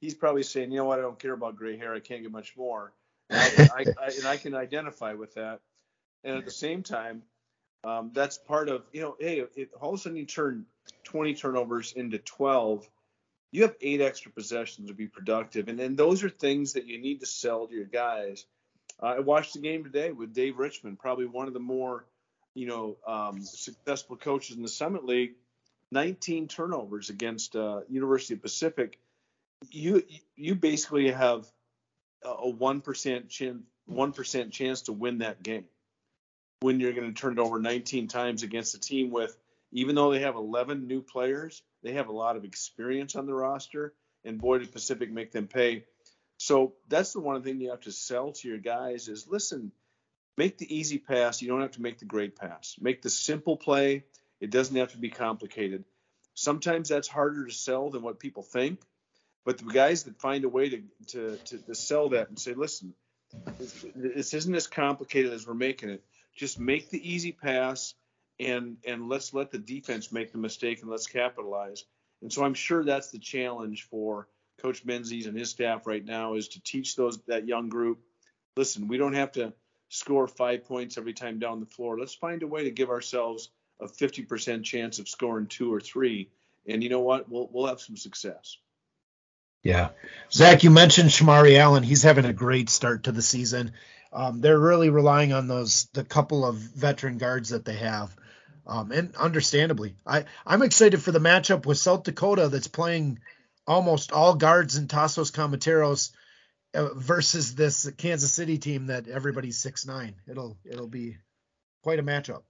he's 0.00 0.14
probably 0.14 0.42
saying, 0.42 0.70
you 0.70 0.78
know 0.78 0.84
what, 0.84 0.98
I 0.98 1.02
don't 1.02 1.18
care 1.18 1.32
about 1.32 1.56
gray 1.56 1.76
hair. 1.76 1.94
I 1.94 2.00
can't 2.00 2.22
get 2.22 2.30
much 2.30 2.56
more. 2.56 2.92
And 3.30 3.70
I, 3.74 3.80
I, 3.80 3.80
I, 4.06 4.10
and 4.16 4.26
I 4.26 4.36
can 4.36 4.54
identify 4.54 5.14
with 5.14 5.34
that. 5.34 5.60
And 6.24 6.36
at 6.36 6.44
the 6.44 6.50
same 6.50 6.82
time, 6.82 7.22
um, 7.84 8.10
that's 8.12 8.36
part 8.36 8.68
of, 8.68 8.82
you 8.92 9.00
know, 9.00 9.16
hey, 9.20 9.44
all 9.80 9.94
of 9.94 10.00
a 10.00 10.02
sudden 10.02 10.18
you 10.18 10.26
turn 10.26 10.66
20 11.04 11.34
turnovers 11.34 11.92
into 11.92 12.18
12, 12.18 12.88
you 13.52 13.62
have 13.62 13.76
eight 13.80 14.00
extra 14.00 14.32
possessions 14.32 14.88
to 14.88 14.94
be 14.94 15.06
productive. 15.06 15.68
And 15.68 15.78
then 15.78 15.94
those 15.94 16.24
are 16.24 16.28
things 16.28 16.72
that 16.72 16.86
you 16.86 16.98
need 16.98 17.20
to 17.20 17.26
sell 17.26 17.66
to 17.66 17.74
your 17.74 17.84
guys. 17.84 18.44
Uh, 19.00 19.06
I 19.06 19.20
watched 19.20 19.54
the 19.54 19.60
game 19.60 19.84
today 19.84 20.10
with 20.10 20.34
Dave 20.34 20.58
Richman, 20.58 20.96
probably 20.96 21.26
one 21.26 21.46
of 21.46 21.54
the 21.54 21.60
more, 21.60 22.06
you 22.54 22.66
know, 22.66 22.96
um, 23.06 23.40
successful 23.40 24.16
coaches 24.16 24.56
in 24.56 24.62
the 24.62 24.68
Summit 24.68 25.04
League. 25.04 25.34
19 25.92 26.48
turnovers 26.48 27.10
against 27.10 27.54
uh, 27.54 27.80
University 27.88 28.34
of 28.34 28.42
Pacific. 28.42 28.98
You 29.70 30.02
you 30.34 30.54
basically 30.56 31.10
have 31.12 31.46
a 32.26 32.48
one 32.48 32.80
percent 32.80 33.28
chance 33.28 33.62
one 33.86 34.12
percent 34.12 34.52
chance 34.52 34.82
to 34.82 34.92
win 34.92 35.18
that 35.18 35.42
game 35.42 35.64
when 36.60 36.80
you're 36.80 36.92
going 36.92 37.12
to 37.12 37.20
turn 37.20 37.34
it 37.34 37.38
over 37.38 37.60
19 37.60 38.08
times 38.08 38.42
against 38.42 38.74
a 38.74 38.80
team 38.80 39.10
with 39.10 39.36
even 39.72 39.94
though 39.94 40.12
they 40.12 40.20
have 40.20 40.36
11 40.36 40.86
new 40.86 41.02
players, 41.02 41.62
they 41.82 41.92
have 41.92 42.08
a 42.08 42.12
lot 42.12 42.36
of 42.36 42.44
experience 42.44 43.14
on 43.14 43.26
the 43.26 43.34
roster, 43.34 43.92
and 44.24 44.40
boy 44.40 44.58
did 44.58 44.72
Pacific 44.72 45.10
make 45.10 45.32
them 45.32 45.48
pay. 45.48 45.84
So 46.38 46.74
that's 46.88 47.12
the 47.12 47.20
one 47.20 47.42
thing 47.42 47.60
you 47.60 47.70
have 47.70 47.82
to 47.82 47.92
sell 47.92 48.32
to 48.32 48.48
your 48.48 48.58
guys 48.58 49.08
is 49.08 49.26
listen, 49.28 49.72
make 50.36 50.58
the 50.58 50.74
easy 50.74 50.98
pass. 50.98 51.42
You 51.42 51.48
don't 51.48 51.62
have 51.62 51.72
to 51.72 51.82
make 51.82 51.98
the 51.98 52.04
great 52.04 52.36
pass. 52.36 52.76
Make 52.80 53.02
the 53.02 53.10
simple 53.10 53.56
play. 53.56 54.04
It 54.40 54.50
doesn't 54.50 54.76
have 54.76 54.92
to 54.92 54.98
be 54.98 55.10
complicated. 55.10 55.84
Sometimes 56.34 56.88
that's 56.88 57.08
harder 57.08 57.46
to 57.46 57.52
sell 57.52 57.90
than 57.90 58.02
what 58.02 58.20
people 58.20 58.42
think. 58.42 58.80
But 59.46 59.58
the 59.58 59.64
guys 59.64 60.02
that 60.02 60.20
find 60.20 60.44
a 60.44 60.48
way 60.48 60.68
to, 60.68 60.82
to, 61.06 61.36
to, 61.36 61.58
to 61.58 61.74
sell 61.74 62.08
that 62.08 62.28
and 62.28 62.38
say, 62.38 62.52
listen, 62.54 62.92
this, 63.58 63.86
this 63.94 64.34
isn't 64.34 64.54
as 64.54 64.66
complicated 64.66 65.32
as 65.32 65.46
we're 65.46 65.54
making 65.54 65.88
it. 65.88 66.02
Just 66.34 66.58
make 66.58 66.90
the 66.90 67.14
easy 67.14 67.30
pass 67.30 67.94
and 68.38 68.76
and 68.86 69.08
let's 69.08 69.32
let 69.32 69.50
the 69.50 69.58
defense 69.58 70.12
make 70.12 70.32
the 70.32 70.38
mistake 70.38 70.82
and 70.82 70.90
let's 70.90 71.06
capitalize. 71.06 71.84
And 72.22 72.30
so 72.30 72.44
I'm 72.44 72.54
sure 72.54 72.84
that's 72.84 73.12
the 73.12 73.20
challenge 73.20 73.84
for 73.84 74.28
Coach 74.58 74.84
Menzies 74.84 75.26
and 75.26 75.38
his 75.38 75.50
staff 75.50 75.86
right 75.86 76.04
now 76.04 76.34
is 76.34 76.48
to 76.48 76.62
teach 76.62 76.96
those 76.96 77.18
that 77.28 77.46
young 77.46 77.68
group. 77.68 78.00
Listen, 78.56 78.88
we 78.88 78.98
don't 78.98 79.14
have 79.14 79.32
to 79.32 79.52
score 79.90 80.26
five 80.26 80.64
points 80.64 80.98
every 80.98 81.14
time 81.14 81.38
down 81.38 81.60
the 81.60 81.66
floor. 81.66 81.98
Let's 81.98 82.14
find 82.14 82.42
a 82.42 82.48
way 82.48 82.64
to 82.64 82.70
give 82.72 82.90
ourselves 82.90 83.50
a 83.80 83.86
50% 83.86 84.64
chance 84.64 84.98
of 84.98 85.08
scoring 85.08 85.46
two 85.46 85.72
or 85.72 85.80
three. 85.80 86.30
And 86.66 86.82
you 86.82 86.88
know 86.88 87.00
what? 87.00 87.30
We'll 87.30 87.48
we'll 87.52 87.68
have 87.68 87.80
some 87.80 87.96
success. 87.96 88.58
Yeah, 89.66 89.90
Zach, 90.32 90.62
you 90.62 90.70
mentioned 90.70 91.10
Shemarri 91.10 91.58
Allen. 91.58 91.82
He's 91.82 92.02
having 92.02 92.24
a 92.24 92.32
great 92.32 92.70
start 92.70 93.04
to 93.04 93.12
the 93.12 93.22
season. 93.22 93.72
Um, 94.12 94.40
they're 94.40 94.58
really 94.58 94.90
relying 94.90 95.32
on 95.32 95.48
those 95.48 95.88
the 95.92 96.04
couple 96.04 96.44
of 96.44 96.56
veteran 96.56 97.18
guards 97.18 97.50
that 97.50 97.64
they 97.64 97.76
have. 97.76 98.14
Um, 98.66 98.90
and 98.90 99.14
understandably, 99.16 99.94
I, 100.06 100.24
I'm 100.44 100.62
excited 100.62 101.02
for 101.02 101.12
the 101.12 101.20
matchup 101.20 101.66
with 101.66 101.78
South 101.78 102.02
Dakota 102.02 102.48
that's 102.48 102.66
playing 102.66 103.20
almost 103.66 104.12
all 104.12 104.34
guards 104.34 104.76
and 104.76 104.88
Tasos 104.88 105.32
Kamateros 105.32 106.12
uh, 106.74 106.94
versus 106.94 107.54
this 107.54 107.90
Kansas 107.96 108.32
City 108.32 108.58
team 108.58 108.86
that 108.86 109.08
everybody's 109.08 109.58
six 109.58 109.86
nine. 109.86 110.14
It'll 110.28 110.56
it'll 110.64 110.88
be 110.88 111.16
quite 111.82 111.98
a 111.98 112.04
matchup. 112.04 112.42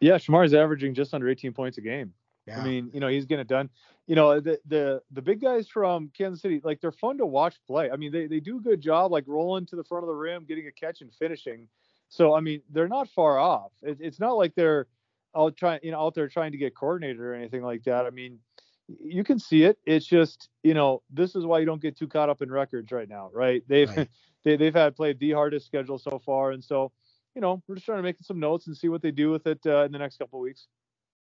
Yeah, 0.00 0.16
Shamar's 0.16 0.54
averaging 0.54 0.94
just 0.94 1.14
under 1.14 1.28
18 1.28 1.52
points 1.52 1.78
a 1.78 1.80
game. 1.80 2.12
Yeah. 2.46 2.60
I 2.60 2.64
mean, 2.64 2.90
you 2.92 3.00
know, 3.00 3.08
he's 3.08 3.24
getting 3.24 3.42
it 3.42 3.48
done. 3.48 3.70
You 4.06 4.16
know, 4.16 4.38
the 4.38 4.58
the 4.66 5.02
the 5.12 5.22
big 5.22 5.40
guys 5.40 5.66
from 5.68 6.10
Kansas 6.16 6.42
City, 6.42 6.60
like 6.62 6.80
they're 6.80 6.92
fun 6.92 7.18
to 7.18 7.26
watch 7.26 7.56
play. 7.66 7.90
I 7.90 7.96
mean, 7.96 8.12
they 8.12 8.26
they 8.26 8.40
do 8.40 8.58
a 8.58 8.60
good 8.60 8.80
job, 8.80 9.12
like 9.12 9.24
rolling 9.26 9.66
to 9.66 9.76
the 9.76 9.84
front 9.84 10.04
of 10.04 10.08
the 10.08 10.14
rim, 10.14 10.44
getting 10.44 10.66
a 10.66 10.72
catch 10.72 11.00
and 11.00 11.12
finishing. 11.14 11.68
So 12.10 12.34
I 12.34 12.40
mean, 12.40 12.60
they're 12.70 12.88
not 12.88 13.08
far 13.08 13.38
off. 13.38 13.72
It, 13.82 13.98
it's 14.00 14.20
not 14.20 14.32
like 14.32 14.54
they're 14.54 14.86
out 15.34 15.56
trying, 15.56 15.80
you 15.82 15.90
know, 15.90 16.00
out 16.00 16.14
there 16.14 16.28
trying 16.28 16.52
to 16.52 16.58
get 16.58 16.74
coordinated 16.74 17.20
or 17.20 17.34
anything 17.34 17.62
like 17.62 17.84
that. 17.84 18.06
I 18.06 18.10
mean, 18.10 18.38
you 18.86 19.24
can 19.24 19.38
see 19.38 19.64
it. 19.64 19.78
It's 19.86 20.06
just, 20.06 20.48
you 20.62 20.74
know, 20.74 21.02
this 21.10 21.34
is 21.34 21.44
why 21.44 21.58
you 21.58 21.66
don't 21.66 21.82
get 21.82 21.96
too 21.96 22.06
caught 22.06 22.28
up 22.28 22.42
in 22.42 22.50
records 22.50 22.92
right 22.92 23.08
now, 23.08 23.30
right? 23.32 23.62
They've 23.66 23.94
right. 23.96 24.08
they, 24.44 24.56
they've 24.56 24.74
had 24.74 24.96
played 24.96 25.18
the 25.18 25.32
hardest 25.32 25.66
schedule 25.66 25.98
so 25.98 26.20
far, 26.24 26.52
and 26.52 26.62
so, 26.62 26.92
you 27.34 27.40
know, 27.40 27.62
we're 27.66 27.76
just 27.76 27.86
trying 27.86 27.98
to 27.98 28.02
make 28.02 28.16
some 28.20 28.38
notes 28.38 28.66
and 28.66 28.76
see 28.76 28.88
what 28.88 29.02
they 29.02 29.10
do 29.10 29.30
with 29.30 29.46
it 29.46 29.60
uh, 29.66 29.84
in 29.84 29.92
the 29.92 29.98
next 29.98 30.18
couple 30.18 30.38
of 30.38 30.42
weeks. 30.42 30.66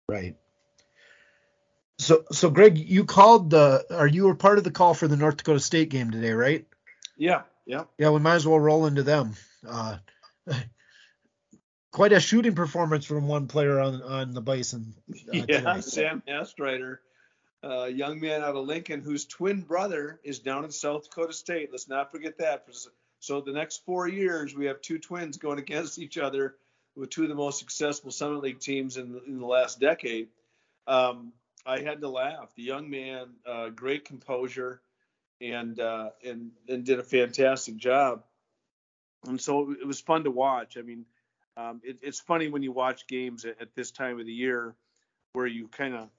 Right. 0.07 0.35
So, 2.01 2.25
so 2.31 2.49
Greg, 2.49 2.79
you 2.79 3.05
called 3.05 3.51
the, 3.51 3.85
or 3.91 4.07
you 4.07 4.25
were 4.25 4.33
part 4.33 4.57
of 4.57 4.63
the 4.63 4.71
call 4.71 4.95
for 4.95 5.07
the 5.07 5.17
North 5.17 5.37
Dakota 5.37 5.59
State 5.59 5.89
game 5.89 6.09
today, 6.09 6.31
right? 6.31 6.65
Yeah, 7.15 7.43
yeah. 7.67 7.83
Yeah, 7.99 8.09
we 8.09 8.19
might 8.19 8.35
as 8.35 8.47
well 8.47 8.59
roll 8.59 8.87
into 8.87 9.03
them. 9.03 9.35
Uh, 9.67 9.97
quite 11.91 12.11
a 12.11 12.19
shooting 12.19 12.55
performance 12.55 13.05
from 13.05 13.27
one 13.27 13.47
player 13.47 13.79
on 13.79 14.01
on 14.01 14.33
the 14.33 14.41
Bison. 14.41 14.95
Uh, 15.11 15.43
yeah, 15.47 15.59
tonight. 15.59 15.83
Sam 15.83 16.23
Hastreiter, 16.27 16.97
a 17.61 17.89
young 17.89 18.19
man 18.19 18.41
out 18.41 18.55
of 18.55 18.65
Lincoln 18.65 19.01
whose 19.01 19.25
twin 19.25 19.61
brother 19.61 20.19
is 20.23 20.39
down 20.39 20.65
in 20.65 20.71
South 20.71 21.03
Dakota 21.03 21.33
State. 21.33 21.69
Let's 21.71 21.87
not 21.87 22.11
forget 22.11 22.39
that. 22.39 22.65
So 23.19 23.41
the 23.41 23.53
next 23.53 23.85
four 23.85 24.07
years, 24.07 24.55
we 24.55 24.65
have 24.65 24.81
two 24.81 24.97
twins 24.97 25.37
going 25.37 25.59
against 25.59 25.99
each 25.99 26.17
other 26.17 26.55
with 26.95 27.11
two 27.11 27.21
of 27.21 27.29
the 27.29 27.35
most 27.35 27.59
successful 27.59 28.09
Summit 28.09 28.41
League 28.41 28.59
teams 28.59 28.97
in 28.97 29.11
the, 29.13 29.23
in 29.25 29.39
the 29.39 29.45
last 29.45 29.79
decade. 29.79 30.29
Um, 30.87 31.31
I 31.65 31.79
had 31.79 32.01
to 32.01 32.09
laugh. 32.09 32.53
The 32.55 32.63
young 32.63 32.89
man, 32.89 33.27
uh, 33.45 33.69
great 33.69 34.05
composure, 34.05 34.81
and 35.39 35.79
uh, 35.79 36.09
and 36.25 36.51
and 36.67 36.83
did 36.83 36.99
a 36.99 37.03
fantastic 37.03 37.77
job. 37.77 38.23
And 39.27 39.39
so 39.39 39.71
it 39.71 39.85
was 39.85 40.01
fun 40.01 40.23
to 40.23 40.31
watch. 40.31 40.77
I 40.77 40.81
mean, 40.81 41.05
um, 41.57 41.81
it, 41.83 41.99
it's 42.01 42.19
funny 42.19 42.49
when 42.49 42.63
you 42.63 42.71
watch 42.71 43.07
games 43.07 43.45
at, 43.45 43.61
at, 43.61 43.75
this 43.75 43.91
time 43.91 44.19
of 44.19 44.25
the 44.25 44.33
year 44.33 44.75
where 45.33 45.45
you 45.45 45.67
kind 45.67 45.93
of 45.93 46.09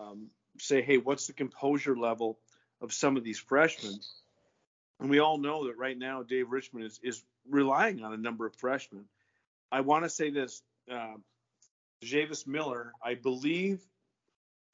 um, 0.00 0.26
say, 0.58 0.82
hey, 0.82 0.98
what's 0.98 1.28
the 1.28 1.32
composure 1.32 1.96
level 1.96 2.38
of 2.80 2.92
some 2.92 3.16
of 3.16 3.22
these 3.22 3.38
freshmen? 3.38 4.00
And 5.00 5.10
we 5.10 5.20
all 5.20 5.38
know 5.38 5.66
that 5.66 5.78
right 5.78 5.96
now 5.96 6.22
Dave 6.24 6.50
Richman 6.50 6.82
is, 6.82 6.98
is 7.02 7.22
relying 7.48 8.02
on 8.02 8.12
a 8.12 8.16
number 8.16 8.46
of 8.46 8.56
freshmen. 8.56 9.04
I 9.70 9.82
want 9.82 10.04
to 10.04 10.10
say 10.10 10.30
this 10.30 10.62
uh, 10.90 11.14
Javis 12.02 12.46
Miller, 12.46 12.92
I 13.02 13.14
believe, 13.14 13.80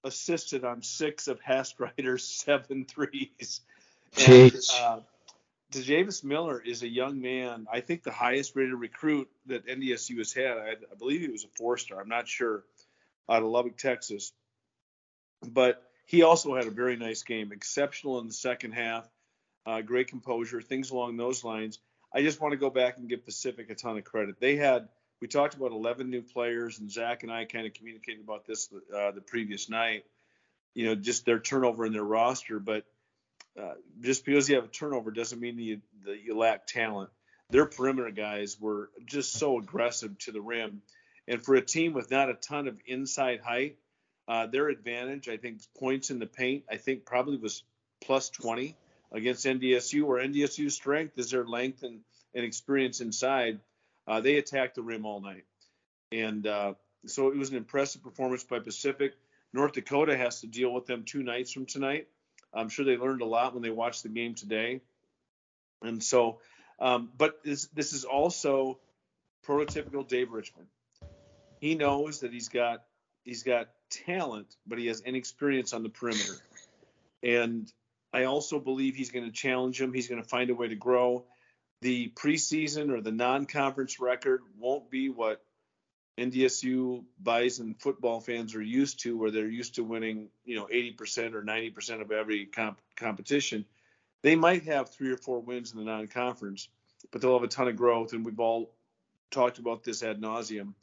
assisted 0.04 0.64
on 0.64 0.82
six 0.82 1.28
of 1.28 1.40
Hastreiter's 1.40 2.24
seven 2.44 2.84
threes. 2.84 3.60
And, 4.26 4.60
uh, 4.80 5.00
Tajavis 5.72 6.24
Miller 6.24 6.60
is 6.60 6.82
a 6.82 6.88
young 6.88 7.20
man. 7.20 7.66
I 7.72 7.80
think 7.80 8.02
the 8.02 8.10
highest 8.10 8.56
rated 8.56 8.74
recruit 8.74 9.28
that 9.46 9.66
NDSU 9.66 10.18
has 10.18 10.32
had. 10.32 10.58
I, 10.58 10.70
I 10.70 10.94
believe 10.98 11.20
he 11.20 11.28
was 11.28 11.44
a 11.44 11.48
four 11.56 11.76
star. 11.76 12.00
I'm 12.00 12.08
not 12.08 12.26
sure 12.26 12.64
out 13.28 13.42
of 13.42 13.48
Lubbock, 13.48 13.76
Texas. 13.76 14.32
But 15.48 15.82
he 16.06 16.22
also 16.22 16.56
had 16.56 16.66
a 16.66 16.70
very 16.70 16.96
nice 16.96 17.22
game, 17.22 17.52
exceptional 17.52 18.18
in 18.18 18.26
the 18.26 18.32
second 18.32 18.72
half, 18.72 19.08
uh, 19.64 19.80
great 19.80 20.08
composure, 20.08 20.60
things 20.60 20.90
along 20.90 21.16
those 21.16 21.44
lines. 21.44 21.78
I 22.12 22.22
just 22.22 22.40
want 22.40 22.52
to 22.52 22.58
go 22.58 22.70
back 22.70 22.98
and 22.98 23.08
give 23.08 23.24
Pacific 23.24 23.70
a 23.70 23.76
ton 23.76 23.96
of 23.96 24.04
credit. 24.04 24.40
They 24.40 24.56
had, 24.56 24.88
we 25.20 25.28
talked 25.28 25.54
about 25.54 25.72
11 25.72 26.08
new 26.08 26.22
players, 26.22 26.78
and 26.78 26.90
Zach 26.90 27.22
and 27.22 27.32
I 27.32 27.44
kind 27.44 27.66
of 27.66 27.74
communicated 27.74 28.22
about 28.22 28.46
this 28.46 28.72
uh, 28.94 29.10
the 29.10 29.20
previous 29.20 29.68
night. 29.68 30.04
You 30.74 30.86
know, 30.86 30.94
just 30.94 31.26
their 31.26 31.40
turnover 31.40 31.84
in 31.84 31.92
their 31.92 32.04
roster, 32.04 32.58
but 32.58 32.84
uh, 33.60 33.74
just 34.00 34.24
because 34.24 34.48
you 34.48 34.54
have 34.54 34.64
a 34.64 34.68
turnover 34.68 35.10
doesn't 35.10 35.40
mean 35.40 35.56
that 35.56 35.62
you, 35.62 35.80
that 36.06 36.22
you 36.22 36.38
lack 36.38 36.66
talent. 36.66 37.10
Their 37.50 37.66
perimeter 37.66 38.10
guys 38.10 38.58
were 38.60 38.90
just 39.04 39.32
so 39.32 39.58
aggressive 39.58 40.16
to 40.20 40.32
the 40.32 40.40
rim. 40.40 40.82
And 41.26 41.42
for 41.42 41.56
a 41.56 41.60
team 41.60 41.92
with 41.92 42.10
not 42.10 42.30
a 42.30 42.34
ton 42.34 42.68
of 42.68 42.78
inside 42.86 43.40
height, 43.40 43.76
uh, 44.28 44.46
their 44.46 44.68
advantage, 44.68 45.28
I 45.28 45.36
think, 45.36 45.60
points 45.76 46.10
in 46.10 46.20
the 46.20 46.26
paint, 46.26 46.64
I 46.70 46.76
think 46.76 47.04
probably 47.04 47.36
was 47.36 47.64
plus 48.00 48.30
20 48.30 48.76
against 49.12 49.44
NDSU, 49.44 50.04
where 50.04 50.24
NDSU's 50.24 50.74
strength 50.74 51.18
is 51.18 51.32
their 51.32 51.44
length 51.44 51.82
and, 51.82 52.00
and 52.34 52.44
experience 52.44 53.00
inside. 53.00 53.58
Uh, 54.10 54.20
they 54.20 54.38
attacked 54.38 54.74
the 54.74 54.82
rim 54.82 55.06
all 55.06 55.20
night. 55.20 55.44
And 56.10 56.44
uh, 56.44 56.74
so 57.06 57.28
it 57.28 57.36
was 57.36 57.50
an 57.50 57.56
impressive 57.56 58.02
performance 58.02 58.42
by 58.42 58.58
Pacific. 58.58 59.12
North 59.52 59.74
Dakota 59.74 60.16
has 60.16 60.40
to 60.40 60.48
deal 60.48 60.74
with 60.74 60.86
them 60.86 61.04
two 61.04 61.22
nights 61.22 61.52
from 61.52 61.64
tonight. 61.64 62.08
I'm 62.52 62.68
sure 62.68 62.84
they 62.84 62.96
learned 62.96 63.22
a 63.22 63.26
lot 63.26 63.54
when 63.54 63.62
they 63.62 63.70
watched 63.70 64.02
the 64.02 64.08
game 64.08 64.34
today. 64.34 64.80
And 65.80 66.02
so, 66.02 66.40
um, 66.80 67.10
but 67.16 67.44
this, 67.44 67.66
this 67.66 67.92
is 67.92 68.04
also 68.04 68.80
prototypical 69.46 70.06
Dave 70.06 70.32
Richman. 70.32 70.66
He 71.60 71.76
knows 71.76 72.20
that 72.20 72.32
he's 72.32 72.48
got 72.48 72.82
he's 73.22 73.44
got 73.44 73.68
talent, 73.90 74.56
but 74.66 74.78
he 74.80 74.88
has 74.88 75.02
inexperience 75.02 75.72
on 75.72 75.84
the 75.84 75.88
perimeter. 75.88 76.34
And 77.22 77.72
I 78.12 78.24
also 78.24 78.58
believe 78.58 78.96
he's 78.96 79.12
going 79.12 79.26
to 79.26 79.32
challenge 79.32 79.80
him. 79.80 79.92
He's 79.92 80.08
going 80.08 80.20
to 80.20 80.28
find 80.28 80.50
a 80.50 80.54
way 80.54 80.66
to 80.66 80.74
grow. 80.74 81.26
The 81.82 82.12
preseason 82.14 82.90
or 82.90 83.00
the 83.00 83.12
non-conference 83.12 84.00
record 84.00 84.42
won't 84.58 84.90
be 84.90 85.08
what 85.08 85.42
NDSU 86.18 87.04
Bison 87.22 87.74
football 87.78 88.20
fans 88.20 88.54
are 88.54 88.62
used 88.62 89.00
to, 89.00 89.16
where 89.16 89.30
they're 89.30 89.48
used 89.48 89.76
to 89.76 89.84
winning, 89.84 90.28
you 90.44 90.56
know, 90.56 90.66
80% 90.66 91.34
or 91.34 91.42
90% 91.42 92.02
of 92.02 92.12
every 92.12 92.46
comp- 92.46 92.80
competition. 92.96 93.64
they 94.22 94.36
might 94.36 94.64
have 94.64 94.90
three 94.90 95.10
or 95.10 95.16
four 95.16 95.40
wins 95.40 95.72
in 95.72 95.78
the 95.78 95.84
non-conference, 95.84 96.68
but 97.10 97.22
they'll 97.22 97.32
have 97.32 97.42
a 97.42 97.48
ton 97.48 97.68
of 97.68 97.76
growth. 97.76 98.12
And 98.12 98.24
we've 98.24 98.38
all 98.38 98.74
talked 99.30 99.58
about 99.58 99.82
this 99.82 100.02
ad 100.02 100.20
nauseum. 100.20 100.74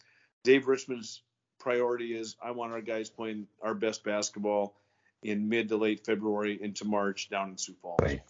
Dave 0.44 0.68
Richman's 0.68 1.22
priority 1.60 2.16
is 2.16 2.36
I 2.42 2.52
want 2.52 2.74
our 2.74 2.82
guys 2.82 3.10
playing 3.10 3.48
our 3.62 3.76
best 3.76 4.04
basketball 4.04 4.76
in 5.22 5.50
mid 5.50 5.70
to 5.70 5.78
late 5.78 6.06
February 6.06 6.58
into 6.62 6.86
March 6.86 7.30
down 7.30 7.50
in 7.50 7.58
Sioux 7.58 7.76
Falls. 7.82 8.00
Right. 8.02 8.22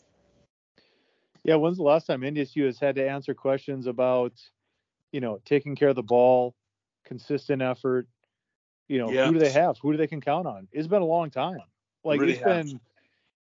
Yeah, 1.47 1.55
when's 1.55 1.77
the 1.77 1.83
last 1.83 2.05
time 2.05 2.21
NDSU 2.21 2.65
has 2.65 2.77
had 2.77 2.95
to 2.97 3.09
answer 3.09 3.33
questions 3.33 3.87
about, 3.87 4.33
you 5.13 5.21
know, 5.21 5.39
taking 5.45 5.75
care 5.75 5.89
of 5.89 5.95
the 5.95 6.03
ball, 6.03 6.53
consistent 7.05 7.61
effort? 7.61 8.07
You 8.89 8.99
know, 8.99 9.09
yeah. 9.09 9.25
who 9.25 9.33
do 9.33 9.39
they 9.39 9.51
have? 9.51 9.77
Who 9.81 9.93
do 9.93 9.97
they 9.97 10.07
can 10.07 10.21
count 10.21 10.45
on? 10.45 10.67
It's 10.71 10.87
been 10.87 11.01
a 11.01 11.05
long 11.05 11.31
time. 11.31 11.59
Like 12.03 12.19
really 12.19 12.33
it's 12.33 12.43
has. 12.43 12.71
been 12.71 12.79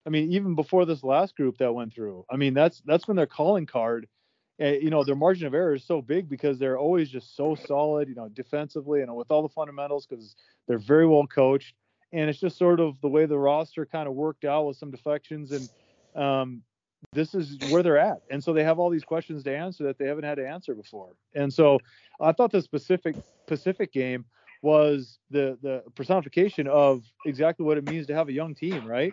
I 0.07 0.11
mean, 0.11 0.33
even 0.33 0.55
before 0.55 0.85
this 0.85 1.03
last 1.03 1.37
group 1.37 1.59
that 1.59 1.75
went 1.75 1.93
through, 1.93 2.25
I 2.31 2.37
mean, 2.37 2.55
that's 2.55 2.81
that's 2.87 3.05
been 3.05 3.17
their 3.17 3.27
calling 3.27 3.67
card. 3.67 4.07
Uh, 4.63 4.67
you 4.67 4.89
know, 4.89 5.05
their 5.05 5.17
margin 5.17 5.47
of 5.47 5.53
error 5.53 5.75
is 5.75 5.85
so 5.85 6.01
big 6.01 6.29
because 6.29 6.59
they're 6.59 6.79
always 6.79 7.11
just 7.11 7.37
so 7.37 7.55
solid, 7.55 8.09
you 8.09 8.15
know, 8.15 8.29
defensively 8.29 9.03
and 9.03 9.15
with 9.15 9.31
all 9.31 9.43
the 9.43 9.49
fundamentals 9.49 10.07
because 10.07 10.35
they're 10.67 10.79
very 10.79 11.07
well 11.07 11.27
coached. 11.27 11.75
And 12.13 12.31
it's 12.31 12.39
just 12.39 12.57
sort 12.57 12.81
of 12.81 12.99
the 13.01 13.09
way 13.09 13.27
the 13.27 13.37
roster 13.37 13.85
kind 13.85 14.09
of 14.09 14.15
worked 14.15 14.45
out 14.45 14.67
with 14.67 14.77
some 14.77 14.91
defections 14.91 15.53
and 15.53 15.69
um, 16.15 16.63
this 17.17 17.35
is 17.35 17.59
where 17.71 17.83
they're 17.83 17.99
at. 17.99 18.21
And 18.31 18.45
so 18.45 18.53
they 18.53 18.63
have 18.63 18.79
all 18.79 18.91
these 18.91 19.05
questions 19.05 19.43
to 19.45 19.57
answer 19.57 19.85
that 19.85 19.99
they 19.99 20.07
haven't 20.07 20.25
had 20.25 20.37
to 20.37 20.47
answer 20.47 20.75
before. 20.75 21.17
And 21.35 21.53
so 21.53 21.81
I 22.21 22.33
thought 22.33 22.53
the 22.53 22.61
specific 22.63 23.17
Pacific 23.47 23.93
game 23.93 24.27
was 24.63 25.19
the 25.31 25.59
the 25.63 25.83
personification 25.95 26.69
of 26.69 27.03
exactly 27.25 27.65
what 27.65 27.79
it 27.79 27.89
means 27.89 28.07
to 28.09 28.15
have 28.15 28.29
a 28.29 28.33
young 28.33 28.55
team, 28.55 28.87
right? 28.87 29.13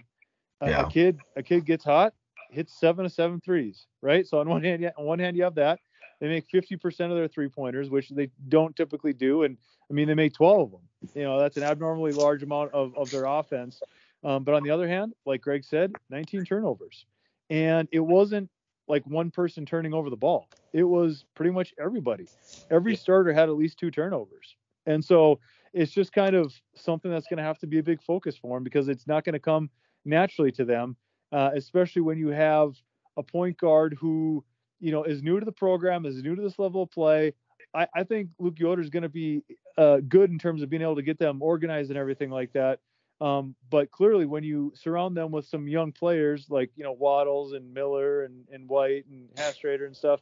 yeah. 0.61 0.85
a 0.85 0.89
kid 0.89 1.19
a 1.35 1.43
kid 1.43 1.65
gets 1.65 1.83
hot, 1.83 2.13
hits 2.51 2.77
seven 2.79 3.05
of 3.05 3.11
seven 3.11 3.39
threes, 3.39 3.87
right? 4.01 4.27
So 4.27 4.39
on 4.39 4.49
one 4.49 4.63
hand, 4.63 4.91
on 4.97 5.05
one 5.05 5.19
hand 5.19 5.37
you 5.37 5.43
have 5.43 5.55
that. 5.55 5.79
They 6.19 6.29
make 6.29 6.47
50% 6.47 7.09
of 7.09 7.17
their 7.17 7.27
three 7.27 7.49
pointers, 7.49 7.89
which 7.89 8.07
they 8.09 8.29
don't 8.47 8.73
typically 8.77 9.11
do, 9.11 9.43
and 9.43 9.57
I 9.89 9.93
mean 9.93 10.07
they 10.07 10.13
make 10.13 10.33
12 10.33 10.61
of 10.61 10.71
them. 10.71 10.81
You 11.15 11.23
know 11.23 11.39
that's 11.39 11.57
an 11.57 11.63
abnormally 11.63 12.11
large 12.11 12.43
amount 12.43 12.73
of 12.73 12.95
of 12.97 13.09
their 13.11 13.25
offense. 13.25 13.81
Um, 14.23 14.43
but 14.43 14.55
on 14.55 14.63
the 14.63 14.71
other 14.71 14.87
hand, 14.87 15.13
like 15.25 15.41
Greg 15.41 15.65
said, 15.65 15.93
19 16.09 16.45
turnovers, 16.45 17.05
and 17.49 17.87
it 17.91 17.99
wasn't 17.99 18.49
like 18.87 19.03
one 19.05 19.31
person 19.31 19.65
turning 19.65 19.93
over 19.93 20.09
the 20.09 20.17
ball. 20.17 20.49
It 20.73 20.83
was 20.83 21.25
pretty 21.35 21.51
much 21.51 21.73
everybody. 21.79 22.27
Every 22.69 22.95
starter 22.95 23.33
had 23.33 23.49
at 23.49 23.55
least 23.55 23.77
two 23.77 23.91
turnovers, 23.91 24.55
and 24.85 25.03
so 25.03 25.39
it's 25.73 25.91
just 25.91 26.13
kind 26.13 26.35
of 26.35 26.53
something 26.75 27.09
that's 27.09 27.27
going 27.27 27.37
to 27.37 27.43
have 27.43 27.57
to 27.59 27.67
be 27.67 27.79
a 27.79 27.83
big 27.83 28.01
focus 28.01 28.37
for 28.37 28.57
him 28.57 28.63
because 28.63 28.87
it's 28.87 29.07
not 29.07 29.23
going 29.23 29.33
to 29.33 29.39
come 29.39 29.69
naturally 30.05 30.51
to 30.51 30.65
them, 30.65 30.95
uh, 31.31 31.49
especially 31.55 32.01
when 32.03 32.17
you 32.17 32.29
have 32.29 32.73
a 33.17 33.23
point 33.23 33.57
guard 33.57 33.97
who, 33.99 34.43
you 34.79 34.91
know, 34.91 35.03
is 35.03 35.23
new 35.23 35.39
to 35.39 35.45
the 35.45 35.51
program, 35.51 36.05
is 36.05 36.21
new 36.21 36.35
to 36.35 36.41
this 36.41 36.59
level 36.59 36.83
of 36.83 36.91
play. 36.91 37.33
I, 37.73 37.87
I 37.95 38.03
think 38.03 38.29
Luke 38.37 38.59
Yoder 38.59 38.81
is 38.81 38.89
going 38.89 39.03
to 39.03 39.09
be 39.09 39.43
uh, 39.77 39.97
good 40.07 40.29
in 40.29 40.37
terms 40.37 40.61
of 40.61 40.69
being 40.69 40.83
able 40.83 40.95
to 40.95 41.01
get 41.01 41.17
them 41.17 41.41
organized 41.41 41.89
and 41.89 41.97
everything 41.97 42.29
like 42.29 42.53
that. 42.53 42.79
Um, 43.23 43.55
but 43.69 43.89
clearly, 43.89 44.25
when 44.25 44.43
you 44.43 44.73
surround 44.75 45.15
them 45.15 45.31
with 45.31 45.45
some 45.45 45.65
young 45.65 45.93
players 45.93 46.47
like 46.49 46.71
you 46.75 46.83
know 46.83 46.91
Waddles 46.91 47.53
and 47.53 47.73
Miller 47.73 48.23
and, 48.23 48.45
and 48.51 48.67
White 48.67 49.05
and 49.09 49.29
Hastreiter 49.35 49.85
and 49.85 49.95
stuff, 49.95 50.19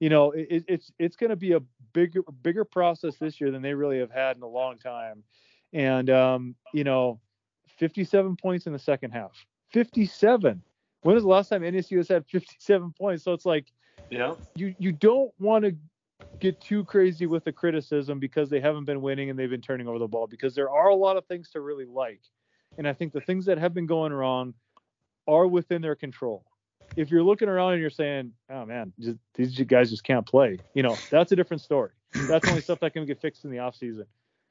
you 0.00 0.10
know 0.10 0.32
it, 0.32 0.62
it's 0.68 0.92
it's 0.98 1.16
going 1.16 1.30
to 1.30 1.36
be 1.36 1.52
a 1.52 1.60
bigger 1.94 2.20
bigger 2.42 2.66
process 2.66 3.16
this 3.16 3.40
year 3.40 3.50
than 3.50 3.62
they 3.62 3.72
really 3.72 3.98
have 4.00 4.10
had 4.10 4.36
in 4.36 4.42
a 4.42 4.46
long 4.46 4.76
time. 4.76 5.24
And 5.72 6.10
um, 6.10 6.54
you 6.74 6.84
know, 6.84 7.20
57 7.78 8.36
points 8.36 8.66
in 8.66 8.74
the 8.74 8.78
second 8.78 9.12
half. 9.12 9.32
57. 9.72 10.60
When 11.00 11.14
was 11.14 11.24
the 11.24 11.30
last 11.30 11.48
time 11.48 11.62
NSU 11.62 11.96
has 11.96 12.08
had 12.08 12.26
57 12.26 12.92
points? 12.98 13.24
So 13.24 13.32
it's 13.32 13.46
like, 13.46 13.72
yeah, 14.10 14.34
you 14.56 14.74
you 14.78 14.92
don't 14.92 15.32
want 15.38 15.64
to 15.64 15.74
get 16.38 16.60
too 16.60 16.84
crazy 16.84 17.24
with 17.24 17.44
the 17.44 17.52
criticism 17.52 18.18
because 18.18 18.50
they 18.50 18.60
haven't 18.60 18.84
been 18.84 19.00
winning 19.00 19.30
and 19.30 19.38
they've 19.38 19.48
been 19.48 19.62
turning 19.62 19.88
over 19.88 19.98
the 19.98 20.06
ball 20.06 20.26
because 20.26 20.54
there 20.54 20.68
are 20.68 20.88
a 20.88 20.94
lot 20.94 21.16
of 21.16 21.24
things 21.24 21.48
to 21.48 21.62
really 21.62 21.86
like. 21.86 22.20
And 22.78 22.88
I 22.88 22.92
think 22.92 23.12
the 23.12 23.20
things 23.20 23.46
that 23.46 23.58
have 23.58 23.74
been 23.74 23.86
going 23.86 24.12
wrong 24.12 24.54
are 25.26 25.46
within 25.46 25.82
their 25.82 25.94
control. 25.94 26.44
If 26.96 27.10
you're 27.10 27.22
looking 27.22 27.48
around 27.48 27.72
and 27.72 27.80
you're 27.80 27.90
saying, 27.90 28.32
"Oh 28.50 28.66
man, 28.66 28.92
just, 28.98 29.18
these 29.34 29.58
guys 29.60 29.90
just 29.90 30.04
can't 30.04 30.26
play," 30.26 30.60
you 30.74 30.82
know, 30.82 30.96
that's 31.10 31.32
a 31.32 31.36
different 31.36 31.62
story. 31.62 31.90
That's 32.14 32.46
only 32.46 32.60
stuff 32.60 32.80
that 32.80 32.92
can 32.92 33.06
get 33.06 33.20
fixed 33.20 33.44
in 33.44 33.50
the 33.50 33.60
off 33.60 33.76
season. 33.76 34.04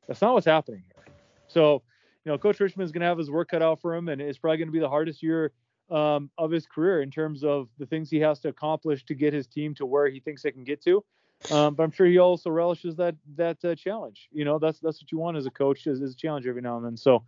That's 0.08 0.22
not 0.22 0.34
what's 0.34 0.48
happening 0.48 0.84
here. 0.88 1.06
So 1.48 1.84
you 2.26 2.32
know, 2.32 2.38
Coach 2.38 2.60
Richman 2.60 2.84
is 2.84 2.92
going 2.92 3.02
to 3.02 3.08
have 3.08 3.18
his 3.18 3.32
work 3.32 3.50
cut 3.50 3.62
out 3.62 3.82
for 3.82 3.96
him, 3.96 4.10
and 4.10 4.22
it's 4.22 4.38
probably 4.38 4.58
going 4.58 4.68
to 4.68 4.72
be 4.72 4.80
the 4.80 4.90
hardest 4.90 5.24
year 5.24 5.52
um, 5.90 6.30
of 6.38 6.52
his 6.52 6.66
career 6.66 7.02
in 7.02 7.12
terms 7.12 7.44
of 7.44 7.68
the 7.78 7.86
things 7.86 8.10
he 8.10 8.20
has 8.20 8.40
to 8.42 8.50
accomplish 8.50 9.04
to 9.06 9.16
get 9.16 9.34
his 9.34 9.48
team 9.48 9.74
to 9.76 9.86
where 9.86 10.08
he 10.08 10.20
thinks 10.20 10.44
they 10.44 10.52
can 10.52 10.64
get 10.64 10.84
to. 10.84 11.04
Um, 11.50 11.74
but 11.74 11.84
I'm 11.84 11.92
sure 11.92 12.06
he 12.06 12.20
also 12.20 12.52
relishes 12.52 12.96
that 12.98 13.16
that 13.36 13.58
uh, 13.66 13.74
challenge. 13.74 14.30
You 14.32 14.46
know, 14.46 14.60
that's 14.60 14.80
that's 14.80 15.02
what 15.02 15.12
you 15.12 15.18
want 15.18 15.38
as 15.38 15.48
a 15.48 15.52
coach 15.52 15.88
is, 15.88 16.00
is 16.02 16.14
a 16.14 16.16
challenge 16.16 16.46
every 16.46 16.62
now 16.62 16.78
and 16.78 16.86
then. 16.86 16.96
So 16.96 17.24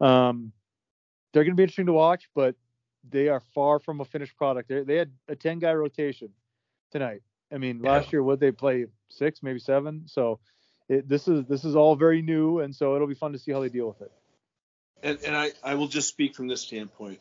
um, 0.00 0.52
they're 1.32 1.44
going 1.44 1.52
to 1.52 1.56
be 1.56 1.62
interesting 1.62 1.86
to 1.86 1.92
watch, 1.92 2.28
but 2.34 2.54
they 3.08 3.28
are 3.28 3.40
far 3.54 3.78
from 3.78 4.00
a 4.00 4.04
finished 4.04 4.36
product. 4.36 4.68
They, 4.68 4.82
they 4.82 4.96
had 4.96 5.10
a 5.28 5.36
10 5.36 5.58
guy 5.58 5.72
rotation 5.74 6.30
tonight. 6.90 7.22
I 7.52 7.58
mean, 7.58 7.80
last 7.82 8.12
year 8.12 8.22
would 8.22 8.40
they 8.40 8.50
play 8.50 8.86
six, 9.08 9.42
maybe 9.42 9.58
seven? 9.58 10.04
So 10.06 10.40
it, 10.88 11.08
this 11.08 11.28
is 11.28 11.44
this 11.46 11.64
is 11.64 11.76
all 11.76 11.94
very 11.94 12.20
new, 12.20 12.60
and 12.60 12.74
so 12.74 12.94
it'll 12.96 13.06
be 13.06 13.14
fun 13.14 13.32
to 13.32 13.38
see 13.38 13.52
how 13.52 13.60
they 13.60 13.68
deal 13.68 13.86
with 13.86 14.00
it 14.00 14.10
and, 15.04 15.18
and 15.24 15.36
I, 15.36 15.52
I 15.62 15.74
will 15.74 15.86
just 15.86 16.08
speak 16.08 16.34
from 16.34 16.48
this 16.48 16.62
standpoint. 16.62 17.20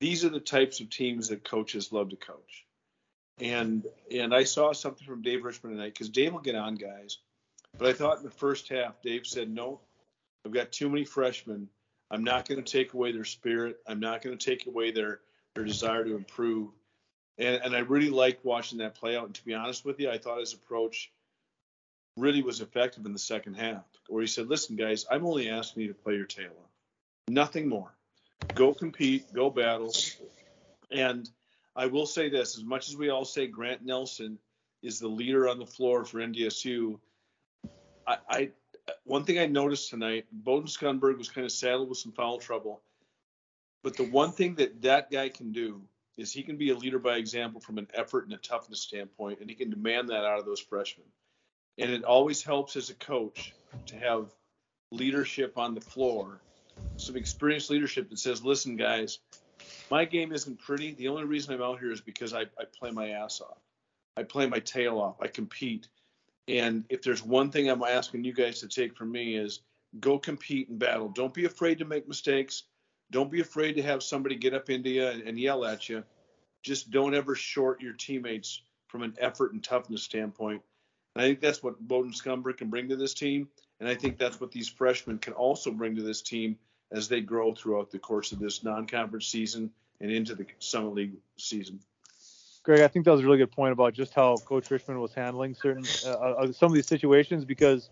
These 0.00 0.24
are 0.24 0.28
the 0.28 0.40
types 0.40 0.80
of 0.80 0.88
teams 0.88 1.28
that 1.28 1.44
coaches 1.44 1.92
love 1.92 2.10
to 2.10 2.16
coach. 2.16 2.64
And 3.38 3.84
and 4.10 4.34
I 4.34 4.44
saw 4.44 4.72
something 4.72 5.06
from 5.06 5.20
Dave 5.20 5.44
Richman 5.44 5.72
tonight 5.72 5.92
because 5.92 6.08
Dave 6.08 6.32
will 6.32 6.40
get 6.40 6.54
on 6.54 6.74
guys, 6.76 7.18
but 7.76 7.88
I 7.88 7.92
thought 7.92 8.16
in 8.16 8.22
the 8.22 8.30
first 8.30 8.70
half 8.70 9.02
Dave 9.02 9.26
said 9.26 9.50
no, 9.50 9.80
I've 10.46 10.54
got 10.54 10.72
too 10.72 10.88
many 10.88 11.04
freshmen. 11.04 11.68
I'm 12.10 12.24
not 12.24 12.48
going 12.48 12.62
to 12.62 12.72
take 12.72 12.94
away 12.94 13.12
their 13.12 13.24
spirit. 13.24 13.78
I'm 13.86 14.00
not 14.00 14.22
going 14.22 14.36
to 14.36 14.44
take 14.44 14.66
away 14.66 14.90
their 14.92 15.20
their 15.54 15.64
desire 15.64 16.04
to 16.04 16.16
improve. 16.16 16.70
And 17.38 17.60
and 17.62 17.76
I 17.76 17.80
really 17.80 18.10
liked 18.10 18.44
watching 18.44 18.78
that 18.78 18.94
play 18.94 19.16
out. 19.16 19.26
And 19.26 19.34
to 19.34 19.44
be 19.44 19.54
honest 19.54 19.84
with 19.84 20.00
you, 20.00 20.10
I 20.10 20.18
thought 20.18 20.40
his 20.40 20.54
approach 20.54 21.12
really 22.16 22.42
was 22.42 22.60
effective 22.60 23.04
in 23.04 23.12
the 23.12 23.18
second 23.18 23.54
half, 23.54 23.84
where 24.08 24.22
he 24.22 24.28
said, 24.28 24.48
"Listen, 24.48 24.76
guys, 24.76 25.04
I'm 25.10 25.26
only 25.26 25.50
asking 25.50 25.82
you 25.82 25.88
to 25.88 25.94
play 25.94 26.14
your 26.14 26.26
tail 26.26 26.52
off 26.62 26.70
nothing 27.28 27.68
more. 27.68 27.94
Go 28.54 28.72
compete, 28.72 29.32
go 29.32 29.50
battle. 29.50 29.92
And 30.90 31.28
I 31.74 31.86
will 31.86 32.06
say 32.06 32.28
this 32.28 32.56
as 32.56 32.64
much 32.64 32.88
as 32.88 32.96
we 32.96 33.10
all 33.10 33.24
say 33.24 33.46
Grant 33.46 33.84
Nelson 33.84 34.38
is 34.82 34.98
the 34.98 35.08
leader 35.08 35.48
on 35.48 35.58
the 35.58 35.66
floor 35.66 36.04
for 36.04 36.18
NDSU, 36.18 36.98
I, 38.06 38.18
I 38.28 38.50
one 39.04 39.24
thing 39.24 39.38
I 39.38 39.46
noticed 39.46 39.90
tonight, 39.90 40.26
Boden 40.30 40.68
Skunberg 40.68 41.18
was 41.18 41.28
kind 41.28 41.44
of 41.44 41.52
saddled 41.52 41.88
with 41.88 41.98
some 41.98 42.12
foul 42.12 42.38
trouble. 42.38 42.82
But 43.82 43.96
the 43.96 44.04
one 44.04 44.32
thing 44.32 44.56
that 44.56 44.82
that 44.82 45.10
guy 45.10 45.28
can 45.28 45.52
do 45.52 45.82
is 46.16 46.32
he 46.32 46.42
can 46.42 46.56
be 46.56 46.70
a 46.70 46.76
leader 46.76 46.98
by 46.98 47.16
example 47.16 47.60
from 47.60 47.78
an 47.78 47.88
effort 47.94 48.24
and 48.24 48.32
a 48.32 48.38
toughness 48.38 48.80
standpoint, 48.80 49.40
and 49.40 49.50
he 49.50 49.56
can 49.56 49.70
demand 49.70 50.08
that 50.08 50.24
out 50.24 50.38
of 50.38 50.46
those 50.46 50.60
freshmen. 50.60 51.06
And 51.78 51.90
it 51.90 52.04
always 52.04 52.42
helps 52.42 52.74
as 52.76 52.90
a 52.90 52.94
coach 52.94 53.54
to 53.86 53.96
have 53.96 54.32
leadership 54.90 55.58
on 55.58 55.74
the 55.74 55.80
floor 55.80 56.40
some 56.96 57.16
experienced 57.16 57.70
leadership 57.70 58.10
that 58.10 58.18
says, 58.18 58.44
listen, 58.44 58.76
guys, 58.76 59.18
my 59.90 60.04
game 60.04 60.32
isn't 60.32 60.58
pretty. 60.60 60.92
The 60.92 61.08
only 61.08 61.24
reason 61.24 61.54
I'm 61.54 61.62
out 61.62 61.78
here 61.78 61.92
is 61.92 62.00
because 62.00 62.34
I, 62.34 62.42
I 62.42 62.64
play 62.78 62.90
my 62.90 63.10
ass 63.10 63.40
off. 63.40 63.58
I 64.16 64.22
play 64.22 64.46
my 64.46 64.60
tail 64.60 64.98
off. 64.98 65.16
I 65.20 65.28
compete. 65.28 65.88
And 66.48 66.84
if 66.88 67.02
there's 67.02 67.24
one 67.24 67.50
thing 67.50 67.68
I'm 67.68 67.82
asking 67.82 68.24
you 68.24 68.32
guys 68.32 68.60
to 68.60 68.68
take 68.68 68.96
from 68.96 69.10
me 69.10 69.36
is 69.36 69.60
go 70.00 70.18
compete 70.18 70.68
and 70.68 70.78
battle. 70.78 71.08
Don't 71.08 71.34
be 71.34 71.44
afraid 71.44 71.78
to 71.78 71.84
make 71.84 72.06
mistakes. 72.06 72.64
Don't 73.10 73.30
be 73.30 73.40
afraid 73.40 73.74
to 73.74 73.82
have 73.82 74.02
somebody 74.02 74.36
get 74.36 74.54
up 74.54 74.70
into 74.70 74.90
you 74.90 75.06
and, 75.06 75.22
and 75.22 75.38
yell 75.38 75.64
at 75.64 75.88
you. 75.88 76.04
Just 76.62 76.90
don't 76.90 77.14
ever 77.14 77.34
short 77.34 77.80
your 77.80 77.92
teammates 77.92 78.62
from 78.88 79.02
an 79.02 79.14
effort 79.18 79.52
and 79.52 79.62
toughness 79.62 80.02
standpoint. 80.02 80.62
And 81.14 81.22
I 81.22 81.28
think 81.28 81.40
that's 81.40 81.62
what 81.62 81.80
Boden 81.80 82.12
Skunberg 82.12 82.58
can 82.58 82.70
bring 82.70 82.88
to 82.88 82.96
this 82.96 83.14
team. 83.14 83.48
And 83.80 83.88
I 83.88 83.94
think 83.94 84.18
that's 84.18 84.40
what 84.40 84.52
these 84.52 84.68
freshmen 84.68 85.18
can 85.18 85.32
also 85.32 85.70
bring 85.70 85.96
to 85.96 86.02
this 86.02 86.22
team 86.22 86.58
as 86.92 87.08
they 87.08 87.20
grow 87.20 87.52
throughout 87.52 87.90
the 87.90 87.98
course 87.98 88.32
of 88.32 88.38
this 88.38 88.62
non-conference 88.62 89.26
season 89.26 89.70
and 90.00 90.10
into 90.10 90.34
the 90.34 90.46
Summit 90.58 90.94
League 90.94 91.14
season. 91.36 91.80
Greg, 92.66 92.80
I 92.80 92.88
think 92.88 93.04
that 93.04 93.12
was 93.12 93.20
a 93.20 93.24
really 93.24 93.38
good 93.38 93.52
point 93.52 93.70
about 93.70 93.94
just 93.94 94.12
how 94.12 94.36
Coach 94.38 94.72
Richman 94.72 95.00
was 95.00 95.14
handling 95.14 95.54
certain 95.54 95.84
uh, 96.04 96.10
uh, 96.10 96.52
some 96.52 96.66
of 96.66 96.74
these 96.74 96.88
situations 96.88 97.44
because 97.44 97.90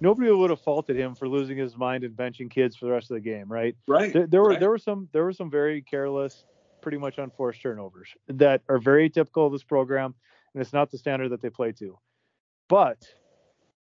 nobody 0.00 0.30
would 0.30 0.50
have 0.50 0.60
faulted 0.60 0.96
him 0.96 1.16
for 1.16 1.28
losing 1.28 1.58
his 1.58 1.76
mind 1.76 2.04
and 2.04 2.16
benching 2.16 2.48
kids 2.48 2.76
for 2.76 2.84
the 2.84 2.92
rest 2.92 3.10
of 3.10 3.16
the 3.16 3.20
game, 3.20 3.50
right? 3.50 3.74
Right. 3.88 4.12
There, 4.12 4.28
there 4.28 4.40
were 4.40 4.50
right. 4.50 4.60
there 4.60 4.70
were 4.70 4.78
some 4.78 5.08
there 5.10 5.24
were 5.24 5.32
some 5.32 5.50
very 5.50 5.82
careless, 5.82 6.44
pretty 6.80 6.98
much 6.98 7.18
unforced 7.18 7.60
turnovers 7.60 8.10
that 8.28 8.62
are 8.68 8.78
very 8.78 9.10
typical 9.10 9.46
of 9.46 9.52
this 9.52 9.64
program, 9.64 10.14
and 10.54 10.62
it's 10.62 10.72
not 10.72 10.92
the 10.92 10.98
standard 10.98 11.30
that 11.30 11.42
they 11.42 11.50
play 11.50 11.72
to. 11.72 11.98
But 12.68 13.04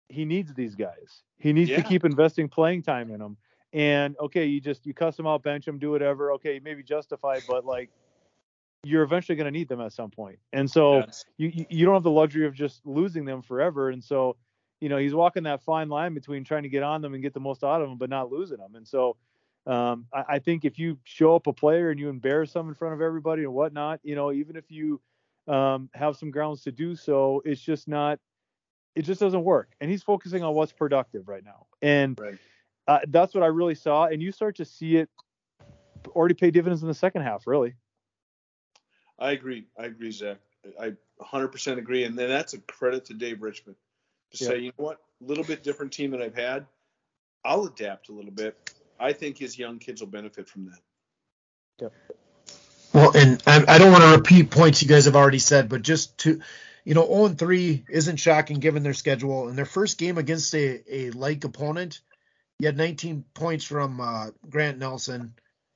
he 0.09 0.25
needs 0.25 0.53
these 0.53 0.75
guys. 0.75 1.23
He 1.39 1.53
needs 1.53 1.71
yeah. 1.71 1.77
to 1.77 1.85
keep 1.85 2.05
investing 2.05 2.49
playing 2.49 2.83
time 2.83 3.13
in 3.13 3.21
them. 3.21 3.37
And 3.73 4.17
okay, 4.19 4.47
you 4.47 4.61
just 4.61 4.85
you 4.85 4.95
cuss 4.95 5.17
them 5.17 5.29
out, 5.29 5.45
bench 5.45 5.65
them, 5.65 5.79
do 5.79 5.93
whatever. 5.93 6.33
Okay, 6.33 6.61
maybe 6.61 6.83
justify, 6.83 7.39
but 7.49 7.65
like 7.65 7.91
you're 8.85 9.03
eventually 9.03 9.37
going 9.37 9.47
to 9.47 9.51
need 9.51 9.69
them 9.69 9.81
at 9.81 9.93
some 9.93 10.11
point. 10.11 10.39
And 10.53 10.71
so 10.71 10.99
yes. 10.99 11.25
you 11.37 11.67
you 11.69 11.85
don't 11.85 11.95
have 11.95 12.03
the 12.03 12.11
luxury 12.11 12.47
of 12.47 12.55
just 12.55 12.85
losing 12.85 13.25
them 13.25 13.43
forever. 13.43 13.91
And 13.91 14.03
so, 14.03 14.37
you 14.81 14.89
know, 14.89 14.97
he's 14.97 15.15
walking 15.15 15.45
that 15.45 15.63
fine 15.63 15.89
line 15.89 16.15
between 16.15 16.45
trying 16.45 16.63
to 16.65 16.69
get 16.69 16.83
on 16.83 17.03
them 17.03 17.15
and 17.15 17.23
get 17.23 17.35
the 17.35 17.41
most 17.41 17.65
out 17.65 17.81
of 17.81 17.89
them, 17.89 17.99
but 17.99 18.11
not 18.11 18.31
losing 18.31 18.59
them. 18.59 18.75
And 18.75 18.87
so, 18.87 19.17
um, 19.67 20.07
I, 20.13 20.25
I, 20.29 20.39
think 20.39 20.65
if 20.65 20.79
you 20.79 20.99
show 21.05 21.35
up 21.35 21.47
a 21.47 21.53
player 21.53 21.91
and 21.91 21.99
you 21.99 22.11
embarrass 22.11 22.53
them 22.53 22.69
in 22.69 22.75
front 22.75 22.93
of 22.93 23.01
everybody 23.01 23.45
and 23.45 23.55
whatnot, 23.55 24.01
you 24.03 24.15
know, 24.15 24.31
even 24.31 24.57
if 24.57 24.71
you 24.71 25.01
um, 25.49 25.89
have 25.95 26.17
some 26.17 26.31
grounds 26.31 26.63
to 26.65 26.73
do 26.73 26.95
so, 26.95 27.43
it's 27.45 27.61
just 27.61 27.89
not. 27.89 28.19
It 28.95 29.03
just 29.03 29.21
doesn't 29.21 29.43
work. 29.43 29.73
And 29.81 29.91
he's 29.91 30.05
focusing 30.05 30.45
on 30.45 30.55
what's 30.55 30.71
productive 30.71 31.27
right 31.27 31.45
now. 31.45 31.67
And 31.83 32.17
right. 32.21 32.39
uh, 32.87 33.01
that's 33.09 33.35
what 33.35 33.43
I 33.43 33.49
really 33.49 33.75
saw. 33.75 34.05
And 34.05 34.23
you 34.23 34.31
start 34.31 34.55
to 34.57 34.65
see 34.65 34.99
it 34.99 35.09
already 36.11 36.35
pay 36.35 36.51
dividends 36.51 36.83
in 36.83 36.89
the 36.89 36.95
second 36.95 37.23
half, 37.23 37.47
really. 37.47 37.75
I 39.19 39.33
agree. 39.33 39.67
I 39.79 39.87
agree, 39.87 40.11
Zach. 40.11 40.39
I 40.81 40.95
100% 41.21 41.79
agree, 41.79 42.05
and 42.05 42.19
then 42.19 42.29
that's 42.29 42.55
a 42.55 42.59
credit 42.59 43.07
to 43.07 43.15
Dave 43.15 43.43
Richman 43.43 43.77
to 44.33 44.37
say, 44.37 44.59
you 44.59 44.73
know 44.79 44.85
what, 44.85 45.01
a 45.23 45.25
little 45.25 45.45
bit 45.45 45.63
different 45.63 45.93
team 45.93 46.11
than 46.11 46.23
I've 46.23 46.35
had. 46.35 46.67
I'll 47.45 47.65
adapt 47.65 48.09
a 48.09 48.13
little 48.13 48.31
bit. 48.31 48.75
I 48.99 49.13
think 49.13 49.39
his 49.39 49.59
young 49.59 49.79
kids 49.79 50.01
will 50.01 50.09
benefit 50.09 50.49
from 50.49 50.67
that. 50.67 50.79
Yep. 51.81 51.93
Well, 52.93 53.17
and 53.17 53.43
I, 53.47 53.65
I 53.67 53.79
don't 53.79 53.93
want 53.93 54.05
to 54.05 54.17
repeat 54.17 54.51
points 54.51 54.83
you 54.83 54.89
guys 54.89 55.07
have 55.07 55.17
already 55.17 55.41
said, 55.41 55.69
but 55.69 55.83
just 55.83 56.17
to, 56.19 56.41
you 56.85 56.95
know, 56.95 57.07
0 57.07 57.29
3 57.31 57.85
isn't 57.89 58.17
shocking 58.19 58.61
given 58.61 58.83
their 58.83 58.95
schedule. 58.95 59.49
And 59.49 59.59
their 59.59 59.65
first 59.65 59.99
game 59.99 60.17
against 60.17 60.55
a, 60.55 60.83
a 60.89 61.11
like 61.11 61.45
opponent, 61.45 62.01
you 62.61 62.67
had 62.67 62.77
19 62.77 63.25
points 63.35 63.65
from 63.65 64.01
uh, 64.01 64.29
Grant 64.49 64.79
Nelson. 64.79 65.35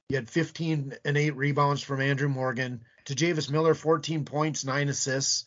You 0.08 0.16
had 0.16 0.30
15 0.30 0.94
and 1.04 1.16
8 1.16 1.36
rebounds 1.36 1.82
from 1.82 2.00
Andrew 2.00 2.28
Morgan. 2.28 2.82
Tajavis 3.08 3.50
Miller, 3.50 3.74
14 3.74 4.24
points, 4.24 4.64
9 4.64 4.88
assists. 4.88 5.46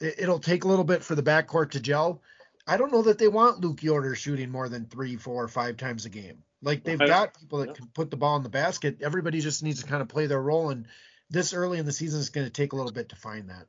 It'll 0.00 0.40
take 0.40 0.64
a 0.64 0.68
little 0.68 0.84
bit 0.84 1.02
for 1.02 1.14
the 1.14 1.22
backcourt 1.22 1.72
to 1.72 1.80
gel. 1.80 2.22
I 2.66 2.76
don't 2.76 2.92
know 2.92 3.02
that 3.02 3.18
they 3.18 3.28
want 3.28 3.60
Luke 3.60 3.82
Yoder 3.82 4.14
shooting 4.14 4.50
more 4.50 4.68
than 4.68 4.86
three, 4.86 5.16
four, 5.16 5.48
five 5.48 5.76
times 5.76 6.04
a 6.04 6.10
game. 6.10 6.42
Like 6.60 6.84
they've 6.84 6.98
got 6.98 7.38
people 7.38 7.60
that 7.60 7.74
can 7.74 7.86
put 7.86 8.10
the 8.10 8.16
ball 8.16 8.36
in 8.36 8.42
the 8.42 8.48
basket. 8.48 8.98
Everybody 9.02 9.40
just 9.40 9.62
needs 9.62 9.82
to 9.82 9.88
kind 9.88 10.02
of 10.02 10.08
play 10.08 10.26
their 10.26 10.40
role. 10.40 10.70
And 10.70 10.86
this 11.30 11.54
early 11.54 11.78
in 11.78 11.86
the 11.86 11.92
season 11.92 12.20
is 12.20 12.30
going 12.30 12.46
to 12.46 12.52
take 12.52 12.72
a 12.72 12.76
little 12.76 12.92
bit 12.92 13.08
to 13.08 13.16
find 13.16 13.48
that. 13.48 13.66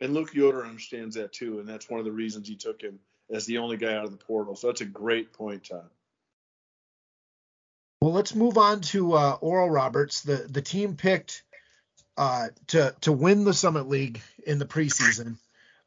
And 0.00 0.14
Luke 0.14 0.34
Yoder 0.34 0.64
understands 0.64 1.16
that 1.16 1.32
too, 1.32 1.58
and 1.58 1.68
that's 1.68 1.88
one 1.88 2.00
of 2.00 2.04
the 2.04 2.12
reasons 2.12 2.48
he 2.48 2.56
took 2.56 2.80
him 2.80 2.98
as 3.30 3.46
the 3.46 3.58
only 3.58 3.76
guy 3.76 3.94
out 3.94 4.04
of 4.04 4.10
the 4.10 4.24
portal. 4.24 4.54
So 4.56 4.68
that's 4.68 4.80
a 4.82 4.86
great 4.86 5.32
point, 5.32 5.64
Todd. 5.64 5.88
Well, 8.00 8.12
let's 8.12 8.34
move 8.34 8.58
on 8.58 8.80
to 8.82 9.14
uh, 9.14 9.38
Oral 9.40 9.70
Roberts. 9.70 10.22
The 10.22 10.46
the 10.48 10.62
team 10.62 10.96
picked 10.96 11.44
uh, 12.16 12.48
to 12.68 12.94
to 13.02 13.12
win 13.12 13.44
the 13.44 13.54
Summit 13.54 13.88
League 13.88 14.20
in 14.46 14.58
the 14.58 14.66
preseason. 14.66 15.36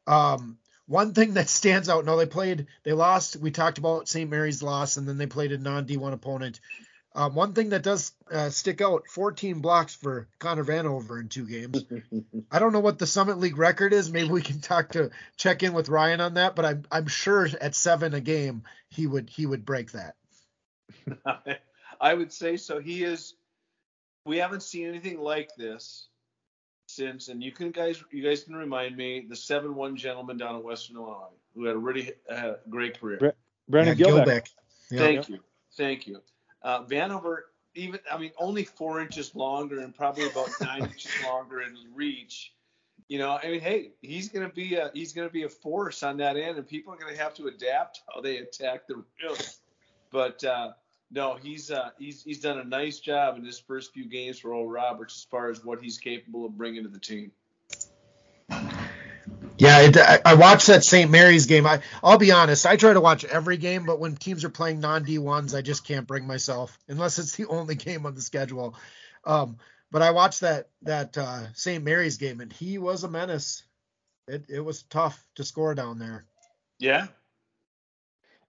Um, 0.06 0.58
one 0.86 1.14
thing 1.14 1.34
that 1.34 1.48
stands 1.48 1.88
out. 1.88 2.04
No, 2.04 2.16
they 2.16 2.26
played. 2.26 2.66
They 2.84 2.92
lost. 2.92 3.36
We 3.36 3.50
talked 3.50 3.78
about 3.78 4.08
St. 4.08 4.30
Mary's 4.30 4.62
loss, 4.62 4.96
and 4.96 5.08
then 5.08 5.18
they 5.18 5.26
played 5.26 5.52
a 5.52 5.58
non 5.58 5.86
D1 5.86 6.12
opponent. 6.12 6.60
Um, 7.14 7.34
one 7.34 7.54
thing 7.54 7.70
that 7.70 7.82
does 7.82 8.12
uh, 8.30 8.50
stick 8.50 8.80
out: 8.80 9.08
14 9.08 9.60
blocks 9.60 9.94
for 9.94 10.28
Connor 10.38 10.64
Vanover 10.64 11.20
in 11.20 11.28
two 11.28 11.46
games. 11.46 11.84
I 12.50 12.58
don't 12.58 12.72
know 12.72 12.80
what 12.80 12.98
the 12.98 13.06
Summit 13.06 13.38
League 13.38 13.58
record 13.58 13.92
is. 13.92 14.12
Maybe 14.12 14.28
we 14.28 14.42
can 14.42 14.60
talk 14.60 14.92
to 14.92 15.10
check 15.36 15.62
in 15.62 15.72
with 15.72 15.88
Ryan 15.88 16.20
on 16.20 16.34
that. 16.34 16.54
But 16.54 16.64
I'm 16.64 16.84
I'm 16.90 17.06
sure 17.08 17.48
at 17.60 17.74
seven 17.74 18.14
a 18.14 18.20
game 18.20 18.64
he 18.90 19.06
would 19.06 19.30
he 19.30 19.46
would 19.46 19.64
break 19.64 19.92
that. 19.92 20.14
I 22.00 22.14
would 22.14 22.32
say 22.32 22.56
so. 22.56 22.80
He 22.80 23.02
is. 23.02 23.34
We 24.24 24.38
haven't 24.38 24.62
seen 24.62 24.88
anything 24.88 25.20
like 25.20 25.50
this 25.56 26.08
since, 26.96 27.28
and 27.28 27.42
you 27.42 27.52
can 27.52 27.70
guys, 27.70 28.02
you 28.10 28.22
guys 28.22 28.42
can 28.42 28.56
remind 28.56 28.96
me, 28.96 29.26
the 29.28 29.36
seven-one 29.36 29.96
gentleman 29.96 30.36
down 30.38 30.56
in 30.56 30.62
Western 30.62 30.96
Illinois 30.96 31.28
who 31.54 31.64
had 31.64 31.76
a 31.76 31.78
really 31.78 32.12
uh, 32.30 32.54
great 32.68 33.00
career. 33.00 33.18
Bre- 33.18 33.28
Brandon 33.68 33.96
yeah, 33.98 34.06
Gilbeck. 34.06 34.48
Yeah. 34.90 34.98
Thank 34.98 35.28
you, 35.28 35.40
thank 35.76 36.06
you. 36.06 36.20
Uh, 36.62 36.84
Vanover, 36.84 37.38
even 37.74 38.00
I 38.10 38.18
mean, 38.18 38.32
only 38.38 38.64
four 38.64 39.00
inches 39.00 39.34
longer 39.34 39.80
and 39.80 39.94
probably 39.94 40.26
about 40.26 40.48
nine 40.60 40.82
inches 40.82 41.12
longer 41.24 41.62
in 41.62 41.76
reach. 41.94 42.52
You 43.08 43.18
know, 43.18 43.38
I 43.42 43.50
mean, 43.50 43.60
hey, 43.60 43.92
he's 44.00 44.28
gonna 44.28 44.48
be 44.48 44.74
a 44.74 44.90
he's 44.92 45.12
gonna 45.12 45.30
be 45.30 45.44
a 45.44 45.48
force 45.48 46.02
on 46.02 46.16
that 46.16 46.36
end, 46.36 46.58
and 46.58 46.66
people 46.66 46.92
are 46.92 46.96
gonna 46.96 47.16
have 47.16 47.34
to 47.34 47.46
adapt 47.46 48.00
how 48.12 48.20
they 48.20 48.38
attack 48.38 48.86
the 48.88 48.96
rim. 48.96 49.36
But 50.10 50.42
uh, 50.44 50.72
no, 51.10 51.36
he's 51.36 51.70
uh, 51.70 51.90
he's 51.98 52.22
he's 52.22 52.40
done 52.40 52.58
a 52.58 52.64
nice 52.64 52.98
job 52.98 53.36
in 53.36 53.44
his 53.44 53.58
first 53.58 53.92
few 53.92 54.08
games 54.08 54.38
for 54.38 54.52
Oral 54.52 54.68
Roberts 54.68 55.16
as 55.16 55.24
far 55.30 55.50
as 55.50 55.64
what 55.64 55.80
he's 55.80 55.98
capable 55.98 56.44
of 56.44 56.56
bringing 56.56 56.82
to 56.82 56.88
the 56.88 56.98
team. 56.98 57.32
Yeah, 59.58 59.80
it, 59.80 59.96
I, 59.96 60.20
I 60.24 60.34
watched 60.34 60.66
that 60.66 60.84
St. 60.84 61.10
Mary's 61.10 61.46
game. 61.46 61.66
I 61.66 61.80
I'll 62.02 62.18
be 62.18 62.32
honest, 62.32 62.66
I 62.66 62.76
try 62.76 62.92
to 62.92 63.00
watch 63.00 63.24
every 63.24 63.56
game, 63.56 63.86
but 63.86 63.98
when 63.98 64.16
teams 64.16 64.44
are 64.44 64.50
playing 64.50 64.80
non 64.80 65.04
D 65.04 65.18
ones, 65.18 65.54
I 65.54 65.62
just 65.62 65.86
can't 65.86 66.06
bring 66.06 66.26
myself 66.26 66.76
unless 66.88 67.18
it's 67.18 67.36
the 67.36 67.46
only 67.46 67.74
game 67.74 68.04
on 68.04 68.14
the 68.14 68.20
schedule. 68.20 68.74
Um, 69.24 69.58
but 69.90 70.02
I 70.02 70.10
watched 70.10 70.40
that 70.40 70.68
that 70.82 71.16
uh, 71.16 71.52
St. 71.54 71.82
Mary's 71.82 72.18
game, 72.18 72.40
and 72.40 72.52
he 72.52 72.78
was 72.78 73.04
a 73.04 73.08
menace. 73.08 73.62
It 74.28 74.46
it 74.48 74.60
was 74.60 74.82
tough 74.82 75.24
to 75.36 75.44
score 75.44 75.74
down 75.74 75.98
there. 75.98 76.26
Yeah, 76.78 77.06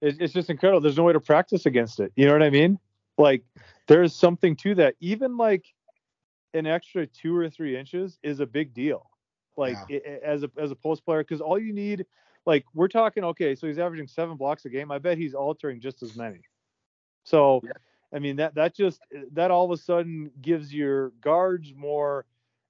it's 0.01 0.33
just 0.33 0.49
incredible. 0.49 0.81
There's 0.81 0.97
no 0.97 1.03
way 1.03 1.13
to 1.13 1.19
practice 1.19 1.65
against 1.65 1.99
it. 1.99 2.11
You 2.15 2.27
know 2.27 2.33
what 2.33 2.43
I 2.43 2.49
mean? 2.49 2.79
Like 3.17 3.43
there's 3.87 4.13
something 4.13 4.55
to 4.57 4.75
that. 4.75 4.95
Even 4.99 5.37
like 5.37 5.65
an 6.53 6.67
extra 6.67 7.07
two 7.07 7.35
or 7.35 7.49
three 7.49 7.77
inches 7.77 8.19
is 8.23 8.39
a 8.39 8.45
big 8.45 8.73
deal. 8.73 9.09
Like 9.55 9.77
yeah. 9.89 9.97
it, 9.97 10.21
as 10.23 10.43
a 10.43 10.51
as 10.57 10.71
a 10.71 10.75
post 10.75 11.03
player, 11.03 11.23
because 11.23 11.41
all 11.41 11.57
you 11.57 11.73
need, 11.73 12.05
like 12.45 12.63
we're 12.73 12.87
talking, 12.87 13.23
okay, 13.23 13.55
so 13.55 13.67
he's 13.67 13.79
averaging 13.79 14.07
seven 14.07 14.37
blocks 14.37 14.65
a 14.65 14.69
game. 14.69 14.91
I 14.91 14.99
bet 14.99 15.17
he's 15.17 15.33
altering 15.33 15.81
just 15.81 16.03
as 16.03 16.15
many. 16.15 16.41
So, 17.23 17.61
yeah. 17.63 17.71
I 18.13 18.19
mean 18.19 18.37
that 18.37 18.55
that 18.55 18.75
just 18.75 19.01
that 19.33 19.51
all 19.51 19.65
of 19.65 19.71
a 19.71 19.81
sudden 19.81 20.31
gives 20.41 20.73
your 20.73 21.09
guards 21.21 21.73
more 21.75 22.25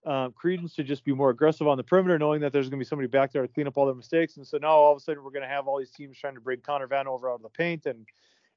um, 0.07 0.31
credence 0.31 0.73
to 0.75 0.83
just 0.83 1.03
be 1.03 1.13
more 1.13 1.29
aggressive 1.29 1.67
on 1.67 1.75
the 1.75 1.83
perimeter, 1.83 2.17
knowing 2.17 2.39
that 2.39 2.53
there's 2.53 2.69
going 2.69 2.79
to 2.79 2.83
be 2.83 2.87
somebody 2.87 3.07
back 3.07 3.33
there 3.33 3.41
to 3.41 3.47
clean 3.47 3.67
up 3.67 3.77
all 3.77 3.85
their 3.85 3.93
mistakes. 3.93 4.37
And 4.37 4.47
so 4.47 4.57
now 4.57 4.69
all 4.69 4.93
of 4.93 4.97
a 4.97 5.01
sudden 5.01 5.21
we're 5.21 5.31
going 5.31 5.43
to 5.43 5.49
have 5.49 5.67
all 5.67 5.77
these 5.77 5.91
teams 5.91 6.17
trying 6.17 6.35
to 6.35 6.41
bring 6.41 6.61
Connor 6.61 6.87
Vanover 6.87 7.29
out 7.29 7.35
of 7.35 7.41
the 7.41 7.49
paint, 7.49 7.85
and 7.85 8.07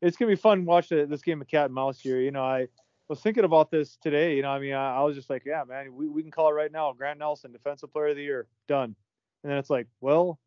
it's 0.00 0.16
going 0.16 0.30
to 0.30 0.36
be 0.36 0.40
fun 0.40 0.64
watching 0.64 1.08
this 1.08 1.22
game 1.22 1.40
of 1.40 1.48
cat 1.48 1.66
and 1.66 1.74
mouse 1.74 2.00
here. 2.00 2.20
You 2.20 2.30
know, 2.30 2.44
I 2.44 2.68
was 3.08 3.20
thinking 3.20 3.44
about 3.44 3.72
this 3.72 3.96
today. 3.96 4.36
You 4.36 4.42
know, 4.42 4.50
I 4.50 4.60
mean, 4.60 4.74
I, 4.74 4.98
I 4.98 5.02
was 5.02 5.16
just 5.16 5.28
like, 5.28 5.42
yeah, 5.44 5.64
man, 5.68 5.92
we, 5.92 6.08
we 6.08 6.22
can 6.22 6.30
call 6.30 6.48
it 6.50 6.54
right 6.54 6.70
now. 6.70 6.92
Grant 6.92 7.18
Nelson, 7.18 7.50
Defensive 7.50 7.92
Player 7.92 8.08
of 8.08 8.16
the 8.16 8.22
Year, 8.22 8.46
done. 8.68 8.94
And 9.42 9.50
then 9.50 9.58
it's 9.58 9.70
like, 9.70 9.88
well, 10.00 10.38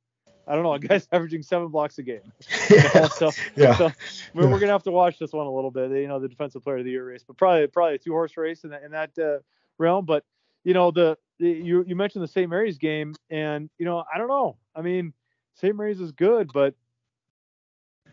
I 0.47 0.55
don't 0.55 0.63
know, 0.63 0.73
a 0.75 0.79
guy's 0.79 1.07
averaging 1.11 1.43
seven 1.43 1.67
blocks 1.67 1.97
a 1.97 2.03
game. 2.03 2.31
Yeah. 2.69 3.07
so, 3.09 3.31
yeah. 3.57 3.75
so 3.75 3.91
we're, 4.33 4.47
we're, 4.47 4.59
gonna 4.59 4.71
have 4.71 4.83
to 4.83 4.91
watch 4.91 5.19
this 5.19 5.33
one 5.33 5.47
a 5.47 5.51
little 5.51 5.71
bit. 5.71 5.91
You 5.91 6.07
know, 6.07 6.19
the 6.19 6.29
Defensive 6.29 6.63
Player 6.63 6.77
of 6.77 6.85
the 6.85 6.91
Year 6.91 7.05
race, 7.05 7.25
but 7.27 7.35
probably 7.35 7.67
probably 7.67 7.95
a 7.95 7.97
two 7.97 8.11
horse 8.11 8.37
race 8.37 8.63
in 8.63 8.69
that 8.69 8.83
in 8.83 8.91
that 8.91 9.11
uh, 9.19 9.39
realm. 9.77 10.05
But 10.05 10.23
you 10.63 10.73
know, 10.73 10.91
the, 10.91 11.17
the 11.39 11.49
you 11.49 11.83
you 11.85 11.95
mentioned 11.95 12.23
the 12.23 12.27
St. 12.27 12.49
Mary's 12.49 12.77
game, 12.77 13.15
and 13.29 13.69
you 13.77 13.85
know, 13.85 14.03
I 14.13 14.17
don't 14.17 14.27
know. 14.27 14.57
I 14.75 14.81
mean, 14.81 15.13
St. 15.55 15.75
Mary's 15.75 15.99
is 15.99 16.11
good, 16.11 16.51
but 16.53 16.75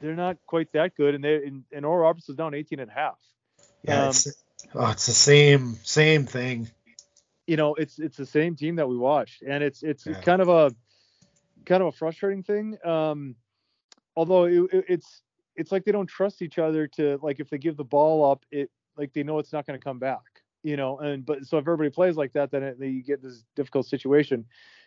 they're 0.01 0.17
not 0.17 0.39
quite 0.47 0.73
that 0.73 0.97
good, 0.97 1.15
and 1.15 1.23
they 1.23 1.37
and, 1.37 1.65
and 1.73 1.85
Oral 1.85 2.03
Roberts 2.03 2.29
is 2.29 2.37
down 2.37 2.55
18 2.55 2.81
and 2.81 2.91
a 2.91 2.95
half. 2.95 3.19
Yeah, 3.83 4.05
um, 4.05 4.09
it's, 4.11 4.27
oh, 4.75 4.91
it's 4.91 5.07
the 5.07 5.13
same 5.13 5.77
same 5.83 6.27
thing. 6.27 6.71
You 7.47 7.57
know, 7.57 7.75
it's 7.75 7.99
it's 7.99 8.17
the 8.17 8.27
same 8.27 8.57
team 8.57 8.77
that 8.77 8.89
we 8.89 8.97
watched, 8.97 9.43
and 9.43 9.63
it's 9.63 9.83
it's 9.83 10.07
yeah. 10.07 10.21
kind 10.21 10.43
of 10.43 10.49
a 10.49 10.75
kind 11.67 11.83
of 11.83 11.89
a 11.89 11.93
frustrating 11.93 12.43
thing. 12.43 12.79
Um, 12.85 13.37
although 14.17 14.45
it, 14.45 14.61
it, 14.73 14.85
it's 14.89 15.23
it's 15.57 15.73
like 15.73 15.85
they 15.85 15.93
don't 15.93 16.07
trust 16.07 16.43
each 16.43 16.59
other 16.59 16.87
to 16.89 17.19
like 17.23 17.41
if 17.41 17.51
they 17.51 17.59
give 17.59 17.77
the 17.77 17.85
ball 17.85 18.31
up, 18.31 18.45
it 18.51 18.71
like 18.97 19.13
they 19.13 19.23
know 19.23 19.39
it's 19.39 19.53
not 19.53 19.67
going 19.67 19.79
to 19.79 19.83
come 19.83 19.99
back 19.99 20.30
you 20.63 20.77
know, 20.77 20.99
and 20.99 21.25
but 21.25 21.47
so 21.47 21.59
if 21.59 21.63
everybody 21.63 21.91
plays 21.91 22.17
like 22.17 22.33
that, 22.35 22.51
then, 22.51 22.63
it, 22.63 22.79
then 22.79 22.93
you 22.93 23.03
get 23.03 23.23
this 23.23 23.45
difficult 23.57 23.87
situation. 23.87 24.45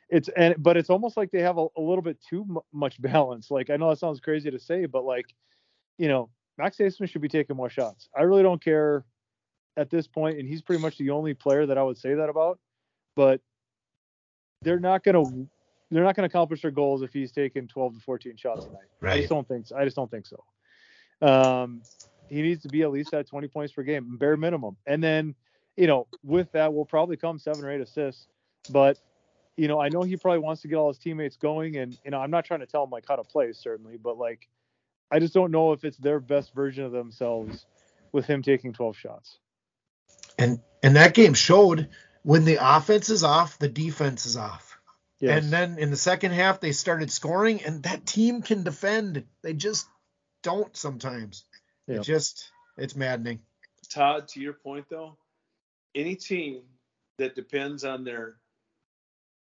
It's 0.09 0.29
and 0.29 0.55
but 0.57 0.77
it's 0.77 0.89
almost 0.89 1.17
like 1.17 1.31
they 1.31 1.41
have 1.41 1.57
a, 1.57 1.67
a 1.77 1.81
little 1.81 2.01
bit 2.01 2.17
too 2.21 2.45
m- 2.49 2.57
much 2.71 3.01
balance. 3.01 3.49
Like 3.49 3.69
I 3.69 3.77
know 3.77 3.89
that 3.89 3.99
sounds 3.99 4.19
crazy 4.19 4.51
to 4.51 4.59
say, 4.59 4.85
but 4.85 5.05
like, 5.05 5.25
you 5.97 6.07
know, 6.07 6.29
Max 6.57 6.77
Abmas 6.77 7.09
should 7.09 7.21
be 7.21 7.29
taking 7.29 7.55
more 7.55 7.69
shots. 7.69 8.09
I 8.15 8.23
really 8.23 8.43
don't 8.43 8.63
care 8.63 9.05
at 9.75 9.89
this 9.89 10.07
point, 10.07 10.37
and 10.37 10.47
he's 10.47 10.61
pretty 10.61 10.81
much 10.81 10.97
the 10.97 11.09
only 11.09 11.33
player 11.33 11.65
that 11.65 11.77
I 11.77 11.83
would 11.83 11.97
say 11.97 12.13
that 12.13 12.29
about. 12.29 12.59
But 13.15 13.41
they're 14.61 14.79
not 14.79 15.03
gonna 15.03 15.23
they're 15.89 16.03
not 16.03 16.15
gonna 16.15 16.27
accomplish 16.27 16.61
their 16.61 16.71
goals 16.71 17.01
if 17.01 17.13
he's 17.13 17.31
taking 17.31 17.67
12 17.67 17.95
to 17.95 17.99
14 18.01 18.35
shots 18.37 18.65
tonight. 18.65 18.81
Right. 19.01 19.13
I 19.13 19.17
just 19.17 19.29
don't 19.29 19.47
think 19.47 19.67
so. 19.67 19.75
I 19.75 19.83
just 19.83 19.95
don't 19.95 20.11
think 20.11 20.25
so. 20.25 21.27
Um, 21.27 21.81
he 22.29 22.41
needs 22.41 22.63
to 22.63 22.69
be 22.69 22.81
at 22.81 22.91
least 22.91 23.13
at 23.13 23.27
20 23.27 23.47
points 23.47 23.73
per 23.73 23.83
game, 23.83 24.17
bare 24.17 24.37
minimum. 24.37 24.75
And 24.87 25.03
then 25.03 25.35
you 25.75 25.87
know, 25.87 26.07
with 26.23 26.51
that 26.51 26.73
will 26.73 26.85
probably 26.85 27.17
come 27.17 27.39
seven 27.39 27.63
or 27.63 27.71
eight 27.71 27.81
assists. 27.81 28.27
But, 28.69 28.99
you 29.57 29.67
know, 29.67 29.79
I 29.79 29.89
know 29.89 30.01
he 30.01 30.17
probably 30.17 30.39
wants 30.39 30.61
to 30.61 30.67
get 30.67 30.75
all 30.75 30.87
his 30.89 30.97
teammates 30.97 31.35
going. 31.35 31.77
And, 31.77 31.97
you 32.03 32.11
know, 32.11 32.19
I'm 32.19 32.31
not 32.31 32.45
trying 32.45 32.61
to 32.61 32.65
tell 32.65 32.83
him 32.83 32.89
like 32.89 33.05
how 33.07 33.15
to 33.15 33.23
play, 33.23 33.51
certainly, 33.53 33.97
but 33.97 34.17
like, 34.17 34.47
I 35.11 35.19
just 35.19 35.33
don't 35.33 35.51
know 35.51 35.73
if 35.73 35.83
it's 35.83 35.97
their 35.97 36.19
best 36.19 36.53
version 36.53 36.83
of 36.85 36.91
themselves 36.91 37.65
with 38.11 38.25
him 38.25 38.41
taking 38.41 38.73
12 38.73 38.97
shots. 38.97 39.37
And, 40.37 40.59
and 40.81 40.95
that 40.95 41.13
game 41.13 41.33
showed 41.33 41.89
when 42.23 42.45
the 42.45 42.57
offense 42.59 43.09
is 43.09 43.23
off, 43.23 43.59
the 43.59 43.67
defense 43.67 44.25
is 44.25 44.37
off. 44.37 44.77
Yes. 45.19 45.43
And 45.43 45.53
then 45.53 45.79
in 45.79 45.89
the 45.89 45.97
second 45.97 46.31
half, 46.31 46.59
they 46.59 46.71
started 46.71 47.11
scoring, 47.11 47.63
and 47.63 47.83
that 47.83 48.05
team 48.05 48.41
can 48.41 48.63
defend. 48.63 49.23
They 49.41 49.53
just 49.53 49.87
don't 50.41 50.75
sometimes. 50.75 51.45
Yep. 51.87 51.99
It 51.99 52.03
just, 52.03 52.51
it's 52.77 52.95
maddening. 52.95 53.39
Todd, 53.89 54.27
to 54.29 54.41
your 54.41 54.53
point 54.53 54.85
though, 54.89 55.17
any 55.95 56.15
team 56.15 56.61
that 57.17 57.35
depends 57.35 57.83
on 57.83 58.03
their 58.03 58.35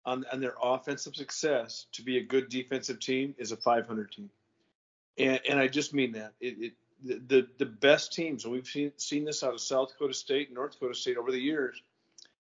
on, 0.06 0.26
on 0.32 0.40
their 0.40 0.56
offensive 0.64 1.16
success 1.16 1.88
to 1.92 2.02
be 2.02 2.18
a 2.18 2.24
good 2.24 2.48
defensive 2.48 3.00
team 3.00 3.36
is 3.38 3.52
a 3.52 3.58
500 3.58 4.12
team. 4.12 4.30
And, 5.18 5.42
and 5.50 5.60
I 5.60 5.68
just 5.68 5.94
mean 5.94 6.14
that. 6.14 6.34
It, 6.40 6.56
it, 6.60 6.74
the, 7.28 7.48
the 7.58 7.66
best 7.66 8.14
teams, 8.14 8.46
and 8.46 8.54
we've 8.54 8.66
seen, 8.66 8.94
seen 8.96 9.26
this 9.26 9.44
out 9.44 9.54
of 9.54 9.60
South 9.60 9.90
Dakota 9.90 10.14
State 10.14 10.48
and 10.48 10.56
North 10.56 10.74
Dakota 10.74 10.96
State 10.96 11.18
over 11.18 11.32
the 11.32 11.40
years, 11.40 11.82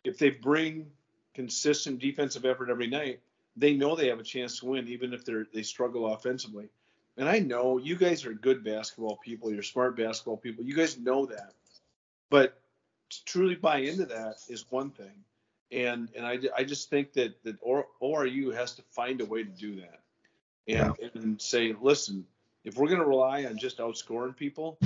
if 0.03 0.17
they 0.17 0.29
bring 0.29 0.85
consistent 1.33 1.99
defensive 1.99 2.45
effort 2.45 2.69
every 2.69 2.87
night, 2.87 3.21
they 3.55 3.73
know 3.73 3.95
they 3.95 4.09
have 4.09 4.19
a 4.19 4.23
chance 4.23 4.59
to 4.59 4.65
win, 4.65 4.87
even 4.87 5.13
if 5.13 5.23
they 5.25 5.33
they 5.53 5.63
struggle 5.63 6.13
offensively. 6.13 6.67
And 7.17 7.29
I 7.29 7.39
know 7.39 7.77
you 7.77 7.95
guys 7.95 8.25
are 8.25 8.33
good 8.33 8.63
basketball 8.63 9.17
people. 9.23 9.51
You're 9.51 9.63
smart 9.63 9.95
basketball 9.95 10.37
people. 10.37 10.65
You 10.65 10.75
guys 10.75 10.99
know 10.99 11.25
that. 11.27 11.53
But 12.29 12.59
to 13.19 13.25
truly 13.25 13.55
buy 13.55 13.77
into 13.77 14.05
that 14.05 14.35
is 14.49 14.65
one 14.69 14.91
thing. 14.91 15.23
And 15.71 16.09
and 16.15 16.25
I, 16.25 16.39
I 16.55 16.63
just 16.63 16.89
think 16.89 17.13
that 17.13 17.41
that 17.43 17.57
or 17.61 17.87
ORU 18.01 18.53
has 18.53 18.75
to 18.75 18.81
find 18.91 19.21
a 19.21 19.25
way 19.25 19.43
to 19.43 19.49
do 19.49 19.75
that. 19.81 19.99
And, 20.67 20.95
yeah. 20.99 21.09
and 21.13 21.41
say, 21.41 21.75
listen, 21.79 22.25
if 22.63 22.75
we're 22.75 22.87
going 22.87 22.99
to 22.99 23.05
rely 23.05 23.45
on 23.45 23.57
just 23.57 23.77
outscoring 23.77 24.35
people, 24.35 24.79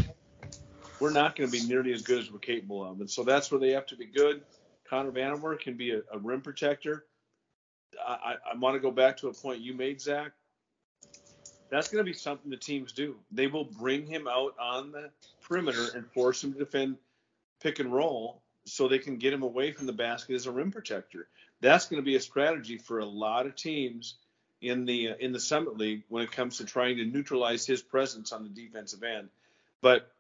we're 1.00 1.12
not 1.12 1.36
going 1.36 1.50
to 1.50 1.58
be 1.58 1.66
nearly 1.66 1.94
as 1.94 2.02
good 2.02 2.20
as 2.20 2.32
we're 2.32 2.40
capable 2.40 2.84
of. 2.84 3.00
And 3.00 3.10
so 3.10 3.24
that's 3.24 3.50
where 3.50 3.60
they 3.60 3.72
have 3.72 3.86
to 3.88 3.96
be 3.96 4.06
good. 4.06 4.42
Connor 4.90 5.12
Vanover 5.12 5.58
can 5.58 5.76
be 5.76 5.92
a, 5.92 6.02
a 6.12 6.18
rim 6.18 6.42
protector. 6.42 7.06
I, 8.06 8.14
I, 8.14 8.36
I 8.54 8.58
want 8.58 8.76
to 8.76 8.80
go 8.80 8.92
back 8.92 9.18
to 9.18 9.30
a 9.30 9.34
point 9.34 9.62
you 9.62 9.74
made, 9.74 10.02
Zach. 10.02 10.32
That's 11.70 11.88
going 11.88 12.04
to 12.04 12.10
be 12.10 12.18
something 12.18 12.50
the 12.50 12.58
teams 12.58 12.92
do. 12.92 13.16
They 13.32 13.48
will 13.48 13.66
bring 13.66 14.06
him 14.06 14.28
out 14.28 14.56
on 14.60 14.92
the 14.92 15.12
perimeter 15.42 15.88
and 15.96 16.06
force 16.12 16.44
him 16.44 16.54
to 16.54 16.60
defend 16.60 16.98
pick 17.60 17.80
and 17.80 17.92
roll 17.92 18.42
so 18.66 18.88
they 18.88 19.00
can 19.00 19.18
get 19.18 19.34
him 19.34 19.44
away 19.44 19.72
from 19.72 19.88
the 19.88 19.94
basket 19.94 20.36
as 20.36 20.46
a 20.46 20.52
rim 20.52 20.72
protector. 20.72 21.28
That's 21.62 21.88
going 21.88 22.02
to 22.02 22.06
be 22.06 22.16
a 22.16 22.22
strategy 22.22 22.78
for 22.78 23.00
a 23.00 23.06
lot 23.06 23.46
of 23.46 23.56
teams 23.56 24.16
in 24.62 24.86
the 24.86 25.10
uh, 25.10 25.16
in 25.20 25.32
the 25.32 25.40
Summit 25.40 25.78
League 25.78 26.04
when 26.10 26.24
it 26.24 26.32
comes 26.32 26.58
to 26.58 26.66
trying 26.66 26.98
to 26.98 27.06
neutralize 27.06 27.66
his 27.66 27.82
presence 27.82 28.32
on 28.32 28.44
the 28.44 28.50
defensive 28.50 29.04
end. 29.04 29.30
But 29.82 30.12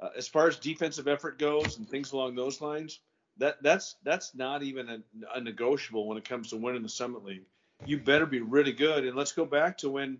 uh, 0.00 0.08
as 0.16 0.28
far 0.28 0.48
as 0.48 0.56
defensive 0.56 1.08
effort 1.08 1.38
goes 1.38 1.76
and 1.76 1.88
things 1.88 2.12
along 2.12 2.34
those 2.34 2.60
lines, 2.60 3.00
that 3.38 3.62
that's 3.62 3.96
that's 4.04 4.34
not 4.34 4.62
even 4.62 4.88
a, 4.88 4.98
a, 5.34 5.40
negotiable 5.40 6.06
when 6.06 6.18
it 6.18 6.24
comes 6.28 6.50
to 6.50 6.56
winning 6.56 6.82
the 6.82 6.88
Summit 6.88 7.24
League. 7.24 7.44
You 7.84 7.98
better 7.98 8.26
be 8.26 8.40
really 8.40 8.72
good. 8.72 9.04
And 9.04 9.16
let's 9.16 9.32
go 9.32 9.44
back 9.44 9.78
to 9.78 9.90
when 9.90 10.18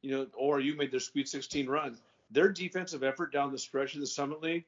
you 0.00 0.10
know 0.10 0.26
ORU 0.40 0.76
made 0.76 0.90
their 0.90 1.00
Sweet 1.00 1.28
16 1.28 1.68
run. 1.68 1.98
Their 2.30 2.48
defensive 2.48 3.02
effort 3.02 3.32
down 3.32 3.52
the 3.52 3.58
stretch 3.58 3.94
of 3.94 4.00
the 4.00 4.06
Summit 4.06 4.40
League 4.40 4.64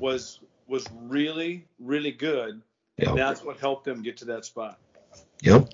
was 0.00 0.40
was 0.66 0.86
really 1.02 1.66
really 1.78 2.12
good, 2.12 2.62
yep. 2.98 3.08
and 3.08 3.18
that's 3.18 3.42
what 3.42 3.58
helped 3.58 3.84
them 3.84 4.02
get 4.02 4.18
to 4.18 4.24
that 4.26 4.44
spot. 4.44 4.78
Yep. 5.42 5.68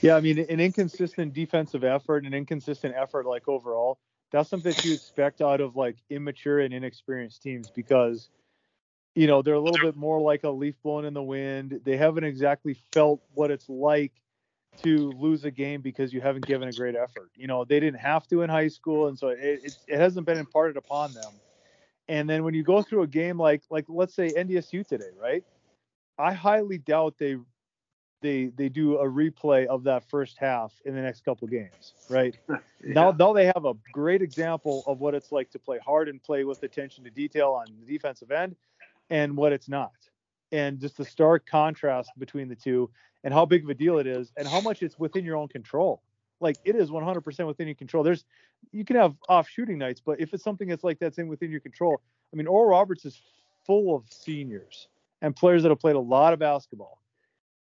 Yeah, 0.00 0.14
I 0.14 0.20
mean, 0.20 0.38
an 0.38 0.60
inconsistent 0.60 1.32
defensive 1.32 1.82
effort, 1.82 2.24
an 2.24 2.34
inconsistent 2.34 2.94
effort 2.96 3.26
like 3.26 3.48
overall, 3.48 3.98
that's 4.30 4.48
something 4.48 4.72
that 4.72 4.84
you 4.84 4.94
expect 4.94 5.40
out 5.40 5.60
of 5.60 5.76
like 5.76 5.96
immature 6.10 6.60
and 6.60 6.72
inexperienced 6.72 7.42
teams 7.42 7.70
because, 7.70 8.28
you 9.14 9.26
know, 9.26 9.42
they're 9.42 9.54
a 9.54 9.60
little 9.60 9.84
bit 9.84 9.96
more 9.96 10.20
like 10.20 10.44
a 10.44 10.50
leaf 10.50 10.74
blown 10.82 11.04
in 11.04 11.14
the 11.14 11.22
wind. 11.22 11.80
They 11.84 11.96
haven't 11.96 12.24
exactly 12.24 12.76
felt 12.92 13.22
what 13.34 13.50
it's 13.50 13.68
like 13.68 14.12
to 14.82 15.10
lose 15.12 15.44
a 15.44 15.50
game 15.50 15.80
because 15.80 16.12
you 16.12 16.20
haven't 16.20 16.46
given 16.46 16.68
a 16.68 16.72
great 16.72 16.94
effort. 16.94 17.30
You 17.34 17.46
know, 17.46 17.64
they 17.64 17.80
didn't 17.80 18.00
have 18.00 18.26
to 18.28 18.42
in 18.42 18.50
high 18.50 18.68
school, 18.68 19.08
and 19.08 19.18
so 19.18 19.28
it, 19.28 19.38
it, 19.40 19.76
it 19.88 19.98
hasn't 19.98 20.26
been 20.26 20.38
imparted 20.38 20.76
upon 20.76 21.12
them. 21.14 21.32
And 22.08 22.28
then 22.28 22.42
when 22.44 22.54
you 22.54 22.62
go 22.62 22.82
through 22.82 23.02
a 23.02 23.06
game 23.06 23.38
like 23.38 23.62
like 23.70 23.84
let's 23.88 24.14
say 24.14 24.30
NDSU 24.30 24.86
today, 24.86 25.10
right? 25.20 25.44
I 26.18 26.32
highly 26.32 26.78
doubt 26.78 27.16
they 27.18 27.36
they 28.20 28.46
they 28.56 28.68
do 28.68 28.98
a 28.98 29.04
replay 29.04 29.66
of 29.66 29.84
that 29.84 30.08
first 30.08 30.38
half 30.38 30.72
in 30.84 30.94
the 30.94 31.00
next 31.00 31.24
couple 31.24 31.46
games, 31.48 31.94
right? 32.08 32.36
yeah. 32.48 32.56
Now 32.82 33.10
now 33.12 33.32
they 33.32 33.46
have 33.46 33.64
a 33.64 33.74
great 33.92 34.22
example 34.22 34.82
of 34.86 35.00
what 35.00 35.14
it's 35.14 35.32
like 35.32 35.50
to 35.50 35.58
play 35.58 35.78
hard 35.84 36.08
and 36.08 36.22
play 36.22 36.44
with 36.44 36.62
attention 36.62 37.04
to 37.04 37.10
detail 37.10 37.52
on 37.52 37.66
the 37.80 37.92
defensive 37.92 38.30
end 38.30 38.56
and 39.10 39.36
what 39.36 39.52
it's 39.52 39.68
not. 39.68 39.92
And 40.50 40.80
just 40.80 40.96
the 40.96 41.04
stark 41.04 41.46
contrast 41.46 42.10
between 42.18 42.48
the 42.48 42.56
two 42.56 42.90
and 43.22 43.34
how 43.34 43.44
big 43.44 43.64
of 43.64 43.70
a 43.70 43.74
deal 43.74 43.98
it 43.98 44.06
is 44.06 44.32
and 44.36 44.48
how 44.48 44.60
much 44.60 44.82
it's 44.82 44.98
within 44.98 45.24
your 45.24 45.36
own 45.36 45.48
control. 45.48 46.02
Like 46.40 46.56
it 46.64 46.76
is 46.76 46.90
100% 46.90 47.46
within 47.46 47.66
your 47.66 47.74
control. 47.74 48.04
There's 48.04 48.24
you 48.72 48.84
can 48.84 48.96
have 48.96 49.14
off 49.28 49.48
shooting 49.48 49.78
nights, 49.78 50.00
but 50.04 50.20
if 50.20 50.32
it's 50.34 50.44
something 50.44 50.68
that's 50.68 50.84
like 50.84 50.98
that's 50.98 51.18
in 51.18 51.28
within 51.28 51.50
your 51.50 51.60
control, 51.60 52.00
I 52.32 52.36
mean, 52.36 52.46
Oral 52.46 52.68
Roberts 52.68 53.04
is 53.04 53.20
full 53.66 53.94
of 53.94 54.04
seniors 54.10 54.88
and 55.20 55.34
players 55.34 55.62
that 55.62 55.70
have 55.70 55.80
played 55.80 55.96
a 55.96 56.00
lot 56.00 56.32
of 56.32 56.38
basketball, 56.38 57.00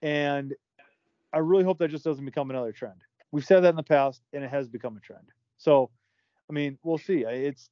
and 0.01 0.53
I 1.33 1.39
really 1.39 1.63
hope 1.63 1.79
that 1.79 1.89
just 1.89 2.03
doesn't 2.03 2.25
become 2.25 2.49
another 2.49 2.71
trend. 2.71 3.01
We've 3.31 3.45
said 3.45 3.61
that 3.61 3.69
in 3.69 3.75
the 3.75 3.83
past, 3.83 4.21
and 4.33 4.43
it 4.43 4.49
has 4.49 4.67
become 4.67 4.97
a 4.97 4.99
trend. 4.99 5.25
So, 5.57 5.89
I 6.49 6.53
mean, 6.53 6.77
we'll 6.83 6.97
see. 6.97 7.25
It's 7.25 7.69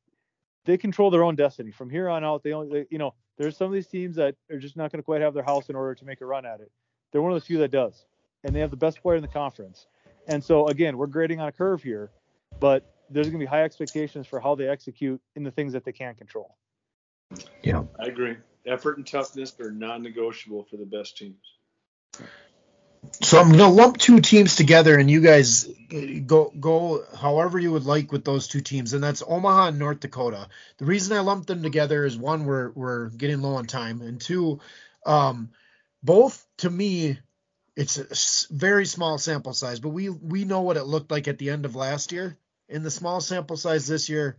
they 0.66 0.78
control 0.78 1.10
their 1.10 1.24
own 1.24 1.36
destiny 1.36 1.72
from 1.72 1.90
here 1.90 2.10
on 2.10 2.24
out. 2.24 2.44
They 2.44 2.52
only, 2.52 2.82
they, 2.82 2.88
you 2.92 2.98
know, 2.98 3.14
there's 3.38 3.56
some 3.56 3.68
of 3.68 3.74
these 3.74 3.88
teams 3.88 4.18
that 4.18 4.36
are 4.52 4.58
just 4.58 4.76
not 4.76 4.92
going 4.92 5.00
to 5.00 5.04
quite 5.04 5.22
have 5.22 5.34
their 5.34 5.44
house 5.44 5.70
in 5.70 5.76
order 5.76 5.96
to 5.96 6.06
make 6.06 6.22
a 6.22 6.26
run 6.26 6.46
at 6.46 6.60
it. 6.60 6.72
They're 7.12 7.22
one 7.22 7.32
of 7.32 7.40
the 7.40 7.46
few 7.46 7.58
that 7.60 7.72
does, 7.72 8.06
and 8.44 8.56
they 8.56 8.60
have 8.60 8.70
the 8.70 8.78
best 8.78 9.02
player 9.02 9.16
in 9.16 9.22
the 9.22 9.30
conference. 9.30 9.88
And 10.28 10.44
so 10.44 10.68
again, 10.68 10.98
we're 10.98 11.08
grading 11.08 11.40
on 11.40 11.48
a 11.48 11.52
curve 11.52 11.82
here, 11.82 12.12
but 12.60 12.94
there's 13.10 13.28
going 13.28 13.40
to 13.40 13.46
be 13.46 13.50
high 13.50 13.64
expectations 13.64 14.28
for 14.28 14.40
how 14.40 14.56
they 14.56 14.68
execute 14.68 15.22
in 15.36 15.44
the 15.44 15.52
things 15.52 15.74
that 15.74 15.86
they 15.86 15.94
can 15.94 16.16
control. 16.16 16.56
Yeah, 17.64 17.84
I 18.00 18.08
agree. 18.08 18.38
Effort 18.66 18.98
and 18.98 19.08
toughness 19.08 19.56
are 19.60 19.72
non-negotiable 19.72 20.68
for 20.70 20.78
the 20.78 20.86
best 20.86 21.18
teams. 21.18 21.38
So 23.22 23.40
I'm 23.40 23.52
gonna 23.52 23.70
lump 23.70 23.98
two 23.98 24.20
teams 24.20 24.56
together, 24.56 24.98
and 24.98 25.10
you 25.10 25.22
guys 25.22 25.70
go 26.26 26.52
go 26.60 27.04
however 27.16 27.58
you 27.58 27.72
would 27.72 27.86
like 27.86 28.12
with 28.12 28.26
those 28.26 28.48
two 28.48 28.60
teams, 28.60 28.94
and 28.94 29.04
that's 29.04 29.24
Omaha 29.26 29.68
and 29.68 29.80
North 29.80 30.02
Dakota. 30.02 30.50
The 30.78 30.86
reason 30.86 31.16
I 31.16 31.22
lumped 31.22 31.48
them 31.48 31.64
together 31.64 32.06
is 32.06 32.18
one, 32.18 32.46
we're 32.46 32.72
we're 32.72 33.10
getting 33.10 33.42
low 33.42 33.56
on 33.56 33.66
time, 33.66 34.02
and 34.02 34.20
two, 34.20 34.60
um, 35.06 35.52
both 36.04 36.46
to 36.58 36.70
me, 36.70 37.20
it's 37.78 38.50
a 38.50 38.54
very 38.54 38.88
small 38.88 39.20
sample 39.20 39.54
size, 39.54 39.80
but 39.80 39.90
we 39.90 40.10
we 40.10 40.46
know 40.46 40.62
what 40.62 40.78
it 40.78 40.86
looked 40.86 41.12
like 41.12 41.28
at 41.28 41.38
the 41.38 41.52
end 41.52 41.64
of 41.64 41.76
last 41.76 42.12
year. 42.12 42.36
In 42.68 42.82
the 42.82 42.92
small 42.92 43.22
sample 43.22 43.56
size 43.56 43.86
this 43.86 44.10
year, 44.10 44.38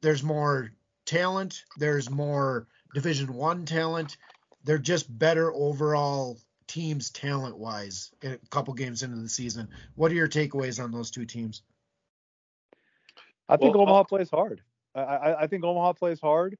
there's 0.00 0.22
more 0.22 0.70
talent. 1.04 1.64
There's 1.76 2.08
more 2.08 2.68
Division 2.94 3.34
One 3.34 3.66
talent. 3.66 4.16
They're 4.62 4.78
just 4.78 5.18
better 5.18 5.52
overall 5.52 6.38
teams 6.68 7.10
talent 7.10 7.58
wise 7.58 8.12
a 8.22 8.38
couple 8.48 8.74
games 8.74 9.02
into 9.02 9.16
the 9.16 9.28
season. 9.28 9.68
What 9.96 10.12
are 10.12 10.14
your 10.14 10.28
takeaways 10.28 10.82
on 10.82 10.92
those 10.92 11.10
two 11.10 11.24
teams? 11.24 11.62
I 13.48 13.56
think 13.56 13.74
well, 13.74 13.82
Omaha 13.82 14.02
uh, 14.02 14.04
plays 14.04 14.30
hard. 14.30 14.62
I, 14.94 15.34
I, 15.40 15.46
think 15.48 15.64
Omaha 15.64 15.94
plays 15.94 16.20
hard. 16.20 16.56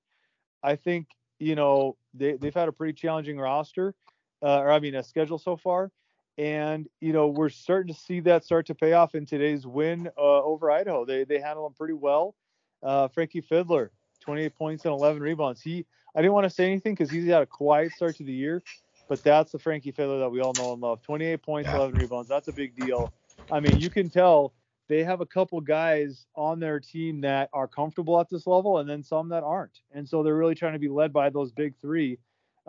I 0.64 0.75
think 0.75 1.07
you 1.39 1.55
know 1.55 1.97
they 2.12 2.33
they've 2.33 2.55
had 2.55 2.68
a 2.68 2.73
pretty 2.73 2.95
challenging 2.95 3.39
roster, 3.39 3.95
uh, 4.43 4.61
or 4.61 4.72
I 4.72 4.80
mean 4.80 4.95
a 4.95 5.03
schedule 5.03 5.38
so 5.38 5.57
far, 5.57 5.91
and 6.38 6.88
you 7.01 7.12
know 7.12 7.28
we're 7.28 7.49
starting 7.49 7.93
to 7.93 8.01
see 8.01 8.20
that 8.20 8.45
start 8.45 8.66
to 8.66 8.74
pay 8.74 8.93
off 8.93 9.14
in 9.14 9.26
today's 9.26 9.66
win 9.66 10.09
uh, 10.16 10.43
over 10.43 10.70
Idaho. 10.70 11.05
They 11.05 11.24
they 11.24 11.41
handle 11.41 11.64
them 11.64 11.74
pretty 11.74 11.95
well. 11.95 12.34
Uh, 12.82 13.09
Frankie 13.09 13.43
Fiddler, 13.43 13.91
28 14.20 14.57
points 14.57 14.84
and 14.84 14.95
11 14.95 15.22
rebounds. 15.22 15.61
He, 15.61 15.84
I 16.14 16.22
didn't 16.22 16.32
want 16.32 16.45
to 16.45 16.51
say 16.51 16.64
anything 16.64 16.95
because 16.95 17.11
he's 17.11 17.26
had 17.26 17.43
a 17.43 17.47
quiet 17.47 17.93
start 17.93 18.16
to 18.16 18.24
the 18.24 18.32
year, 18.32 18.62
but 19.09 19.22
that's 19.22 19.53
the 19.53 19.59
Frankie 19.59 19.93
Fiddler 19.93 20.18
that 20.20 20.30
we 20.30 20.41
all 20.41 20.55
know 20.55 20.72
and 20.72 20.80
love. 20.80 21.03
28 21.03 21.43
points, 21.43 21.68
yeah. 21.68 21.76
11 21.76 21.99
rebounds. 21.99 22.28
That's 22.28 22.49
a 22.49 22.53
big 22.53 22.74
deal. 22.74 23.12
I 23.53 23.61
mean, 23.61 23.78
you 23.78 23.91
can 23.91 24.09
tell 24.09 24.55
they 24.88 25.05
have 25.05 25.20
a 25.20 25.26
couple 25.26 25.61
guys 25.61 26.26
on 26.34 26.59
their 26.59 26.80
team 26.80 27.20
that 27.20 27.49
are 27.53 27.68
comfortable 27.68 28.18
at 28.18 28.28
this 28.28 28.47
level, 28.47 28.78
and 28.78 28.88
then 28.88 29.03
some 29.05 29.28
that 29.28 29.45
aren't. 29.45 29.80
And 29.93 30.09
so 30.09 30.22
they're 30.22 30.36
really 30.36 30.55
trying 30.55 30.72
to 30.72 30.78
be 30.78 30.88
led 30.88 31.12
by 31.12 31.30
those 31.30 31.53
big 31.53 31.74
three 31.80 32.18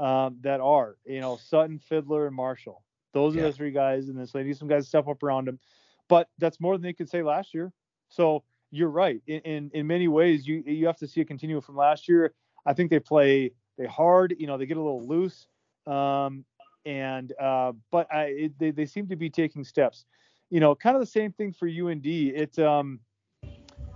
um, 0.01 0.37
that 0.41 0.59
are, 0.59 0.97
you 1.05 1.21
know, 1.21 1.37
Sutton, 1.37 1.79
Fiddler, 1.79 2.27
and 2.27 2.35
Marshall. 2.35 2.83
Those 3.13 3.35
yeah. 3.35 3.43
are 3.43 3.45
the 3.45 3.53
three 3.53 3.71
guys, 3.71 4.07
and 4.07 4.27
so 4.27 4.37
they 4.37 4.43
need 4.43 4.57
some 4.57 4.67
guys 4.67 4.83
to 4.83 4.89
step 4.89 5.07
up 5.07 5.21
around 5.21 5.47
them. 5.47 5.59
But 6.09 6.27
that's 6.39 6.59
more 6.59 6.75
than 6.75 6.81
they 6.81 6.93
could 6.93 7.09
say 7.09 7.21
last 7.21 7.53
year. 7.53 7.71
So 8.09 8.43
you're 8.71 8.89
right. 8.89 9.21
In, 9.27 9.39
in, 9.41 9.71
in 9.73 9.87
many 9.87 10.07
ways, 10.07 10.47
you 10.47 10.63
you 10.65 10.87
have 10.87 10.97
to 10.97 11.07
see 11.07 11.21
a 11.21 11.25
continuum 11.25 11.61
from 11.61 11.75
last 11.75 12.09
year. 12.09 12.33
I 12.65 12.73
think 12.73 12.89
they 12.89 12.99
play 12.99 13.51
they 13.77 13.85
hard. 13.85 14.35
You 14.37 14.47
know, 14.47 14.57
they 14.57 14.65
get 14.65 14.77
a 14.77 14.81
little 14.81 15.05
loose. 15.07 15.47
Um, 15.85 16.45
and 16.85 17.31
uh, 17.39 17.73
but 17.91 18.11
I, 18.11 18.23
it, 18.23 18.59
they 18.59 18.71
they 18.71 18.85
seem 18.85 19.07
to 19.09 19.15
be 19.15 19.29
taking 19.29 19.63
steps. 19.63 20.05
You 20.49 20.59
know, 20.59 20.75
kind 20.75 20.95
of 20.95 21.01
the 21.01 21.05
same 21.05 21.31
thing 21.31 21.53
for 21.53 21.67
UND. 21.67 22.05
It's 22.05 22.57
um, 22.59 22.99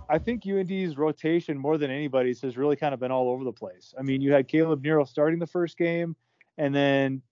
I 0.08 0.18
think 0.18 0.46
UND's 0.46 0.96
rotation 0.96 1.58
more 1.58 1.78
than 1.78 1.90
anybody's 1.90 2.40
has 2.42 2.56
really 2.56 2.76
kind 2.76 2.94
of 2.94 3.00
been 3.00 3.10
all 3.10 3.28
over 3.28 3.44
the 3.44 3.52
place. 3.52 3.94
I 3.98 4.02
mean, 4.02 4.20
you 4.20 4.32
had 4.32 4.48
Caleb 4.48 4.82
Nero 4.82 5.04
starting 5.04 5.38
the 5.38 5.46
first 5.46 5.76
game, 5.76 6.14
and 6.58 6.74
then 6.74 7.22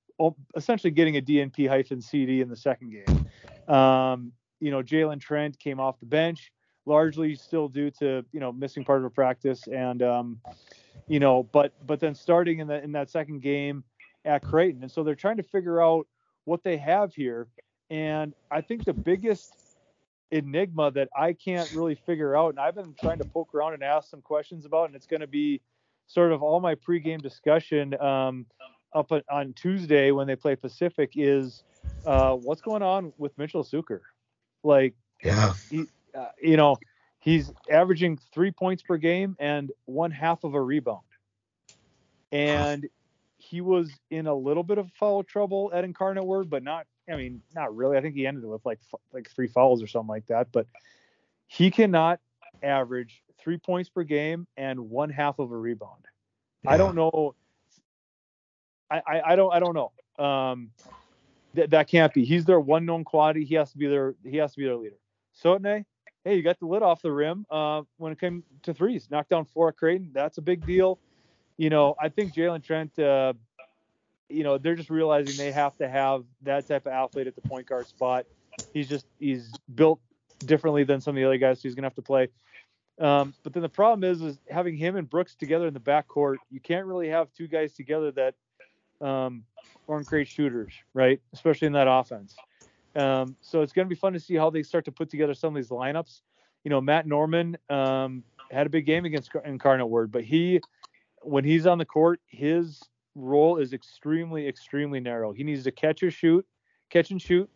essentially 0.57 0.91
getting 0.91 1.17
a 1.17 1.21
DNP 1.21 1.69
hyphen 1.69 2.01
CD 2.01 2.41
in 2.41 2.49
the 2.49 2.57
second 2.57 2.91
game. 2.91 3.75
Um, 3.75 4.33
you 4.61 4.71
know, 4.71 4.83
Jalen 4.83 5.21
Trent 5.21 5.59
came 5.59 5.81
off 5.81 6.01
the 6.01 6.07
bench, 6.07 6.53
largely 6.87 7.35
still 7.35 7.69
due 7.69 7.91
to 7.93 8.25
you 8.33 8.41
know 8.41 8.53
missing 8.53 8.85
part 8.85 8.99
of 8.99 9.05
a 9.05 9.11
practice, 9.11 9.67
and 9.69 10.03
um, 10.03 10.41
you 11.07 11.21
know, 11.21 11.43
but 11.43 11.73
but 11.87 12.01
then 12.01 12.15
starting 12.15 12.59
in 12.59 12.67
the 12.67 12.83
in 12.83 12.93
that 12.93 13.11
second 13.11 13.41
game 13.41 13.85
at 14.25 14.43
Creighton, 14.43 14.83
and 14.83 14.91
so 14.91 15.03
they're 15.03 15.15
trying 15.15 15.37
to 15.37 15.43
figure 15.43 15.83
out 15.83 16.07
what 16.45 16.63
they 16.63 16.77
have 16.77 17.15
here. 17.15 17.47
And 17.91 18.35
I 18.51 18.61
think 18.61 18.85
the 18.85 18.95
biggest 18.95 19.55
enigma 20.31 20.91
that 20.93 21.09
I 21.17 21.33
can't 21.33 21.71
really 21.73 21.95
figure 21.95 22.37
out, 22.37 22.51
and 22.51 22.61
I've 22.61 22.75
been 22.75 22.95
trying 22.99 23.19
to 23.19 23.25
poke 23.25 23.55
around 23.55 23.75
and 23.75 23.83
ask 23.83 24.11
some 24.11 24.23
questions 24.23 24.65
about, 24.65 24.87
and 24.87 24.97
it's 24.97 25.07
going 25.07 25.21
to 25.21 25.27
be 25.27 25.61
sort 26.07 26.33
of 26.33 26.43
all 26.43 26.61
my 26.61 26.75
pregame 26.75 27.23
discussion 27.23 27.99
um, 28.01 28.47
up 28.95 29.11
on 29.31 29.53
Tuesday 29.55 30.11
when 30.11 30.27
they 30.27 30.37
play 30.37 30.57
Pacific 30.57 31.13
is 31.15 31.63
uh, 32.05 32.33
what's 32.35 32.61
going 32.61 32.83
on 32.83 33.13
with 33.17 33.37
Mitchell 33.39 33.65
Sueker. 33.65 34.01
Like, 34.63 34.95
yeah, 35.23 35.55
he, 35.69 35.87
uh, 36.19 36.27
you 36.43 36.57
know, 36.57 36.79
he's 37.21 37.53
averaging 37.71 38.19
three 38.33 38.51
points 38.51 38.83
per 38.83 38.97
game 38.97 39.37
and 39.39 39.71
one 39.87 40.11
half 40.11 40.45
of 40.45 40.55
a 40.55 40.61
rebound, 40.61 41.03
and 42.33 42.89
he 43.37 43.61
was 43.61 43.91
in 44.11 44.27
a 44.27 44.35
little 44.35 44.63
bit 44.63 44.79
of 44.79 44.91
foul 44.99 45.23
trouble 45.23 45.71
at 45.75 45.85
Incarnate 45.85 46.25
Word, 46.25 46.49
but 46.49 46.63
not. 46.63 46.87
I 47.09 47.17
mean, 47.17 47.43
not 47.55 47.75
really. 47.77 47.97
I 47.97 48.01
think 48.01 48.15
he 48.15 48.27
ended 48.27 48.45
with 48.45 48.65
like 48.65 48.81
like 49.13 49.31
three 49.31 49.49
fouls 49.49 49.83
or 49.83 49.87
something 49.87 50.09
like 50.09 50.27
that. 50.27 50.49
But 50.53 50.67
he 51.47 51.71
cannot 51.71 52.21
average 52.63 53.23
three 53.39 53.59
points 53.59 53.89
per 53.89 54.03
game 54.03 54.47
and 54.57 54.91
one 54.91 55.11
half 55.11 55.39
of 55.39 55.53
a 55.53 55.57
rebound. 55.57 56.05
Yeah. 56.63 56.73
I 56.73 56.77
don't 56.77 56.95
know. 56.95 57.35
I, 58.91 59.03
I, 59.07 59.23
I 59.33 59.37
don't 59.37 59.53
I 59.53 59.61
don't 59.61 59.75
know. 59.75 60.25
Um, 60.25 60.71
th- 61.55 61.71
that 61.71 61.89
can't 61.89 62.13
be. 62.15 62.25
He's 62.25 62.45
their 62.45 62.61
one 62.61 62.87
known 62.87 63.05
quality. 63.05 63.45
He 63.45 63.55
has 63.57 63.71
to 63.73 63.79
be 63.79 63.87
their 63.87 64.15
he 64.25 64.39
has 64.39 64.53
to 64.53 64.59
be 64.59 64.65
their 64.65 64.77
leader. 64.77 64.97
Sotne, 65.43 65.85
hey, 66.25 66.37
you 66.37 66.43
got 66.43 66.59
the 66.59 66.67
lid 66.67 66.83
off 66.83 67.03
the 67.03 67.13
rim 67.13 67.45
uh, 67.51 67.83
when 67.99 68.13
it 68.13 68.21
came 68.21 68.43
to 68.63 68.73
threes. 68.73 69.09
Knocked 69.11 69.31
down 69.31 69.45
four 69.45 69.69
at 69.69 69.77
Creighton. 69.77 70.11
That's 70.13 70.39
a 70.39 70.43
big 70.43 70.65
deal. 70.67 70.99
You 71.57 71.71
know, 71.71 71.95
I 72.01 72.09
think 72.09 72.35
Jalen 72.35 72.65
Trent. 72.65 72.99
Uh, 72.99 73.35
you 74.35 74.45
know, 74.45 74.59
they're 74.59 74.75
just 74.75 74.91
realizing 74.91 75.37
they 75.37 75.53
have 75.53 75.77
to 75.77 75.89
have 75.89 76.25
that 76.43 76.67
type 76.67 76.87
of 76.87 76.93
athlete 76.93 77.27
at 77.27 77.35
the 77.35 77.43
point 77.43 77.67
guard 77.67 77.87
spot. 77.87 78.27
He's 78.73 78.89
just 78.89 79.07
he's 79.19 79.53
built 79.75 80.01
differently 80.41 80.85
than 80.85 81.01
some 81.01 81.13
of 81.13 81.17
the 81.17 81.25
other 81.25 81.39
guys, 81.39 81.59
so 81.59 81.69
he's 81.69 81.75
gonna 81.75 81.87
have 81.87 81.95
to 81.95 82.03
play. 82.03 82.29
Um, 83.01 83.35
but 83.43 83.53
then 83.53 83.63
the 83.63 83.69
problem 83.69 84.09
is, 84.09 84.23
is 84.23 84.39
having 84.49 84.77
him 84.77 84.97
and 84.97 85.09
Brooks 85.09 85.35
together 85.35 85.67
in 85.67 85.75
the 85.75 85.81
backcourt. 85.81 86.37
You 86.51 86.61
can't 86.61 86.87
really 86.87 87.09
have 87.09 87.29
two 87.33 87.49
guys 87.49 87.73
together 87.73 88.13
that 88.13 88.35
um, 89.01 89.45
aren't 89.89 90.07
great 90.07 90.29
shooters, 90.29 90.73
right? 90.93 91.21
Especially 91.33 91.67
in 91.67 91.73
that 91.73 91.89
offense. 91.89 92.37
Um, 92.95 93.37
so 93.41 93.63
it's 93.63 93.73
going 93.73 93.87
to 93.87 93.93
be 93.93 93.99
fun 93.99 94.13
to 94.13 94.21
see 94.21 94.37
how 94.37 94.51
they 94.51 94.63
start 94.63 94.85
to 94.85 94.93
put 94.93 95.11
together 95.11 95.35
some 95.35 95.49
of 95.49 95.57
these 95.57 95.71
lineups. 95.71 96.21
You 96.63 96.71
know, 96.71 96.81
Matt 96.81 97.07
Norman 97.07 97.59
um, 97.69 98.23
had 98.51 98.67
a 98.67 98.71
big 98.71 98.87
game 98.87 99.05
against 99.05 99.31
Incarnate 99.45 99.89
Word, 99.89 100.13
but 100.13 100.23
he, 100.23 100.61
when 101.23 101.45
he's 101.45 101.67
on 101.67 101.79
the 101.79 101.85
court, 101.85 102.21
his 102.27 102.81
role 103.15 103.59
is 103.59 103.73
extremely, 103.73 104.47
extremely 104.47 105.01
narrow. 105.01 105.33
He 105.33 105.45
needs 105.45 105.65
to 105.65 105.71
catch 105.71 106.03
or 106.03 106.11
shoot, 106.11 106.47
catch 106.91 107.11
and 107.11 107.21
shoot, 107.21 107.49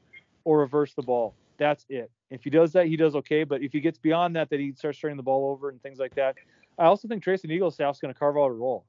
or 0.44 0.58
reverse 0.60 0.94
the 0.94 1.02
ball. 1.02 1.34
That's 1.58 1.84
it. 1.88 2.10
If 2.30 2.44
he 2.44 2.50
does 2.50 2.72
that, 2.72 2.86
he 2.86 2.96
does 2.96 3.16
okay. 3.16 3.44
But 3.44 3.62
if 3.62 3.72
he 3.72 3.80
gets 3.80 3.98
beyond 3.98 4.36
that, 4.36 4.50
that 4.50 4.60
he 4.60 4.72
starts 4.72 4.98
turning 4.98 5.16
the 5.16 5.22
ball 5.22 5.50
over 5.50 5.70
and 5.70 5.82
things 5.82 5.98
like 5.98 6.14
that. 6.14 6.36
I 6.78 6.84
also 6.84 7.08
think 7.08 7.24
Treysen 7.24 7.50
Eaglestaff's 7.50 8.00
going 8.00 8.12
to 8.12 8.18
carve 8.18 8.36
out 8.36 8.50
a 8.50 8.52
role. 8.52 8.84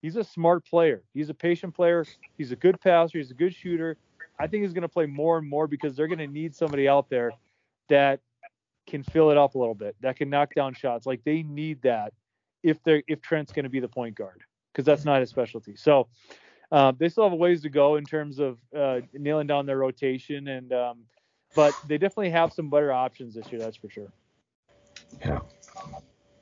He's 0.00 0.16
a 0.16 0.24
smart 0.24 0.64
player. 0.64 1.02
He's 1.14 1.28
a 1.28 1.34
patient 1.34 1.74
player. 1.74 2.04
He's 2.36 2.52
a 2.52 2.56
good 2.56 2.80
passer. 2.80 3.18
He's 3.18 3.30
a 3.30 3.34
good 3.34 3.54
shooter. 3.54 3.96
I 4.38 4.46
think 4.46 4.62
he's 4.62 4.72
going 4.72 4.82
to 4.82 4.88
play 4.88 5.06
more 5.06 5.38
and 5.38 5.48
more 5.48 5.66
because 5.66 5.96
they're 5.96 6.08
going 6.08 6.18
to 6.18 6.26
need 6.26 6.54
somebody 6.54 6.88
out 6.88 7.08
there 7.08 7.32
that 7.88 8.20
can 8.86 9.02
fill 9.02 9.30
it 9.30 9.36
up 9.36 9.54
a 9.54 9.58
little 9.58 9.74
bit, 9.74 9.94
that 10.00 10.16
can 10.16 10.28
knock 10.28 10.54
down 10.54 10.74
shots. 10.74 11.06
Like 11.06 11.22
they 11.24 11.42
need 11.42 11.82
that 11.82 12.12
if 12.62 12.82
they're 12.82 13.02
if 13.06 13.20
Trent's 13.20 13.52
going 13.52 13.64
to 13.64 13.68
be 13.68 13.80
the 13.80 13.88
point 13.88 14.16
guard 14.16 14.42
because 14.72 14.84
that's 14.84 15.04
not 15.04 15.20
his 15.20 15.30
specialty. 15.30 15.76
So 15.76 16.08
uh, 16.70 16.92
they 16.96 17.08
still 17.08 17.24
have 17.24 17.32
a 17.32 17.36
ways 17.36 17.62
to 17.62 17.68
go 17.68 17.96
in 17.96 18.04
terms 18.04 18.38
of 18.38 18.58
uh, 18.76 19.00
nailing 19.12 19.46
down 19.46 19.66
their 19.66 19.78
rotation 19.78 20.48
and 20.48 20.72
um, 20.72 20.98
but 21.54 21.74
they 21.86 21.98
definitely 21.98 22.30
have 22.30 22.52
some 22.52 22.70
better 22.70 22.92
options 22.92 23.34
this 23.34 23.50
year. 23.52 23.60
That's 23.60 23.76
for 23.76 23.90
sure. 23.90 24.12
Yeah. 25.20 25.40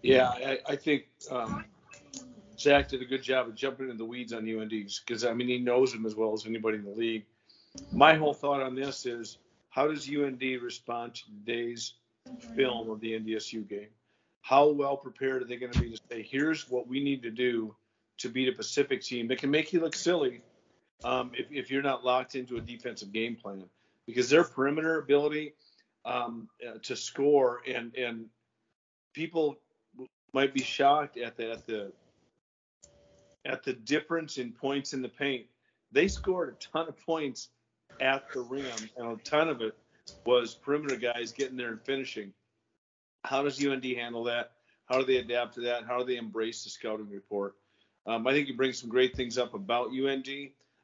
Yeah, 0.03 0.29
I, 0.29 0.59
I 0.67 0.77
think 0.77 1.09
um, 1.31 1.65
Zach 2.59 2.89
did 2.89 3.03
a 3.03 3.05
good 3.05 3.23
job 3.23 3.49
of 3.49 3.55
jumping 3.55 3.91
in 3.91 3.99
the 3.99 4.05
weeds 4.05 4.33
on 4.33 4.49
UND 4.49 4.73
because 5.07 5.25
I 5.25 5.35
mean 5.35 5.49
he 5.49 5.59
knows 5.59 5.93
them 5.93 6.07
as 6.07 6.15
well 6.15 6.33
as 6.33 6.47
anybody 6.47 6.79
in 6.79 6.85
the 6.85 6.91
league. 6.91 7.25
My 7.93 8.15
whole 8.15 8.35
thought 8.35 8.63
on 8.63 8.75
this 8.75 9.05
is 9.07 9.39
how 9.69 9.89
does 9.89 10.09
UND 10.09 10.43
respond 10.63 11.15
to 11.17 11.23
today's 11.27 11.95
film 12.57 12.91
of 12.91 13.01
the 13.01 13.13
NDSU 13.13 13.69
game? 13.69 13.89
How 14.43 14.69
well 14.69 14.97
prepared 14.97 15.43
are 15.43 15.45
they 15.45 15.57
going 15.57 15.73
to 15.73 15.81
be 15.81 15.91
to 15.91 16.01
say, 16.11 16.23
here's 16.23 16.69
what 16.71 16.89
we 16.89 17.03
need 17.03 17.23
to 17.23 17.31
do 17.31 17.75
to 18.21 18.29
beat 18.29 18.49
a 18.49 18.53
Pacific 18.53 19.03
team 19.03 19.29
that 19.29 19.39
can 19.39 19.51
make 19.51 19.73
you 19.73 19.81
look 19.81 19.95
silly 19.95 20.41
um, 21.05 21.33
if, 21.35 21.47
if 21.51 21.71
you're 21.71 21.83
not 21.83 22.05
locked 22.05 22.35
into 22.35 22.57
a 22.57 22.61
defensive 22.61 23.13
game 23.13 23.37
plan? 23.37 23.65
because 24.11 24.29
their 24.29 24.45
perimeter 24.45 24.99
ability 24.99 25.55
um, 26.05 26.49
uh, 26.67 26.79
to 26.83 26.97
score 26.97 27.61
and 27.67 27.95
and 27.97 28.27
people 29.15 29.57
might 30.33 30.55
be 30.55 30.63
shocked 30.63 31.17
at 31.17 31.37
the 31.37 31.53
at 31.53 31.67
the 31.67 31.93
at 33.45 33.63
the 33.63 33.73
difference 33.73 34.39
in 34.39 34.53
points 34.53 34.93
in 34.93 35.03
the 35.03 35.09
paint. 35.09 35.47
They 35.93 36.09
scored 36.09 36.51
a 36.51 36.53
ton 36.73 36.89
of 36.89 36.99
points 37.05 37.49
at 38.01 38.33
the 38.33 38.41
rim, 38.41 38.91
and 38.97 39.07
a 39.07 39.17
ton 39.23 39.49
of 39.49 39.61
it 39.61 39.77
was 40.25 40.55
perimeter 40.55 40.97
guys 40.97 41.33
getting 41.33 41.57
there 41.57 41.71
and 41.71 41.83
finishing. 41.83 42.33
How 43.25 43.43
does 43.43 43.65
UND 43.65 43.85
handle 43.85 44.25
that? 44.25 44.53
How 44.87 44.99
do 44.99 45.05
they 45.05 45.17
adapt 45.17 45.55
to 45.55 45.63
that? 45.63 45.85
How 45.87 45.99
do 45.99 46.05
they 46.05 46.17
embrace 46.17 46.65
the 46.65 46.71
scouting 46.71 47.11
report? 47.11 47.55
Um, 48.07 48.27
I 48.27 48.33
think 48.33 48.49
you 48.49 48.57
bring 48.57 48.73
some 48.73 48.91
great 48.91 49.15
things 49.15 49.39
up 49.39 49.55
about 49.55 49.91
UND. 49.91 50.29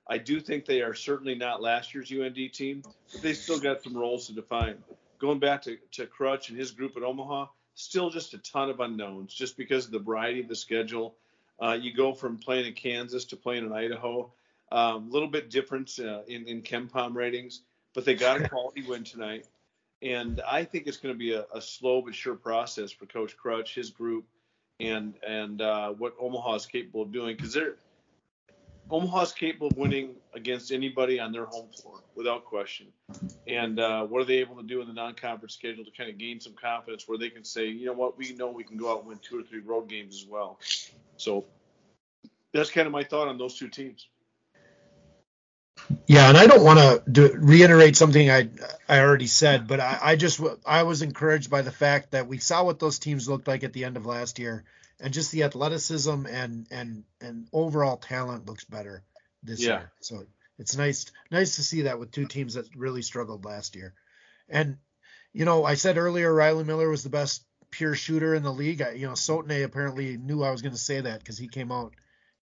I 0.09 0.19
do 0.19 0.41
think 0.41 0.65
they 0.65 0.83
are 0.83 0.95
certainly 0.95 1.35
not 1.35 1.63
last 1.63 1.95
year's 1.95 2.13
UND 2.13 2.39
team, 2.53 2.83
but 3.13 3.23
they 3.23 3.33
still 3.33 3.59
got 3.59 3.83
some 3.83 3.97
roles 3.97 4.27
to 4.27 4.35
define. 4.35 4.77
Going 5.19 5.39
back 5.39 5.63
to, 5.63 5.79
to 5.93 6.07
Crutch 6.07 6.51
and 6.51 6.59
his 6.59 6.71
group 6.71 6.97
at 6.97 7.03
Omaha, 7.03 7.47
still 7.75 8.11
just 8.11 8.35
a 8.35 8.39
ton 8.39 8.71
of 8.71 8.81
unknowns 8.81 9.35
just 9.35 9.57
because 9.57 9.87
of 9.87 9.93
the 9.93 9.99
variety 9.99 10.41
of 10.41 10.49
the 10.49 10.55
schedule. 10.55 11.17
Uh, 11.61 11.77
you 11.81 11.93
go 11.93 12.13
from 12.13 12.39
playing 12.39 12.67
in 12.67 12.75
Kansas 12.75 13.25
to 13.27 13.37
playing 13.37 13.65
in 13.65 13.73
Idaho. 13.73 14.31
A 14.73 14.77
um, 14.77 15.11
little 15.11 15.29
bit 15.29 15.51
different 15.51 15.99
uh, 15.99 16.23
in, 16.27 16.47
in 16.47 16.63
KenPom 16.63 17.15
ratings, 17.15 17.63
but 17.95 18.05
they 18.05 18.15
got 18.15 18.41
a 18.41 18.49
quality 18.49 18.83
win 18.83 19.05
tonight. 19.05 19.47
And 20.03 20.41
I 20.47 20.65
think 20.65 20.87
it's 20.87 20.99
going 20.99 21.15
to 21.15 21.19
be 21.19 21.33
a, 21.33 21.47
a, 21.55 21.61
slow 21.61 22.03
but 22.03 22.15
sure 22.15 22.35
process 22.35 22.93
for 22.93 23.07
Coach 23.07 23.37
Crutch, 23.37 23.75
his 23.75 23.91
group, 23.91 24.27
and 24.81 25.15
and 25.27 25.63
uh, 25.63 25.91
what 25.91 26.15
Omaha 26.21 26.55
is 26.55 26.67
capable 26.67 27.03
of 27.03 27.13
doing 27.13 27.37
because 27.37 27.53
they're 27.53 27.77
Omaha's 28.91 29.33
capable 29.33 29.67
of 29.69 29.77
winning 29.77 30.15
against 30.35 30.71
anybody 30.71 31.19
on 31.19 31.33
their 31.33 31.47
home 31.47 31.69
floor 31.71 32.01
without 32.15 32.45
question. 32.45 32.87
And 33.49 33.81
uh, 33.81 34.07
what 34.07 34.23
are 34.23 34.25
they 34.25 34.37
able 34.37 34.57
to 34.57 34.63
do 34.63 34.81
in 34.81 34.87
the 34.87 34.95
non-conference 34.95 35.55
schedule 35.55 35.85
to 35.85 35.91
kind 35.91 36.09
of 36.09 36.19
gain 36.19 36.39
some 36.41 36.53
confidence 36.53 37.09
where 37.09 37.19
they 37.19 37.29
can 37.29 37.43
say, 37.43 37.67
you 37.67 37.87
know 37.87 37.93
what, 37.93 38.17
we 38.17 38.33
know 38.35 38.49
we 38.49 38.63
can 38.63 38.77
go 38.77 38.93
out 38.93 39.01
and 39.01 39.09
win 39.09 39.19
two 39.19 39.41
or 39.41 39.43
three 39.43 39.59
road 39.59 39.89
games 39.89 40.23
as 40.23 40.29
well. 40.29 40.61
So 41.17 41.47
that's 42.53 42.71
kind 42.71 42.87
of 42.87 42.93
my 42.93 43.03
thought 43.03 43.27
on 43.27 43.39
those 43.39 43.59
two 43.59 43.69
teams. 43.69 44.09
Yeah, 46.07 46.29
and 46.29 46.37
I 46.37 46.47
don't 46.47 46.65
want 46.65 47.15
to 47.15 47.33
reiterate 47.39 47.97
something 47.97 48.31
I 48.31 48.49
I 48.89 49.01
already 49.01 49.27
said, 49.27 49.67
but 49.67 49.81
I, 49.81 49.99
I 50.01 50.17
just 50.17 50.41
I 50.65 50.83
was 50.85 51.03
encouraged 51.03 51.51
by 51.51 51.63
the 51.63 51.73
fact 51.73 52.13
that 52.13 52.27
we 52.27 52.39
saw 52.39 52.65
what 52.65 52.79
those 52.79 52.99
teams 52.99 53.29
looked 53.29 53.49
like 53.49 53.65
at 53.65 53.73
the 53.73 53.85
end 53.85 53.97
of 53.97 54.07
last 54.07 54.39
year 54.39 54.65
and 55.01 55.13
just 55.13 55.33
the 55.33 55.45
athleticism 55.45 56.27
and 56.27 56.67
and 56.71 57.05
and 57.21 57.47
overall 57.53 57.97
talent 57.97 58.47
looks 58.47 58.65
better 58.65 59.03
this 59.43 59.61
yeah. 59.61 59.69
year. 59.69 59.93
So 60.01 60.25
it's 60.59 60.77
nice 60.77 61.07
nice 61.31 61.57
to 61.57 61.63
see 61.63 61.83
that 61.83 61.99
with 61.99 62.11
two 62.11 62.27
teams 62.27 62.55
that 62.55 62.75
really 62.75 63.03
struggled 63.03 63.45
last 63.45 63.77
year. 63.77 63.95
And 64.49 64.79
you 65.33 65.45
know, 65.45 65.65
I 65.65 65.75
said 65.75 65.99
earlier 65.99 66.33
Riley 66.33 66.65
Miller 66.65 66.89
was 66.89 67.03
the 67.03 67.11
best 67.11 67.45
pure 67.71 67.95
shooter 67.95 68.35
in 68.35 68.43
the 68.43 68.53
league. 68.53 68.81
I, 68.81 68.93
you 68.93 69.07
know, 69.07 69.13
Sotne 69.13 69.65
apparently 69.65 70.17
knew 70.17 70.43
I 70.43 70.51
was 70.51 70.63
going 70.63 70.75
to 70.75 70.79
say 70.79 71.01
that 71.01 71.19
because 71.19 71.37
he 71.37 71.49
came 71.49 71.71
out 71.71 71.93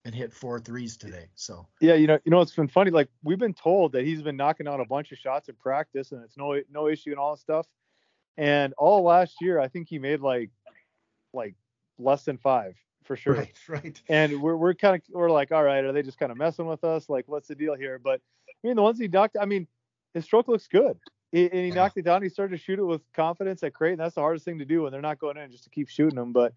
and 0.04 0.14
hit 0.14 0.32
four 0.32 0.58
threes 0.58 0.96
today. 0.96 1.26
So 1.34 1.66
yeah, 1.80 1.94
you 1.94 2.06
know, 2.06 2.18
you 2.24 2.30
know, 2.30 2.40
it's 2.40 2.54
been 2.54 2.68
funny. 2.68 2.90
Like 2.90 3.08
we've 3.22 3.38
been 3.38 3.54
told 3.54 3.92
that 3.92 4.04
he's 4.04 4.22
been 4.22 4.36
knocking 4.36 4.66
out 4.66 4.80
a 4.80 4.84
bunch 4.84 5.12
of 5.12 5.18
shots 5.18 5.48
in 5.48 5.54
practice, 5.56 6.12
and 6.12 6.22
it's 6.24 6.36
no 6.36 6.60
no 6.70 6.88
issue 6.88 7.10
and 7.10 7.18
all 7.18 7.34
that 7.34 7.40
stuff. 7.40 7.66
And 8.36 8.74
all 8.78 9.02
last 9.02 9.36
year, 9.40 9.60
I 9.60 9.68
think 9.68 9.88
he 9.88 9.98
made 9.98 10.20
like 10.20 10.50
like 11.32 11.54
less 11.98 12.24
than 12.24 12.38
five 12.38 12.76
for 13.04 13.16
sure. 13.16 13.34
Right, 13.34 13.58
right. 13.68 14.02
And 14.08 14.40
we're 14.40 14.56
we're 14.56 14.74
kind 14.74 14.96
of 14.96 15.02
we're 15.10 15.30
like, 15.30 15.52
all 15.52 15.62
right, 15.62 15.84
are 15.84 15.92
they 15.92 16.02
just 16.02 16.18
kind 16.18 16.32
of 16.32 16.38
messing 16.38 16.66
with 16.66 16.84
us? 16.84 17.08
Like, 17.08 17.24
what's 17.28 17.48
the 17.48 17.54
deal 17.54 17.74
here? 17.74 17.98
But 17.98 18.20
I 18.48 18.66
mean, 18.66 18.76
the 18.76 18.82
ones 18.82 18.98
he 18.98 19.08
knocked, 19.08 19.36
I 19.40 19.44
mean, 19.44 19.66
his 20.14 20.24
stroke 20.24 20.48
looks 20.48 20.68
good. 20.68 20.98
He, 21.30 21.44
and 21.44 21.60
he 21.60 21.68
yeah. 21.68 21.74
knocked 21.74 21.96
it 21.96 22.04
down. 22.04 22.22
He 22.22 22.28
started 22.28 22.56
to 22.56 22.62
shoot 22.62 22.78
it 22.78 22.84
with 22.84 23.00
confidence 23.14 23.62
at 23.62 23.72
Creighton. 23.72 23.98
That's 23.98 24.14
the 24.14 24.20
hardest 24.20 24.44
thing 24.44 24.58
to 24.58 24.64
do 24.64 24.82
when 24.82 24.92
they're 24.92 25.00
not 25.00 25.18
going 25.18 25.38
in, 25.38 25.50
just 25.50 25.64
to 25.64 25.70
keep 25.70 25.88
shooting 25.88 26.16
them. 26.16 26.32
But 26.32 26.52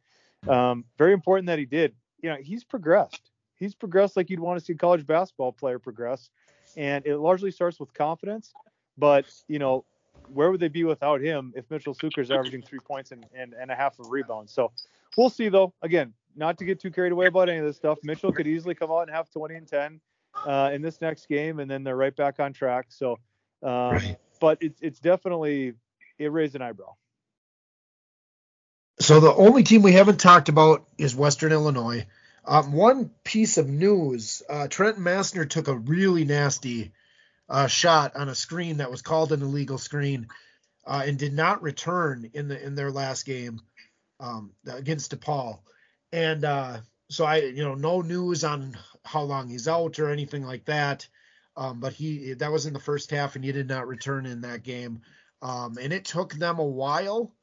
um, 0.47 0.85
very 0.97 1.13
important 1.13 1.47
that 1.47 1.59
he 1.59 1.65
did. 1.65 1.95
You 2.21 2.31
know, 2.31 2.37
he's 2.41 2.63
progressed. 2.63 3.31
He's 3.65 3.73
progressed 3.73 4.15
like 4.15 4.29
you'd 4.29 4.39
want 4.39 4.59
to 4.59 4.63
see 4.63 4.73
a 4.73 4.75
college 4.75 5.07
basketball 5.07 5.51
player 5.51 5.79
progress. 5.79 6.29
and 6.77 7.03
it 7.07 7.17
largely 7.17 7.49
starts 7.49 7.79
with 7.79 7.91
confidence. 7.95 8.53
But 8.95 9.25
you 9.47 9.57
know, 9.57 9.85
where 10.31 10.51
would 10.51 10.59
they 10.59 10.67
be 10.67 10.83
without 10.83 11.19
him 11.19 11.51
if 11.55 11.69
Mitchell 11.71 11.95
Sueker's 11.95 12.29
averaging 12.29 12.61
three 12.61 12.77
points 12.77 13.11
and, 13.11 13.25
and, 13.33 13.55
and 13.59 13.71
a 13.71 13.75
half 13.75 13.97
of 13.97 14.11
rebounds? 14.11 14.53
So 14.53 14.71
we'll 15.17 15.31
see 15.31 15.49
though. 15.49 15.73
Again, 15.81 16.13
not 16.35 16.59
to 16.59 16.65
get 16.65 16.79
too 16.79 16.91
carried 16.91 17.11
away 17.11 17.25
about 17.25 17.49
any 17.49 17.57
of 17.57 17.65
this 17.65 17.75
stuff. 17.75 17.97
Mitchell 18.03 18.31
could 18.31 18.45
easily 18.45 18.75
come 18.75 18.91
out 18.91 19.01
and 19.01 19.09
have 19.09 19.31
20 19.31 19.55
and 19.55 19.67
10 19.67 19.99
uh, 20.45 20.69
in 20.71 20.83
this 20.83 21.01
next 21.01 21.27
game, 21.27 21.59
and 21.59 21.71
then 21.71 21.83
they're 21.83 21.95
right 21.95 22.15
back 22.15 22.39
on 22.39 22.53
track. 22.53 22.85
So, 22.89 23.13
um, 23.63 23.93
right. 23.93 24.17
but 24.39 24.59
it's 24.61 24.79
it's 24.79 24.99
definitely 24.99 25.73
it 26.19 26.31
raised 26.31 26.55
an 26.55 26.61
eyebrow. 26.61 26.93
So 28.99 29.19
the 29.19 29.33
only 29.33 29.63
team 29.63 29.81
we 29.81 29.93
haven't 29.93 30.19
talked 30.19 30.49
about 30.49 30.85
is 30.99 31.15
Western 31.15 31.51
Illinois. 31.51 32.05
Um, 32.47 32.71
one 32.71 33.11
piece 33.23 33.57
of 33.57 33.69
news: 33.69 34.43
uh, 34.49 34.67
Trenton 34.67 35.03
Massner 35.03 35.49
took 35.49 35.67
a 35.67 35.75
really 35.75 36.25
nasty 36.25 36.93
uh, 37.49 37.67
shot 37.67 38.15
on 38.15 38.29
a 38.29 38.35
screen 38.35 38.77
that 38.77 38.91
was 38.91 39.01
called 39.01 39.31
an 39.31 39.41
illegal 39.41 39.77
screen, 39.77 40.27
uh, 40.85 41.03
and 41.05 41.17
did 41.17 41.33
not 41.33 41.63
return 41.63 42.29
in 42.33 42.47
the 42.47 42.63
in 42.63 42.75
their 42.75 42.91
last 42.91 43.25
game 43.25 43.61
um, 44.19 44.51
against 44.67 45.17
DePaul. 45.17 45.59
And 46.11 46.45
uh, 46.45 46.77
so 47.09 47.25
I, 47.25 47.37
you 47.37 47.63
know, 47.63 47.75
no 47.75 48.01
news 48.01 48.43
on 48.43 48.77
how 49.03 49.21
long 49.21 49.49
he's 49.49 49.67
out 49.67 49.99
or 49.99 50.09
anything 50.09 50.45
like 50.45 50.65
that. 50.65 51.07
Um, 51.57 51.79
but 51.79 51.93
he 51.93 52.33
that 52.33 52.51
was 52.51 52.65
in 52.65 52.73
the 52.73 52.79
first 52.79 53.11
half, 53.11 53.35
and 53.35 53.43
he 53.43 53.51
did 53.51 53.67
not 53.67 53.87
return 53.87 54.25
in 54.25 54.41
that 54.41 54.63
game. 54.63 55.01
Um, 55.41 55.77
and 55.79 55.93
it 55.93 56.05
took 56.05 56.33
them 56.33 56.59
a 56.59 56.65
while 56.65 57.34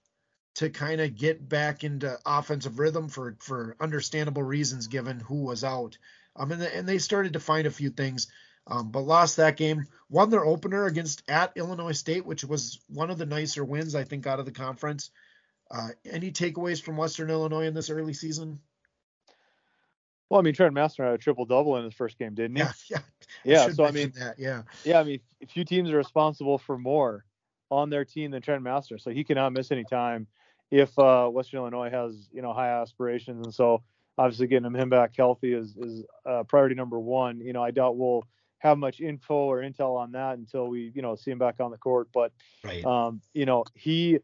to 0.54 0.70
kind 0.70 1.00
of 1.00 1.16
get 1.16 1.48
back 1.48 1.84
into 1.84 2.18
offensive 2.26 2.78
rhythm 2.78 3.08
for 3.08 3.36
for 3.40 3.76
understandable 3.80 4.42
reasons 4.42 4.86
given 4.86 5.20
who 5.20 5.42
was 5.42 5.64
out. 5.64 5.96
Um, 6.36 6.52
and, 6.52 6.62
the, 6.62 6.74
and 6.74 6.88
they 6.88 6.98
started 6.98 7.34
to 7.34 7.40
find 7.40 7.66
a 7.66 7.70
few 7.70 7.90
things, 7.90 8.28
um, 8.66 8.90
but 8.90 9.00
lost 9.00 9.36
that 9.36 9.56
game. 9.56 9.86
Won 10.08 10.30
their 10.30 10.44
opener 10.44 10.86
against 10.86 11.22
at 11.28 11.52
Illinois 11.56 11.92
State, 11.92 12.26
which 12.26 12.44
was 12.44 12.80
one 12.88 13.10
of 13.10 13.18
the 13.18 13.26
nicer 13.26 13.64
wins 13.64 13.94
I 13.94 14.04
think 14.04 14.26
out 14.26 14.40
of 14.40 14.46
the 14.46 14.52
conference. 14.52 15.10
Uh, 15.70 15.88
any 16.04 16.30
takeaways 16.30 16.82
from 16.82 16.96
Western 16.96 17.30
Illinois 17.30 17.66
in 17.66 17.74
this 17.74 17.90
early 17.90 18.12
season? 18.12 18.60
Well, 20.28 20.40
I 20.40 20.42
mean, 20.44 20.54
Trent 20.54 20.74
Massner 20.74 21.04
had 21.04 21.14
a 21.14 21.18
triple 21.18 21.44
double 21.44 21.76
in 21.76 21.84
his 21.84 21.94
first 21.94 22.18
game, 22.18 22.34
didn't 22.34 22.56
he? 22.56 22.62
Yeah, 22.62 22.72
yeah. 22.90 22.98
Yeah. 23.44 23.64
I 23.64 23.70
so 23.70 23.84
I 23.84 23.90
mean, 23.90 24.12
that, 24.18 24.38
yeah. 24.38 24.62
Yeah, 24.84 25.00
I 25.00 25.04
mean, 25.04 25.20
a 25.42 25.46
few 25.46 25.64
teams 25.64 25.90
are 25.90 25.96
responsible 25.96 26.58
for 26.58 26.78
more 26.78 27.24
on 27.70 27.88
their 27.88 28.04
team 28.04 28.30
than 28.30 28.42
Trent 28.42 28.62
Massner, 28.62 29.00
so 29.00 29.10
he 29.10 29.24
cannot 29.24 29.52
miss 29.52 29.72
any 29.72 29.84
time 29.84 30.26
if 30.72 30.98
uh, 30.98 31.28
Western 31.28 31.60
Illinois 31.60 31.90
has 31.90 32.28
you 32.32 32.42
know 32.42 32.52
high 32.52 32.80
aspirations, 32.80 33.44
and 33.44 33.54
so 33.54 33.82
obviously 34.18 34.46
getting 34.46 34.74
him 34.74 34.88
back 34.88 35.12
healthy 35.16 35.52
is 35.52 35.76
is 35.76 36.04
uh, 36.26 36.42
priority 36.44 36.74
number 36.74 36.98
one. 36.98 37.40
You 37.40 37.52
know, 37.52 37.62
I 37.62 37.70
doubt 37.70 37.96
we'll 37.96 38.26
have 38.58 38.78
much 38.78 39.00
info 39.00 39.34
or 39.34 39.58
intel 39.58 39.96
on 39.96 40.12
that 40.12 40.38
until 40.38 40.66
we 40.68 40.90
you 40.94 41.02
know 41.02 41.14
see 41.14 41.30
him 41.30 41.38
back 41.38 41.60
on 41.60 41.70
the 41.70 41.76
court. 41.76 42.08
But 42.12 42.32
right. 42.64 42.84
um, 42.84 43.20
you 43.34 43.44
know, 43.44 43.64
he 43.74 44.18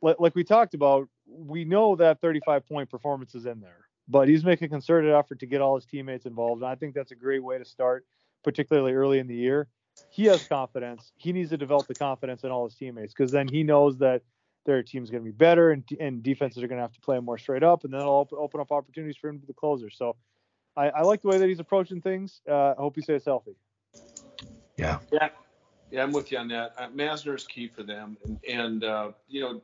like 0.00 0.34
we 0.34 0.44
talked 0.44 0.72
about, 0.72 1.08
we 1.26 1.64
know 1.64 1.96
that 1.96 2.22
35 2.22 2.66
point 2.66 2.88
performance 2.88 3.34
is 3.34 3.44
in 3.44 3.60
there, 3.60 3.88
but 4.08 4.28
he's 4.28 4.44
making 4.44 4.66
a 4.66 4.68
concerted 4.68 5.12
effort 5.12 5.40
to 5.40 5.46
get 5.46 5.60
all 5.60 5.74
his 5.74 5.84
teammates 5.84 6.24
involved, 6.24 6.62
and 6.62 6.70
I 6.70 6.76
think 6.76 6.94
that's 6.94 7.10
a 7.10 7.16
great 7.16 7.42
way 7.42 7.58
to 7.58 7.64
start, 7.64 8.06
particularly 8.44 8.92
early 8.92 9.18
in 9.18 9.26
the 9.26 9.34
year. 9.34 9.66
He 10.08 10.24
has 10.26 10.46
confidence. 10.46 11.12
He 11.16 11.32
needs 11.32 11.50
to 11.50 11.58
develop 11.58 11.88
the 11.88 11.94
confidence 11.94 12.44
in 12.44 12.50
all 12.50 12.64
his 12.64 12.76
teammates 12.76 13.12
because 13.12 13.32
then 13.32 13.48
he 13.48 13.64
knows 13.64 13.98
that 13.98 14.22
their 14.66 14.82
team's 14.82 15.10
going 15.10 15.24
to 15.24 15.30
be 15.30 15.36
better 15.36 15.70
and, 15.70 15.84
and 15.98 16.22
defenses 16.22 16.62
are 16.62 16.68
going 16.68 16.78
to 16.78 16.82
have 16.82 16.92
to 16.92 17.00
play 17.00 17.18
more 17.20 17.38
straight 17.38 17.62
up, 17.62 17.84
and 17.84 17.92
then 17.92 18.00
it'll 18.00 18.18
open, 18.18 18.38
open 18.40 18.60
up 18.60 18.72
opportunities 18.72 19.16
for 19.16 19.28
him 19.28 19.36
to 19.36 19.40
be 19.40 19.46
the 19.46 19.54
closer. 19.54 19.90
So 19.90 20.16
I, 20.76 20.90
I 20.90 21.02
like 21.02 21.22
the 21.22 21.28
way 21.28 21.38
that 21.38 21.48
he's 21.48 21.60
approaching 21.60 22.00
things. 22.00 22.40
Uh, 22.48 22.72
I 22.72 22.74
hope 22.78 22.96
he 22.96 23.02
stays 23.02 23.24
healthy. 23.24 23.56
Yeah. 24.76 24.98
Yeah. 25.12 25.28
Yeah, 25.90 26.04
I'm 26.04 26.12
with 26.12 26.30
you 26.30 26.38
on 26.38 26.48
that. 26.48 26.74
Uh, 26.78 26.88
Massner 26.88 27.34
is 27.34 27.46
key 27.46 27.66
for 27.66 27.82
them, 27.82 28.16
and, 28.24 28.38
and 28.48 28.84
uh, 28.84 29.10
you 29.28 29.40
know, 29.40 29.60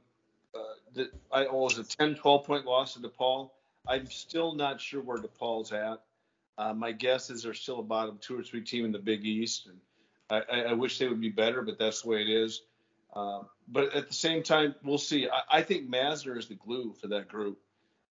uh, 0.55 0.75
the, 0.93 1.11
I 1.31 1.47
oh, 1.47 1.63
was 1.63 1.79
a 1.79 1.85
10, 1.85 2.17
12 2.17 2.45
point 2.45 2.65
loss 2.65 2.95
to 2.95 3.01
DePaul. 3.01 3.51
I'm 3.87 4.07
still 4.07 4.53
not 4.53 4.81
sure 4.81 5.03
where 5.03 5.19
DePaul's 5.19 5.73
at. 5.73 6.03
Uh, 6.59 6.73
my 6.73 6.91
guess 6.91 7.31
is 7.31 7.43
they're 7.43 7.55
still 7.55 7.81
a 7.81 7.83
bottom 7.83 8.19
two 8.21 8.39
or 8.39 8.43
three 8.43 8.63
team 8.63 8.85
in 8.85 8.93
the 8.93 8.99
Big 8.99 9.25
East, 9.25 9.69
and 9.69 9.79
I, 10.51 10.71
I, 10.71 10.73
wish 10.73 10.99
they 10.99 11.07
would 11.07 11.21
be 11.21 11.29
better, 11.29 11.63
but 11.63 11.79
that's 11.79 12.03
the 12.03 12.09
way 12.09 12.23
it 12.23 12.29
is. 12.29 12.63
Uh, 13.17 13.45
but 13.69 13.95
at 13.95 14.09
the 14.09 14.15
same 14.15 14.43
time, 14.43 14.75
we'll 14.85 14.99
see. 14.99 15.27
I, 15.27 15.59
I, 15.59 15.63
think 15.63 15.89
Massner 15.89 16.37
is 16.37 16.49
the 16.49 16.55
glue 16.55 16.93
for 17.01 17.09
that 17.09 17.29
group, 17.29 17.59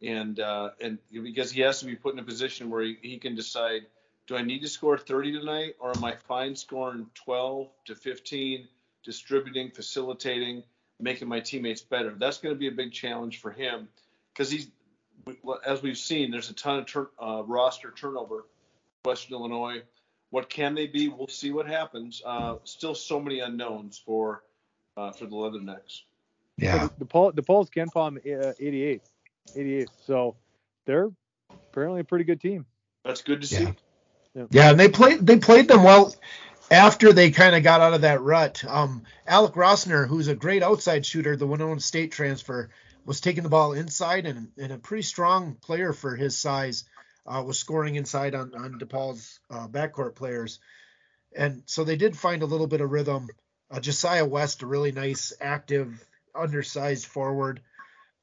and 0.02 0.40
uh, 0.40 0.72
and 0.82 0.98
because 1.12 1.52
he 1.52 1.62
has 1.62 1.80
to 1.82 1.86
be 1.86 1.96
put 1.96 2.14
in 2.14 2.20
a 2.20 2.24
position 2.24 2.72
where 2.72 2.82
he, 2.82 2.98
he 3.04 3.20
can 3.20 3.36
decide, 3.36 3.84
do 4.26 4.36
I 4.36 4.42
need 4.42 4.64
to 4.64 4.68
score 4.68 4.98
30 4.98 5.40
tonight, 5.40 5.76
or 5.80 5.96
am 5.96 6.04
I 6.04 6.16
fine 6.28 6.56
scoring 6.56 7.06
12 7.14 7.70
to 7.86 7.94
15, 7.96 8.68
distributing, 9.04 9.70
facilitating, 9.70 10.64
making 11.00 11.28
my 11.28 11.40
teammates 11.40 11.84
better? 11.84 12.16
That's 12.18 12.40
going 12.40 12.56
to 12.56 12.60
be 12.60 12.68
a 12.68 12.72
big 12.72 12.92
challenge 12.92 13.42
for 13.42 13.52
him 13.52 13.88
because 14.34 14.50
he's, 14.50 14.70
as 15.68 15.84
we've 15.84 16.00
seen, 16.00 16.32
there's 16.32 16.50
a 16.50 16.56
ton 16.56 16.80
of 16.80 16.88
tur- 16.88 17.12
uh, 17.22 17.44
roster 17.46 17.92
turnover. 17.92 18.48
Western 19.06 19.36
Illinois, 19.36 19.84
what 20.32 20.50
can 20.50 20.74
they 20.74 20.88
be? 20.88 21.10
We'll 21.10 21.28
see 21.28 21.52
what 21.52 21.68
happens. 21.68 22.24
Uh, 22.26 22.56
still 22.64 22.96
so 22.96 23.20
many 23.20 23.42
unknowns 23.42 24.02
for 24.04 24.42
uh, 24.98 25.12
for 25.12 25.26
the 25.26 25.36
Leathernecks. 25.36 26.02
Yeah. 26.58 26.88
The, 26.98 27.06
Paul 27.06 27.34
DePaul's 27.34 27.70
KenPom 27.70 28.18
uh, 28.18 28.54
88, 28.60 29.02
88. 29.56 29.90
So 30.06 30.36
they're 30.86 31.12
apparently 31.50 32.02
a 32.02 32.06
pretty 32.06 32.26
good 32.26 32.40
team. 32.40 32.66
That's 33.04 33.22
good 33.22 33.42
to 33.42 33.48
yeah. 33.48 33.60
see. 33.60 33.74
Yeah. 34.34 34.46
yeah, 34.52 34.70
and 34.72 34.80
they 34.80 34.90
played 34.90 35.26
they 35.26 35.38
played 35.38 35.70
them 35.70 35.84
well 35.84 36.14
after 36.70 37.14
they 37.14 37.32
kind 37.32 37.56
of 37.56 37.64
got 37.64 37.82
out 37.82 37.94
of 37.94 38.02
that 38.02 38.22
rut. 38.22 38.64
Um, 38.68 39.04
Alec 39.26 39.54
Rossner, 39.54 40.08
who's 40.08 40.28
a 40.28 40.36
great 40.36 40.64
outside 40.64 41.06
shooter, 41.06 41.38
the 41.38 41.48
Winona 41.48 41.80
State 41.80 42.12
transfer, 42.12 42.70
was 43.06 43.22
taking 43.22 43.44
the 43.44 43.50
ball 43.50 43.74
inside 43.74 44.26
and, 44.26 44.50
and 44.58 44.74
a 44.74 44.78
pretty 44.78 45.04
strong 45.04 45.56
player 45.56 45.94
for 45.94 46.16
his 46.16 46.38
size. 46.38 46.86
Uh, 47.28 47.42
was 47.42 47.58
scoring 47.58 47.96
inside 47.96 48.36
on 48.36 48.54
on 48.54 48.80
DePaul's 48.80 49.40
uh, 49.50 49.68
backcourt 49.68 50.14
players, 50.14 50.60
and 51.36 51.64
so 51.66 51.84
they 51.84 51.96
did 51.96 52.16
find 52.16 52.44
a 52.44 52.46
little 52.46 52.68
bit 52.68 52.82
of 52.82 52.92
rhythm. 52.92 53.28
Uh, 53.72 53.80
Josiah 53.80 54.26
West, 54.26 54.62
a 54.62 54.68
really 54.68 54.92
nice, 54.92 55.34
active, 55.42 56.04
undersized 56.36 57.06
forward. 57.06 57.62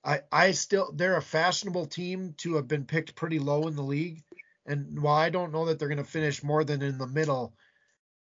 I, 0.05 0.21
I 0.31 0.53
still, 0.53 0.93
they're 0.93 1.17
a 1.17 1.23
fashionable 1.23 1.87
team 1.87 2.35
to 2.39 2.57
have 2.57 2.69
been 2.69 2.85
picked 2.85 3.15
pretty 3.15 3.39
low 3.39 3.67
in 3.69 3.77
the 3.77 3.83
league. 3.83 4.23
And 4.67 5.01
while 5.01 5.17
I 5.17 5.31
don't 5.31 5.53
know 5.53 5.67
that 5.67 5.79
they're 5.79 5.89
going 5.89 5.99
to 5.99 6.05
finish 6.05 6.43
more 6.43 6.65
than 6.65 6.83
in 6.83 6.99
the 6.99 7.07
middle, 7.07 7.55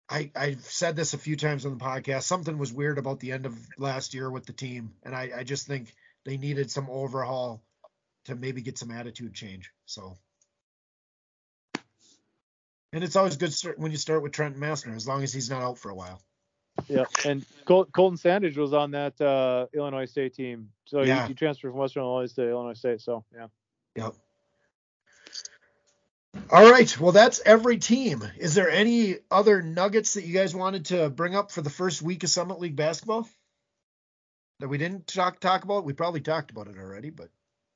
I, 0.08 0.30
I've 0.36 0.64
said 0.64 0.94
this 0.94 1.14
a 1.14 1.18
few 1.18 1.36
times 1.36 1.66
on 1.66 1.76
the 1.76 1.84
podcast. 1.84 2.22
Something 2.22 2.58
was 2.58 2.72
weird 2.72 2.98
about 2.98 3.20
the 3.20 3.32
end 3.32 3.46
of 3.46 3.58
last 3.78 4.14
year 4.14 4.30
with 4.30 4.46
the 4.46 4.52
team. 4.52 4.92
And 5.02 5.14
I, 5.14 5.30
I 5.38 5.44
just 5.44 5.66
think 5.66 5.92
they 6.24 6.36
needed 6.36 6.70
some 6.70 6.88
overhaul 6.90 7.62
to 8.26 8.34
maybe 8.34 8.60
get 8.60 8.78
some 8.78 8.90
attitude 8.90 9.34
change. 9.34 9.70
So, 9.86 10.16
and 12.92 13.02
it's 13.02 13.16
always 13.16 13.36
good 13.36 13.54
when 13.76 13.90
you 13.90 13.98
start 13.98 14.22
with 14.22 14.32
Trent 14.32 14.56
Massner, 14.56 14.94
as 14.94 15.06
long 15.06 15.22
as 15.22 15.32
he's 15.32 15.50
not 15.50 15.62
out 15.62 15.78
for 15.78 15.90
a 15.90 15.94
while. 15.94 16.22
Yeah, 16.88 17.04
and 17.24 17.44
Col- 17.64 17.86
Colton 17.86 18.18
Sandage 18.18 18.56
was 18.56 18.72
on 18.72 18.90
that 18.92 19.20
uh, 19.20 19.66
Illinois 19.72 20.06
State 20.06 20.34
team, 20.34 20.70
so 20.84 21.02
yeah. 21.02 21.22
he, 21.22 21.28
he, 21.28 21.34
transferred 21.34 21.70
from 21.70 21.78
Western 21.78 22.02
Illinois 22.02 22.32
to 22.34 22.48
Illinois 22.48 22.74
State. 22.74 23.00
So 23.00 23.24
yeah. 23.34 23.46
Yep. 23.96 24.14
All 26.50 26.70
right. 26.70 27.00
Well, 27.00 27.12
that's 27.12 27.40
every 27.44 27.78
team. 27.78 28.22
Is 28.38 28.54
there 28.54 28.70
any 28.70 29.16
other 29.30 29.62
nuggets 29.62 30.14
that 30.14 30.24
you 30.24 30.34
guys 30.34 30.54
wanted 30.54 30.86
to 30.86 31.10
bring 31.10 31.34
up 31.34 31.50
for 31.50 31.62
the 31.62 31.70
first 31.70 32.02
week 32.02 32.22
of 32.24 32.30
Summit 32.30 32.60
League 32.60 32.76
basketball 32.76 33.28
that 34.60 34.68
we 34.68 34.78
didn't 34.78 35.06
talk 35.06 35.40
talk 35.40 35.64
about? 35.64 35.84
We 35.84 35.92
probably 35.92 36.20
talked 36.20 36.50
about 36.50 36.68
it 36.68 36.76
already, 36.78 37.10
but. 37.10 37.28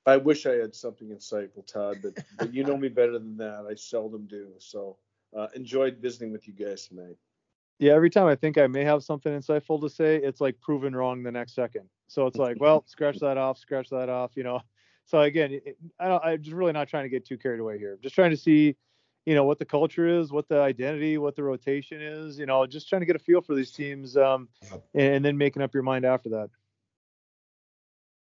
I 0.07 0.17
wish 0.17 0.47
I 0.47 0.53
had 0.53 0.75
something 0.75 1.09
insightful, 1.09 1.67
Todd, 1.67 1.99
but, 2.03 2.25
but 2.39 2.55
you 2.55 2.65
know 2.65 2.77
me 2.77 2.89
better 2.89 3.13
than 3.13 3.37
that. 3.37 3.67
I 3.71 3.75
seldom 3.75 4.27
do. 4.27 4.49
So 4.59 4.97
uh, 5.37 5.49
enjoyed 5.55 5.99
visiting 5.99 6.33
with 6.33 6.49
you 6.49 6.55
guys 6.55 6.89
tonight. 6.89 7.17
Yeah, 7.81 7.95
every 7.95 8.11
time 8.11 8.27
I 8.27 8.37
think 8.37 8.59
I 8.59 8.67
may 8.67 8.85
have 8.85 9.03
something 9.03 9.33
insightful 9.33 9.81
to 9.81 9.89
say, 9.89 10.17
it's 10.17 10.39
like 10.39 10.61
proven 10.61 10.95
wrong 10.95 11.23
the 11.23 11.33
next 11.33 11.55
second. 11.55 11.89
So 12.09 12.27
it's 12.27 12.37
like, 12.37 12.59
well, 12.61 12.85
scratch 12.87 13.19
that 13.21 13.39
off, 13.39 13.57
scratch 13.57 13.89
that 13.89 14.09
off, 14.09 14.33
you 14.37 14.45
know. 14.45 14.61
So 15.07 15.23
again, 15.23 15.55
it, 15.55 15.77
I 15.99 16.07
don't, 16.07 16.25
I'm 16.25 16.41
just 16.41 16.55
really 16.55 16.71
not 16.71 16.87
trying 16.87 17.03
to 17.03 17.09
get 17.09 17.27
too 17.27 17.37
carried 17.37 17.59
away 17.59 17.79
here. 17.79 17.99
Just 18.01 18.15
trying 18.15 18.31
to 18.31 18.37
see, 18.37 18.77
you 19.27 19.35
know, 19.35 19.43
what 19.43 19.59
the 19.59 19.65
culture 19.65 20.07
is, 20.07 20.31
what 20.31 20.49
the 20.49 20.61
identity, 20.61 21.19
what 21.19 21.35
the 21.35 21.43
rotation 21.43 22.01
is, 22.01 22.39
you 22.39 22.47
know, 22.47 22.65
just 22.65 22.89
trying 22.89 23.01
to 23.01 23.07
get 23.07 23.17
a 23.17 23.19
feel 23.19 23.41
for 23.41 23.57
these 23.57 23.73
teams, 23.73 24.17
um, 24.17 24.49
and, 24.95 25.15
and 25.15 25.25
then 25.25 25.37
making 25.37 25.63
up 25.63 25.75
your 25.75 25.83
mind 25.83 26.05
after 26.05 26.29
that. 26.29 26.51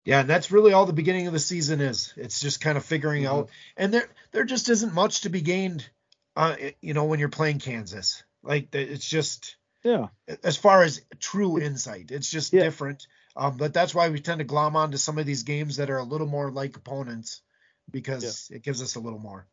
Yeah, 0.03 0.21
and 0.21 0.29
that's 0.29 0.49
really 0.49 0.73
all 0.73 0.87
the 0.87 0.93
beginning 0.93 1.27
of 1.27 1.33
the 1.33 1.39
season 1.39 1.79
is. 1.79 2.11
It's 2.17 2.39
just 2.39 2.59
kind 2.59 2.75
of 2.75 2.83
figuring 2.83 3.23
mm-hmm. 3.23 3.41
out, 3.41 3.49
and 3.77 3.93
there 3.93 4.09
there 4.31 4.45
just 4.45 4.67
isn't 4.69 4.91
much 4.91 5.21
to 5.21 5.29
be 5.29 5.41
gained, 5.41 5.87
uh, 6.35 6.55
you 6.81 6.95
know, 6.95 7.05
when 7.05 7.19
you're 7.19 7.29
playing 7.29 7.59
Kansas. 7.59 8.23
Like 8.43 8.73
it's 8.73 9.07
just 9.07 9.57
yeah. 9.83 10.07
As 10.43 10.57
far 10.57 10.83
as 10.83 11.01
true 11.19 11.59
insight, 11.59 12.11
it's 12.11 12.29
just 12.29 12.53
yeah. 12.53 12.63
different. 12.63 13.07
Um, 13.35 13.57
but 13.57 13.73
that's 13.73 13.95
why 13.95 14.09
we 14.09 14.19
tend 14.19 14.39
to 14.39 14.45
glom 14.45 14.75
onto 14.75 14.97
some 14.97 15.17
of 15.17 15.25
these 15.25 15.43
games 15.43 15.77
that 15.77 15.89
are 15.89 15.99
a 15.99 16.03
little 16.03 16.27
more 16.27 16.51
like 16.51 16.75
opponents 16.75 17.41
because 17.89 18.49
yeah. 18.49 18.57
it 18.57 18.63
gives 18.63 18.81
us 18.81 18.95
a 18.95 18.99
little 18.99 19.19
more. 19.19 19.47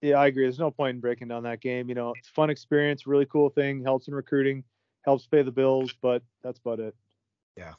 Yeah, 0.00 0.16
I 0.16 0.26
agree. 0.26 0.44
There's 0.44 0.58
no 0.58 0.70
point 0.70 0.96
in 0.96 1.00
breaking 1.00 1.28
down 1.28 1.44
that 1.44 1.60
game. 1.60 1.88
You 1.88 1.94
know, 1.94 2.12
it's 2.16 2.28
a 2.28 2.32
fun 2.32 2.50
experience, 2.50 3.06
really 3.06 3.26
cool 3.26 3.50
thing, 3.50 3.82
helps 3.82 4.08
in 4.08 4.14
recruiting, 4.14 4.64
helps 5.04 5.26
pay 5.26 5.42
the 5.42 5.52
bills, 5.52 5.92
but 6.00 6.22
that's 6.42 6.58
about 6.58 6.80
it. 6.80 6.94
Yeah. 7.56 7.74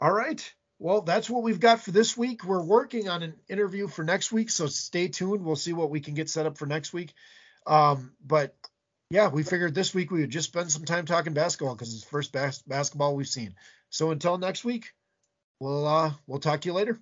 All 0.00 0.12
right. 0.12 0.52
Well, 0.80 1.02
that's 1.02 1.28
what 1.28 1.42
we've 1.42 1.58
got 1.58 1.80
for 1.80 1.90
this 1.90 2.16
week. 2.16 2.44
We're 2.44 2.62
working 2.62 3.08
on 3.08 3.22
an 3.22 3.34
interview 3.48 3.88
for 3.88 4.04
next 4.04 4.30
week, 4.30 4.50
so 4.50 4.66
stay 4.66 5.08
tuned. 5.08 5.44
We'll 5.44 5.56
see 5.56 5.72
what 5.72 5.90
we 5.90 6.00
can 6.00 6.14
get 6.14 6.30
set 6.30 6.46
up 6.46 6.56
for 6.56 6.66
next 6.66 6.92
week. 6.92 7.14
Um, 7.66 8.12
but 8.24 8.56
yeah, 9.10 9.28
we 9.28 9.42
figured 9.42 9.74
this 9.74 9.94
week 9.94 10.10
we 10.10 10.20
would 10.20 10.30
just 10.30 10.48
spend 10.48 10.70
some 10.70 10.84
time 10.84 11.06
talking 11.06 11.32
basketball 11.32 11.74
because 11.74 11.94
it's 11.94 12.04
the 12.04 12.10
first 12.10 12.32
bas- 12.32 12.62
basketball 12.66 13.16
we've 13.16 13.26
seen. 13.26 13.54
So 13.88 14.10
until 14.10 14.36
next 14.36 14.64
week, 14.64 14.92
we'll 15.60 15.86
uh, 15.86 16.12
we'll 16.26 16.40
talk 16.40 16.60
to 16.62 16.68
you 16.68 16.74
later. 16.74 17.00